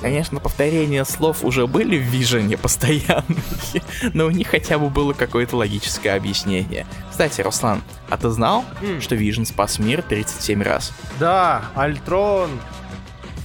Конечно, 0.00 0.40
повторения 0.40 1.04
слов 1.04 1.44
уже 1.44 1.68
были 1.68 1.96
в 1.96 2.02
Вижене 2.02 2.56
постоянные, 2.56 3.22
но 4.12 4.26
у 4.26 4.30
них 4.30 4.48
хотя 4.48 4.78
бы 4.78 4.90
было 4.90 5.12
какое-то 5.12 5.56
логическое 5.56 6.16
объяснение. 6.16 6.86
Кстати, 7.08 7.40
Руслан, 7.40 7.82
а 8.10 8.16
ты 8.16 8.30
знал, 8.30 8.64
М. 8.82 9.00
что 9.00 9.14
Вижен 9.14 9.46
спас 9.46 9.78
мир 9.78 10.02
37 10.02 10.60
раз? 10.62 10.92
Да, 11.20 11.62
Альтрон, 11.76 12.50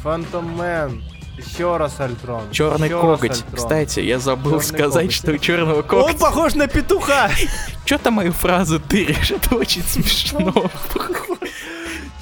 Фантом 0.01 0.55
Мэн, 0.57 1.03
еще 1.38 1.78
раз 1.78 1.99
Альтрон. 1.99 2.49
Черный 2.51 2.88
еще 2.88 2.99
коготь. 2.99 3.32
Альтрон. 3.32 3.55
Кстати, 3.55 3.99
я 3.99 4.17
забыл 4.17 4.53
Чёрный 4.53 4.65
сказать, 4.65 4.93
коготь. 5.03 5.13
что 5.13 5.32
у 5.34 5.38
черного 5.38 5.76
Он 5.78 5.84
когтя... 5.84 6.17
похож 6.17 6.55
на 6.55 6.67
петуха! 6.67 7.30
Чё 7.86 7.99
ты 7.99 8.09
мою 8.09 8.32
фразу 8.34 8.80
тыришь? 8.80 9.30
Это 9.30 9.55
очень 9.55 9.84
смешно. 9.88 10.71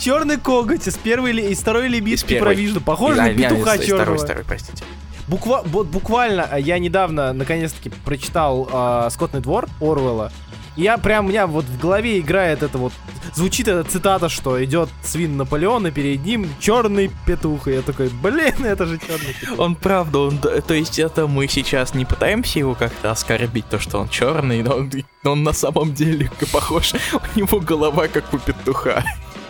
Черный 0.02 0.38
коготь 0.38 0.88
из 0.88 0.97
первой 0.97 1.32
из 1.52 1.60
второй 1.60 1.88
первой. 1.91 2.39
про 2.39 2.54
Вижну. 2.56 2.82
Похож 2.82 3.16
Да, 3.16 3.28
на 3.28 3.34
петуха 3.36 3.78
черного. 3.78 4.18
Второй, 4.18 4.18
второй, 4.18 4.43
простите. 4.43 4.84
Буква- 5.28 5.64
буквально 5.64 6.49
э, 6.52 6.60
я 6.60 6.80
недавно 6.80 7.34
наконец-таки 7.34 7.91
прочитал 8.04 8.68
э, 8.72 9.10
Скотный 9.12 9.41
двор 9.41 9.70
Орвелла. 9.80 10.32
И 10.76 10.82
я 10.82 10.97
прям, 10.97 11.26
у 11.26 11.30
меня 11.30 11.45
вот 11.45 11.66
в 11.66 11.80
голове 11.80 12.20
играет 12.20 12.64
это 12.64 12.80
вот, 12.80 12.93
звучит 13.36 13.68
эта 13.68 13.84
цитата, 13.88 14.28
что 14.28 14.64
идет 14.64 14.89
свин 15.04 15.38
Наполеон, 15.38 15.86
и 15.86 15.91
перед 15.91 16.26
ним 16.26 16.47
черный 16.60 17.12
петух. 17.28 17.68
И 17.68 17.74
я 17.74 17.82
такой, 17.84 18.10
блин, 18.10 18.66
это 18.66 18.88
же 18.88 18.97
черный 18.97 19.36
петух. 19.39 19.60
Он 19.60 19.76
правда, 19.76 20.20
он, 20.20 20.39
то 20.39 20.74
есть 20.74 20.97
это 20.97 21.28
мы 21.28 21.47
сейчас 21.47 21.93
не 21.93 22.06
пытаемся 22.06 22.58
его 22.58 22.74
как-то 22.74 23.12
оскорбить, 23.12 23.70
то, 23.70 23.78
что 23.78 23.99
он 23.99 24.10
черный, 24.10 24.64
но 24.64 24.78
он, 24.78 24.91
но 25.24 25.34
он 25.34 25.43
на 25.43 25.54
самом 25.54 25.93
деле 25.93 26.32
похож, 26.52 26.93
у 27.14 27.39
него 27.39 27.60
голова 27.60 28.08
как 28.08 28.34
у 28.34 28.39
петуха. 28.39 29.04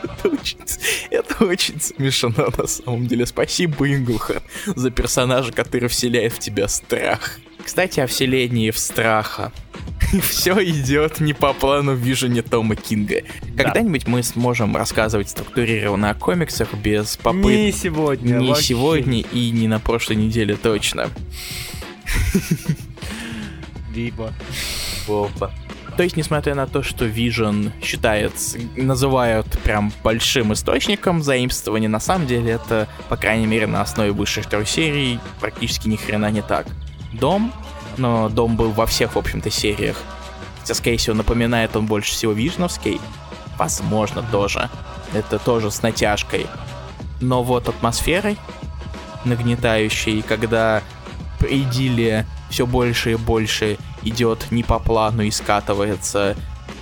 Это 0.04 0.30
очень, 0.30 0.58
это 1.10 1.46
очень 1.46 1.80
смешно 1.80 2.50
на 2.58 2.68
самом 2.68 3.08
деле. 3.08 3.26
Спасибо, 3.26 3.94
Инглхард, 3.94 4.44
за 4.66 4.90
персонажа, 4.92 5.52
который 5.52 5.90
вселяет 5.90 6.34
в 6.34 6.40
тебя 6.40 6.68
страх. 6.68 7.40
Кстати, 7.64 8.00
о 8.00 8.08
вселении 8.08 8.72
в 8.72 8.78
страха. 8.78 9.52
все 10.22 10.64
идет 10.64 11.20
не 11.20 11.34
по 11.34 11.54
плану 11.54 11.96
вижения 11.96 12.42
Тома 12.42 12.76
Кинга. 12.76 13.22
Когда-нибудь 13.56 14.08
мы 14.08 14.24
сможем 14.24 14.76
рассказывать 14.76 15.30
структурированно 15.30 16.10
о 16.10 16.14
комиксах 16.14 16.74
без 16.74 17.18
попыток. 17.18 17.52
Не 17.52 17.72
сегодня. 17.72 18.34
Не 18.36 18.50
вообще. 18.50 18.64
сегодня 18.64 19.20
и 19.20 19.52
не 19.52 19.68
на 19.68 19.80
прошлой 19.80 20.18
неделе 20.18 20.56
точно. 20.56 21.10
Либо. 23.94 24.34
Опа. 25.08 25.52
То 25.98 26.04
есть, 26.04 26.16
несмотря 26.16 26.56
на 26.56 26.68
то, 26.68 26.84
что 26.84 27.06
Vision 27.06 27.72
считается, 27.84 28.58
называют 28.76 29.48
прям 29.64 29.92
большим 30.04 30.54
источником 30.54 31.22
заимствования, 31.22 31.90
на 31.90 32.00
самом 32.00 32.28
деле 32.28 32.54
это, 32.54 32.88
по 33.10 33.18
крайней 33.18 33.46
мере, 33.46 33.68
на 33.68 33.82
основе 33.82 34.12
высших 34.12 34.48
трех 34.48 34.68
серий 34.68 35.20
практически 35.40 35.90
ни 35.90 35.98
хрена 35.98 36.32
не 36.32 36.42
так. 36.42 36.66
Дом, 37.14 37.54
но 37.98 38.30
Дом 38.30 38.56
был 38.56 38.72
во 38.72 38.86
всех, 38.86 39.16
в 39.16 39.20
общем-то, 39.20 39.50
сериях. 39.50 39.98
Хотя, 40.62 40.76
скорее 40.76 40.98
всего, 40.98 41.16
напоминает 41.16 41.76
он 41.76 41.88
больше 41.88 42.12
всего 42.12 42.32
Вижновский. 42.32 43.02
Возможно, 43.58 44.24
тоже. 44.32 44.70
Это 45.14 45.40
тоже 45.40 45.72
с 45.72 45.82
натяжкой. 45.82 46.48
Но 47.20 47.44
вот 47.44 47.68
атмосферой 47.68 48.38
нагнетающей, 49.26 50.22
когда 50.22 50.82
идиллия 51.48 52.26
все 52.50 52.66
больше 52.66 53.14
и 53.14 53.16
больше 53.16 53.78
идет 54.04 54.52
не 54.52 54.64
по 54.64 54.80
плану 54.80 55.24
и 55.24 55.32
скатывается, 55.32 56.36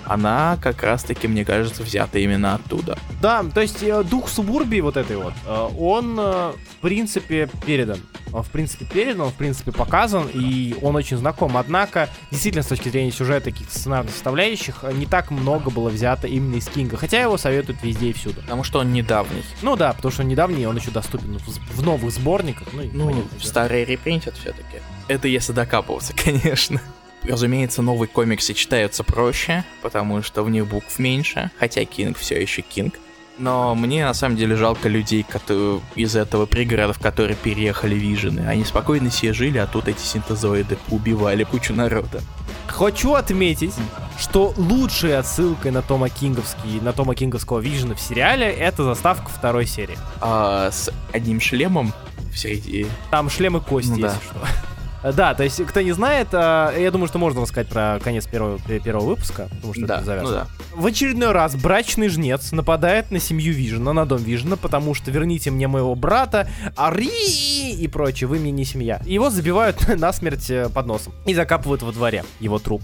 она 0.10 0.58
как 0.62 0.82
раз-таки, 0.84 1.28
мне 1.28 1.46
кажется, 1.46 1.84
взята 1.84 2.20
именно 2.20 2.56
оттуда. 2.56 2.98
Да, 3.22 3.44
то 3.44 3.62
есть 3.62 3.84
э, 3.84 4.04
дух 4.04 4.28
субурбии 4.28 4.82
вот 4.82 4.98
этой 4.98 5.18
вот, 5.18 5.34
э, 5.46 5.70
он 5.78 6.18
э, 6.20 6.54
в 6.54 6.82
принципе 6.82 7.48
передан. 7.66 8.00
Он 8.32 8.44
в 8.44 8.50
принципе 8.50 8.86
передан, 8.86 9.22
он 9.22 9.30
в 9.30 9.36
принципе 9.36 9.72
показан, 9.72 10.28
и 10.34 10.76
он 10.82 10.96
очень 10.96 11.18
знаком. 11.18 11.58
Однако, 11.58 12.10
действительно, 12.32 12.64
с 12.64 12.68
точки 12.68 12.90
зрения 12.90 13.12
сюжета 13.12 13.52
каких-то 13.52 13.78
сценарных 13.78 14.14
составляющих, 14.14 14.84
не 14.94 15.06
так 15.06 15.32
много 15.32 15.70
было 15.70 15.90
взято 15.90 16.28
именно 16.28 16.56
из 16.56 16.68
Кинга. 16.68 16.98
Хотя 16.98 17.22
его 17.22 17.38
советуют 17.38 17.82
везде 17.84 18.10
и 18.10 18.14
всюду. 18.14 18.42
Потому 18.42 18.64
что 18.64 18.80
он 18.80 18.94
недавний. 18.94 19.44
Ну 19.62 19.76
да, 19.76 19.94
потому 19.94 20.12
что 20.12 20.22
он 20.24 20.28
недавний, 20.28 20.66
он 20.68 20.78
еще 20.78 20.92
доступен 20.92 21.38
в, 21.38 21.82
новых 21.82 22.12
сборниках. 22.12 22.68
Ну, 22.74 22.84
Ну, 22.94 23.06
понятно, 23.10 23.40
старые 23.42 23.86
репринтят 23.86 24.36
все-таки. 24.38 24.78
Это 25.08 25.28
если 25.28 25.54
докапываться, 25.54 26.14
конечно. 26.24 26.82
Разумеется, 27.24 27.82
новые 27.82 28.08
комиксы 28.08 28.54
читаются 28.54 29.04
проще, 29.04 29.64
потому 29.82 30.22
что 30.24 30.44
в 30.44 30.50
них 30.50 30.68
букв 30.68 31.00
меньше, 31.00 31.52
хотя 31.60 31.84
Кинг 31.86 32.18
все 32.18 32.42
еще 32.42 32.62
Кинг. 32.62 32.96
Но 33.38 33.74
мне 33.74 34.06
на 34.06 34.14
самом 34.14 34.36
деле 34.36 34.56
жалко 34.58 34.90
людей 34.90 35.24
которые, 35.24 35.80
из 35.96 36.16
этого 36.16 36.46
пригорода, 36.46 36.92
в 36.94 37.00
которые 37.00 37.38
переехали 37.38 37.96
Вижены. 37.96 38.42
Они 38.42 38.66
спокойно 38.66 39.10
себе 39.10 39.32
жили, 39.32 39.58
а 39.58 39.66
тут 39.66 39.88
эти 39.88 40.02
синтезоиды 40.02 40.78
убивали 40.90 41.46
кучу 41.46 41.74
народа. 41.74 42.22
Хочу 42.68 43.14
отметить, 43.14 43.74
что 44.18 44.54
лучшей 44.58 45.18
отсылкой 45.18 45.72
на 45.72 45.82
Тома 45.82 46.10
Кинговский, 46.10 46.82
на 46.82 46.92
Тома 46.92 47.16
Кинговского 47.16 47.60
Вижена 47.60 47.96
в 47.96 48.02
сериале 48.02 48.46
это 48.46 48.84
заставка 48.84 49.30
второй 49.30 49.66
серии. 49.66 49.98
А 50.20 50.70
с 50.72 50.92
одним 51.14 51.40
шлемом 51.40 51.94
в 52.34 52.38
середине. 52.38 52.88
Там 53.10 53.30
шлемы 53.30 53.62
кости, 53.62 53.92
Ну 53.92 54.00
да. 54.02 54.08
если 54.08 54.20
что. 54.26 54.69
Да, 55.04 55.34
то 55.34 55.44
есть, 55.44 55.64
кто 55.66 55.82
не 55.82 55.94
знает, 55.94 56.28
а, 56.34 56.76
я 56.78 56.92
думаю, 56.92 57.08
что 57.08 57.20
можно 57.20 57.42
рассказать 57.42 57.70
про 57.70 58.00
конец 58.04 58.28
первого, 58.28 58.60
пе- 58.60 58.80
первого 58.80 59.06
выпуска, 59.06 59.48
потому 59.56 59.74
что 59.74 59.86
Да, 59.88 59.94
это 59.96 60.02
ну 60.02 60.06
завязано. 60.06 60.34
да. 60.34 60.48
В 60.76 60.86
очередной 60.86 61.32
раз 61.32 61.56
брачный 61.56 62.10
жнец 62.10 62.52
нападает 62.52 63.10
на 63.10 63.20
семью 63.20 63.54
Вижена, 63.54 63.94
на 63.94 64.06
дом 64.06 64.22
Вижена, 64.22 64.58
потому 64.58 64.94
что 64.94 65.10
верните 65.12 65.52
мне 65.52 65.68
моего 65.70 65.96
брата, 65.96 66.50
Ари 66.76 67.72
и 67.72 67.88
прочее, 67.88 68.28
вы 68.28 68.40
мне 68.40 68.52
не 68.52 68.66
семья. 68.66 69.02
Его 69.06 69.30
забивают 69.30 69.88
насмерть 69.98 70.50
э, 70.50 70.68
под 70.70 70.86
носом 70.88 71.14
и 71.26 71.34
закапывают 71.34 71.82
во 71.82 71.92
дворе 71.94 72.26
его 72.42 72.60
труп. 72.60 72.84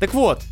Так 0.00 0.12
вот, 0.12 0.40
э, 0.40 0.44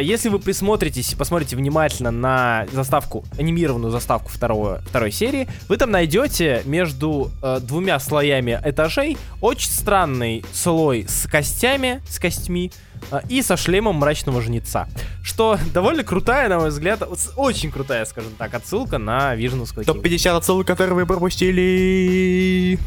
если 0.00 0.28
вы 0.28 0.38
присмотритесь 0.38 1.12
и 1.12 1.16
посмотрите 1.16 1.56
внимательно 1.56 2.10
на 2.10 2.66
заставку, 2.72 3.24
анимированную 3.38 3.90
заставку 3.90 4.28
второго, 4.28 4.82
второй 4.88 5.12
серии, 5.12 5.48
вы 5.68 5.76
там 5.76 5.90
найдете 5.90 6.62
между 6.64 7.30
э, 7.42 7.60
двумя 7.60 7.98
слоями 8.00 8.60
этажей 8.64 9.16
очень 9.40 9.70
странный 9.70 10.44
слой 10.52 11.06
с 11.08 11.28
костями, 11.28 12.02
с 12.08 12.18
костьми 12.18 12.72
э, 13.10 13.20
и 13.28 13.42
со 13.42 13.56
шлемом 13.56 13.96
мрачного 13.96 14.42
жнеца. 14.42 14.88
Что 15.22 15.58
довольно 15.74 16.04
крутая, 16.04 16.48
на 16.48 16.58
мой 16.58 16.70
взгляд, 16.70 17.02
очень 17.36 17.70
крутая, 17.70 18.04
скажем 18.04 18.32
так, 18.36 18.54
отсылка 18.54 18.98
на 18.98 19.34
Виженовского 19.34 19.84
Кинга. 19.84 20.00
Топ-50 20.00 20.36
отсылок, 20.36 20.66
которые 20.66 20.94
вы 20.94 21.06
пропустили. 21.06 22.78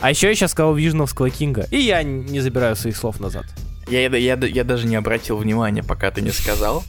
А 0.00 0.10
еще 0.10 0.28
я 0.28 0.34
сейчас 0.34 0.52
сказал 0.52 0.74
Виженовского 0.74 1.28
Кинга. 1.30 1.66
И 1.70 1.78
я 1.78 2.02
не 2.02 2.40
забираю 2.40 2.76
своих 2.76 2.96
слов 2.96 3.20
назад. 3.20 3.46
Я, 3.90 4.06
я, 4.08 4.34
я 4.36 4.64
даже 4.64 4.86
не 4.86 4.96
обратил 4.96 5.36
внимания, 5.36 5.82
пока 5.82 6.10
ты 6.10 6.20
не 6.20 6.30
сказал. 6.30 6.84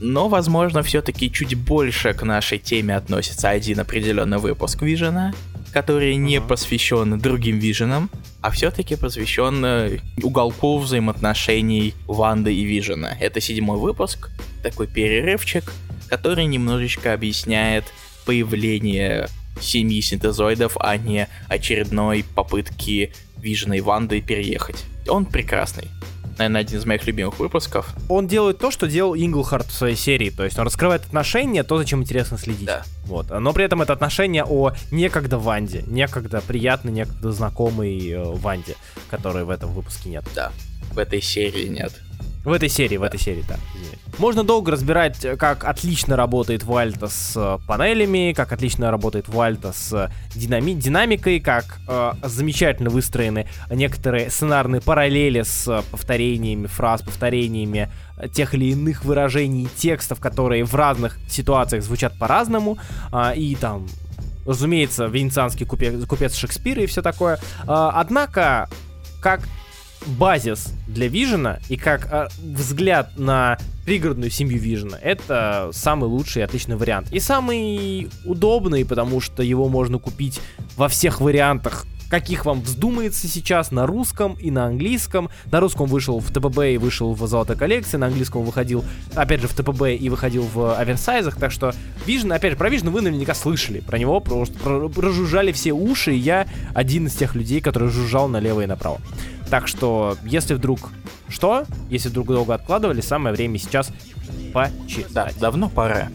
Но, 0.00 0.28
возможно, 0.28 0.82
все-таки 0.82 1.30
чуть 1.32 1.54
больше 1.56 2.12
к 2.14 2.22
нашей 2.22 2.58
теме 2.58 2.94
относится 2.94 3.48
один 3.50 3.80
определенный 3.80 4.38
выпуск 4.38 4.82
Вижена, 4.82 5.32
который 5.72 6.14
не 6.16 6.36
Ага. 6.36 6.48
посвящен 6.48 7.18
другим 7.18 7.58
Виженам, 7.58 8.10
а 8.40 8.50
все-таки 8.50 8.94
посвящен 8.94 9.64
э, 9.64 9.98
уголку 10.22 10.78
взаимоотношений 10.78 11.94
Ванды 12.06 12.54
и 12.54 12.64
Вижена. 12.64 13.16
Это 13.18 13.40
седьмой 13.40 13.78
выпуск, 13.78 14.30
такой 14.62 14.86
перерывчик, 14.86 15.72
который 16.08 16.46
немножечко 16.46 17.12
объясняет 17.12 17.84
появление 18.24 19.28
семьи 19.60 20.00
синтезоидов, 20.00 20.76
а 20.78 20.96
не 20.96 21.26
очередной 21.48 22.24
попытки 22.34 23.12
Вижена 23.36 23.76
и 23.76 23.80
Ванды 23.80 24.20
переехать. 24.20 24.84
Он 25.08 25.26
прекрасный. 25.26 25.88
Наверное, 26.38 26.60
один 26.60 26.78
из 26.78 26.86
моих 26.86 27.04
любимых 27.06 27.38
выпусков. 27.40 27.92
Он 28.08 28.28
делает 28.28 28.58
то, 28.58 28.70
что 28.70 28.86
делал 28.86 29.14
Инглхарт 29.16 29.66
в 29.66 29.72
своей 29.72 29.96
серии. 29.96 30.30
То 30.30 30.44
есть 30.44 30.58
он 30.58 30.66
раскрывает 30.66 31.04
отношения, 31.04 31.64
то, 31.64 31.76
зачем 31.78 32.02
интересно 32.02 32.38
следить. 32.38 32.64
Да. 32.64 32.84
Вот. 33.06 33.30
Но 33.30 33.52
при 33.52 33.64
этом 33.64 33.82
это 33.82 33.92
отношения 33.92 34.44
о 34.44 34.72
некогда 34.92 35.38
Ванде, 35.38 35.82
некогда 35.86 36.40
приятной, 36.40 36.92
некогда 36.92 37.32
знакомой 37.32 38.10
э, 38.10 38.22
Ванде, 38.22 38.76
которой 39.10 39.44
в 39.44 39.50
этом 39.50 39.72
выпуске 39.72 40.10
нет. 40.10 40.24
Да. 40.34 40.52
В 40.92 40.98
этой 40.98 41.20
серии 41.20 41.66
нет. 41.66 41.92
В 42.44 42.52
этой 42.52 42.68
серии, 42.68 42.96
в 42.96 43.02
этой 43.02 43.20
серии, 43.20 43.44
да. 43.48 43.56
Можно 44.18 44.42
долго 44.42 44.72
разбирать, 44.72 45.24
э, 45.24 45.36
как 45.36 45.64
отлично 45.64 46.16
работает 46.16 46.64
Вальта 46.64 47.08
с 47.08 47.34
э, 47.36 47.58
панелями, 47.66 48.32
как 48.34 48.52
отлично 48.52 48.90
работает 48.90 49.28
Вальта 49.28 49.72
с 49.72 49.92
э, 49.92 50.10
динами- 50.34 50.72
динамикой, 50.72 51.40
как 51.40 51.78
э, 51.86 52.12
замечательно 52.24 52.90
выстроены 52.90 53.46
некоторые 53.70 54.30
сценарные 54.30 54.80
параллели 54.80 55.42
с 55.42 55.68
э, 55.68 55.82
повторениями 55.90 56.66
фраз, 56.66 57.02
повторениями 57.02 57.92
э, 58.16 58.28
тех 58.28 58.54
или 58.54 58.66
иных 58.72 59.04
выражений 59.04 59.68
текстов, 59.76 60.18
которые 60.18 60.64
в 60.64 60.74
разных 60.74 61.18
ситуациях 61.28 61.84
звучат 61.84 62.18
по-разному, 62.18 62.78
а, 63.12 63.32
и 63.32 63.54
там 63.54 63.86
разумеется, 64.46 65.04
венецианский 65.06 65.66
купе- 65.66 66.06
купец 66.06 66.34
Шекспира 66.34 66.82
и 66.82 66.86
все 66.86 67.02
такое. 67.02 67.38
А, 67.66 67.92
однако, 67.94 68.68
как 69.20 69.42
базис 70.08 70.72
для 70.86 71.08
Вижена 71.08 71.60
и 71.68 71.76
как 71.76 72.08
а, 72.10 72.28
взгляд 72.38 73.18
на 73.18 73.58
пригородную 73.84 74.30
семью 74.30 74.58
Вижена, 74.58 74.98
это 75.00 75.70
самый 75.72 76.08
лучший 76.08 76.40
и 76.40 76.44
отличный 76.44 76.76
вариант. 76.76 77.12
И 77.12 77.20
самый 77.20 78.10
удобный, 78.24 78.84
потому 78.84 79.20
что 79.20 79.42
его 79.42 79.68
можно 79.68 79.98
купить 79.98 80.40
во 80.76 80.88
всех 80.88 81.20
вариантах 81.20 81.86
каких 82.08 82.44
вам 82.44 82.62
вздумается 82.62 83.28
сейчас 83.28 83.70
на 83.70 83.86
русском 83.86 84.34
и 84.34 84.50
на 84.50 84.66
английском. 84.66 85.28
На 85.50 85.60
русском 85.60 85.86
вышел 85.86 86.20
в 86.20 86.30
ТПБ 86.30 86.74
и 86.74 86.78
вышел 86.78 87.14
в 87.14 87.26
золотой 87.26 87.56
коллекции, 87.56 87.96
на 87.96 88.06
английском 88.06 88.44
выходил, 88.44 88.84
опять 89.14 89.40
же, 89.40 89.48
в 89.48 89.54
ТПБ 89.54 89.96
и 89.98 90.08
выходил 90.08 90.42
в 90.42 90.78
оверсайзах, 90.78 91.36
так 91.36 91.52
что 91.52 91.74
Vision, 92.06 92.34
опять 92.34 92.52
же, 92.52 92.56
про 92.56 92.70
Vision 92.70 92.90
вы 92.90 93.02
наверняка 93.02 93.34
слышали, 93.34 93.80
про 93.80 93.98
него 93.98 94.20
просто 94.20 94.58
про- 94.58 94.88
прожужжали 94.88 95.52
все 95.52 95.72
уши, 95.72 96.14
и 96.14 96.18
я 96.18 96.46
один 96.74 97.06
из 97.06 97.14
тех 97.14 97.34
людей, 97.34 97.60
который 97.60 97.88
жужжал 97.90 98.28
налево 98.28 98.62
и 98.62 98.66
направо. 98.66 99.00
Так 99.50 99.68
что, 99.68 100.16
если 100.24 100.54
вдруг 100.54 100.90
что, 101.28 101.64
если 101.90 102.08
вдруг 102.08 102.28
долго 102.28 102.54
откладывали, 102.54 103.02
самое 103.02 103.34
время 103.34 103.58
сейчас 103.58 103.92
почитать. 104.52 105.12
Да, 105.12 105.30
давно 105.38 105.68
пора. 105.68 106.08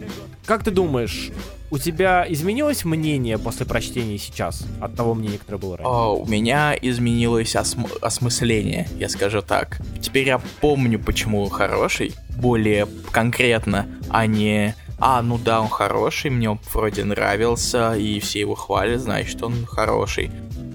Как 0.44 0.64
ты 0.64 0.70
думаешь, 0.70 1.30
у 1.74 1.78
тебя 1.78 2.24
изменилось 2.28 2.84
мнение 2.84 3.36
после 3.36 3.66
прочтения 3.66 4.16
сейчас 4.16 4.64
от 4.80 4.94
того 4.94 5.12
мнения, 5.14 5.38
которое 5.38 5.58
было 5.58 5.76
раньше? 5.76 5.90
О, 5.90 6.14
у 6.14 6.24
меня 6.24 6.72
изменилось 6.80 7.56
осм- 7.56 7.98
осмысление, 8.00 8.88
я 8.96 9.08
скажу 9.08 9.42
так. 9.42 9.80
Теперь 10.00 10.28
я 10.28 10.40
помню, 10.60 11.00
почему 11.00 11.42
он 11.42 11.50
хороший, 11.50 12.14
более 12.36 12.86
конкретно, 13.10 13.88
а 14.08 14.26
не 14.26 14.76
а, 15.00 15.20
ну 15.20 15.36
да, 15.36 15.60
он 15.60 15.68
хороший, 15.68 16.30
мне 16.30 16.48
он 16.48 16.60
вроде 16.72 17.02
нравился, 17.02 17.96
и 17.96 18.20
все 18.20 18.38
его 18.38 18.54
хвалят, 18.54 19.00
значит, 19.00 19.42
он 19.42 19.66
хороший. 19.66 20.30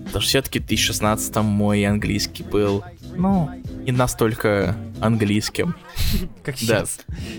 Потому 0.08 0.22
что 0.22 0.30
все-таки 0.32 0.60
в 0.60 0.66
2016 0.66 1.34
мой 1.38 1.86
английский 1.86 2.43
был, 2.43 2.84
ну, 3.20 3.49
не 3.84 3.91
настолько 3.91 4.76
английским. 5.01 5.76
как 6.43 6.55
Да. 6.67 6.86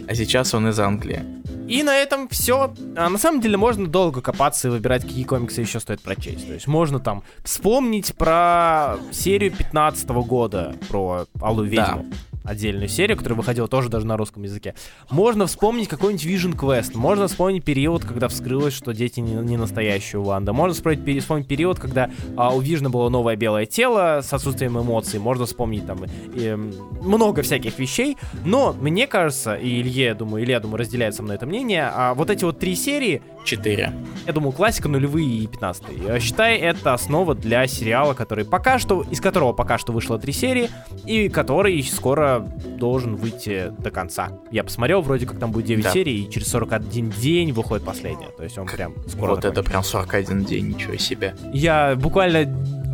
А 0.08 0.14
сейчас 0.14 0.54
он 0.54 0.68
из 0.68 0.78
Англии. 0.78 1.22
И 1.68 1.82
на 1.82 1.96
этом 1.96 2.28
все. 2.28 2.74
на 2.94 3.16
самом 3.18 3.40
деле 3.40 3.56
можно 3.56 3.86
долго 3.86 4.20
копаться 4.20 4.68
и 4.68 4.70
выбирать, 4.70 5.02
какие 5.02 5.24
комиксы 5.24 5.60
еще 5.60 5.78
стоит 5.78 6.00
прочесть. 6.00 6.46
То 6.46 6.54
есть 6.54 6.66
можно 6.66 6.98
там 6.98 7.22
вспомнить 7.44 8.14
про 8.16 8.96
серию 9.12 9.52
15 9.52 10.08
года, 10.08 10.74
про 10.88 11.26
Алую 11.40 11.70
Да. 11.70 12.04
Отдельную 12.42 12.88
серию, 12.88 13.16
которая 13.16 13.36
выходила 13.36 13.68
тоже 13.68 13.88
даже 13.88 14.06
на 14.06 14.16
русском 14.16 14.42
языке. 14.42 14.74
Можно 15.10 15.46
вспомнить 15.46 15.88
какой-нибудь 15.88 16.24
Vision 16.24 16.56
Quest, 16.56 16.96
можно 16.96 17.28
вспомнить 17.28 17.64
период, 17.64 18.04
когда 18.04 18.28
вскрылось, 18.28 18.72
что 18.72 18.92
дети 18.92 19.20
не, 19.20 19.34
не 19.34 19.56
настоящие 19.56 20.22
Ванда, 20.22 20.52
можно 20.52 20.74
вспомнить, 20.74 21.20
вспомнить 21.20 21.46
период, 21.46 21.78
когда 21.78 22.10
а, 22.36 22.54
у 22.54 22.60
Вижна 22.60 22.88
было 22.88 23.08
новое 23.08 23.36
белое 23.36 23.66
тело 23.66 24.20
с 24.22 24.32
отсутствием 24.32 24.80
эмоций, 24.80 25.20
можно 25.20 25.44
вспомнить 25.46 25.86
там 25.86 26.04
и, 26.34 26.54
много 27.02 27.42
всяких 27.42 27.78
вещей, 27.78 28.16
но 28.44 28.72
мне 28.72 29.06
кажется, 29.06 29.54
и 29.54 29.80
Илье, 29.80 30.06
я 30.06 30.14
думаю, 30.14 30.42
Илья, 30.44 30.60
думаю, 30.60 30.78
разделяет 30.78 31.14
со 31.14 31.22
мной 31.22 31.36
это 31.36 31.46
мнение, 31.46 31.90
а 31.94 32.14
вот 32.14 32.30
эти 32.30 32.44
вот 32.44 32.58
три 32.58 32.74
серии... 32.74 33.22
Четыре. 33.42 33.94
Я 34.26 34.34
думаю, 34.34 34.52
классика 34.52 34.86
нулевые 34.86 35.26
и 35.26 35.46
пятнадцатые. 35.46 36.20
Считай, 36.20 36.58
это 36.58 36.92
основа 36.92 37.34
для 37.34 37.66
сериала, 37.66 38.12
который 38.12 38.44
пока 38.44 38.78
что, 38.78 39.02
из 39.10 39.18
которого 39.18 39.54
пока 39.54 39.78
что 39.78 39.92
вышло 39.92 40.18
три 40.18 40.34
серии, 40.34 40.68
и 41.06 41.30
который 41.30 41.82
скоро 41.82 42.29
должен 42.38 43.16
выйти 43.16 43.72
до 43.78 43.90
конца. 43.90 44.30
Я 44.50 44.64
посмотрел, 44.64 45.02
вроде 45.02 45.26
как 45.26 45.38
там 45.38 45.50
будет 45.52 45.66
9 45.66 45.84
да. 45.84 45.90
серий, 45.90 46.24
и 46.24 46.30
через 46.30 46.48
41 46.48 47.10
день 47.10 47.52
выходит 47.52 47.84
последняя. 47.84 48.28
То 48.36 48.44
есть 48.44 48.56
он 48.58 48.66
прям 48.66 48.94
скоро 49.08 49.30
Вот 49.30 49.44
это 49.44 49.62
прям 49.62 49.82
41 49.82 50.44
день, 50.44 50.68
ничего 50.68 50.96
себе. 50.96 51.34
Я 51.52 51.96
буквально 51.96 52.46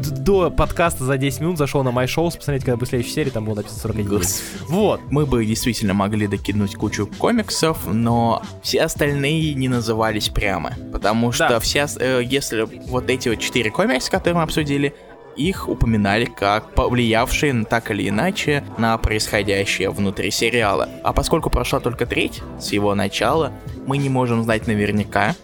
до 0.03 0.51
подкаста 0.51 1.05
за 1.05 1.17
10 1.17 1.41
минут 1.41 1.59
зашел 1.59 1.83
на 1.83 1.91
мой 1.91 2.07
шоу, 2.07 2.31
посмотреть, 2.31 2.65
когда 2.65 2.77
будет 2.77 2.89
следующая 2.91 3.15
серия, 3.15 3.31
там 3.31 3.45
было 3.45 3.57
написано 3.57 3.81
41 3.81 4.09
дней. 4.09 4.21
Вот. 4.69 5.01
Мы 5.11 5.27
бы 5.27 5.45
действительно 5.45 5.95
могли 5.95 6.27
докинуть 6.27 6.75
кучу 6.75 7.07
комиксов, 7.07 7.79
но 7.87 8.43
все 8.63 8.83
остальные 8.83 9.55
не 9.55 9.69
назывались 9.69 10.29
прямо. 10.29 10.73
Потому 10.93 11.33
что 11.33 11.49
да. 11.49 11.61
все, 11.61 11.87
э, 11.99 12.23
если 12.25 12.63
вот 12.89 13.09
эти 13.09 13.29
вот 13.29 13.39
четыре 13.39 13.71
комикса, 13.71 14.11
которые 14.11 14.37
мы 14.37 14.43
обсудили, 14.43 14.95
их 15.37 15.69
упоминали 15.69 16.25
как 16.25 16.75
повлиявшие 16.75 17.65
так 17.65 17.91
или 17.91 18.09
иначе 18.09 18.65
на 18.79 18.97
происходящее 18.99 19.91
внутри 19.91 20.31
сериала. 20.31 20.89
А 21.03 21.13
поскольку 21.13 21.51
прошла 21.51 21.81
только 21.81 22.07
треть 22.07 22.43
с 22.59 22.73
его 22.73 22.95
начала, 22.95 23.53
мы 23.87 23.99
не 23.99 24.09
можем 24.09 24.43
знать 24.43 24.67
наверняка, 24.67 25.35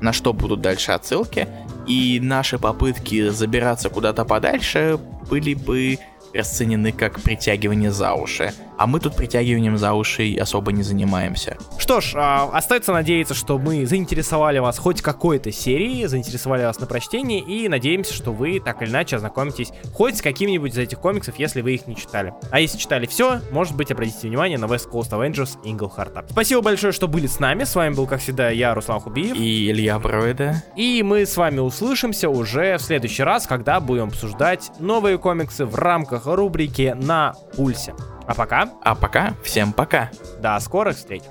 на 0.00 0.12
что 0.12 0.32
будут 0.32 0.60
дальше 0.60 0.92
отсылки, 0.92 1.48
и 1.86 2.20
наши 2.22 2.58
попытки 2.58 3.30
забираться 3.30 3.88
куда-то 3.88 4.24
подальше 4.24 4.98
были 5.30 5.54
бы 5.54 5.98
расценены 6.34 6.92
как 6.92 7.20
притягивание 7.20 7.90
за 7.90 8.14
уши. 8.14 8.52
А 8.78 8.86
мы 8.86 9.00
тут 9.00 9.16
притягиванием 9.16 9.76
за 9.76 9.92
уши 9.92 10.36
особо 10.40 10.70
не 10.72 10.84
занимаемся. 10.84 11.58
Что 11.78 12.00
ж, 12.00 12.12
а, 12.14 12.48
остается 12.52 12.92
надеяться, 12.92 13.34
что 13.34 13.58
мы 13.58 13.84
заинтересовали 13.86 14.60
вас 14.60 14.78
хоть 14.78 15.02
какой-то 15.02 15.50
серией, 15.50 16.06
заинтересовали 16.06 16.64
вас 16.64 16.78
на 16.78 16.86
прочтении, 16.86 17.40
и 17.40 17.68
надеемся, 17.68 18.14
что 18.14 18.32
вы 18.32 18.60
так 18.60 18.80
или 18.82 18.90
иначе 18.90 19.16
ознакомитесь 19.16 19.72
хоть 19.92 20.18
с 20.18 20.22
каким-нибудь 20.22 20.72
из 20.72 20.78
этих 20.78 21.00
комиксов, 21.00 21.38
если 21.38 21.60
вы 21.60 21.74
их 21.74 21.88
не 21.88 21.96
читали. 21.96 22.32
А 22.52 22.60
если 22.60 22.78
читали 22.78 23.06
все, 23.06 23.40
может 23.50 23.74
быть, 23.74 23.90
обратите 23.90 24.28
внимание 24.28 24.58
на 24.58 24.66
West 24.66 24.90
Coast 24.90 25.10
Avengers 25.10 25.58
Инглхарта. 25.64 26.24
Спасибо 26.30 26.62
большое, 26.62 26.92
что 26.92 27.08
были 27.08 27.26
с 27.26 27.40
нами. 27.40 27.64
С 27.64 27.74
вами 27.74 27.94
был, 27.94 28.06
как 28.06 28.20
всегда, 28.20 28.50
я, 28.50 28.74
Руслан 28.74 29.00
Хубиев. 29.00 29.34
И 29.36 29.70
Илья 29.70 29.98
Броведа. 29.98 30.62
И 30.76 31.02
мы 31.02 31.26
с 31.26 31.36
вами 31.36 31.58
услышимся 31.58 32.28
уже 32.28 32.76
в 32.76 32.82
следующий 32.82 33.24
раз, 33.24 33.48
когда 33.48 33.80
будем 33.80 34.04
обсуждать 34.04 34.70
новые 34.78 35.18
комиксы 35.18 35.64
в 35.64 35.74
рамках 35.74 36.26
рубрики 36.26 36.94
«На 36.96 37.34
пульсе». 37.56 37.94
А 38.28 38.34
пока... 38.34 38.70
А 38.82 38.94
пока 38.94 39.32
всем 39.42 39.72
пока. 39.72 40.10
До 40.38 40.60
скорых 40.60 40.96
встреч. 40.96 41.22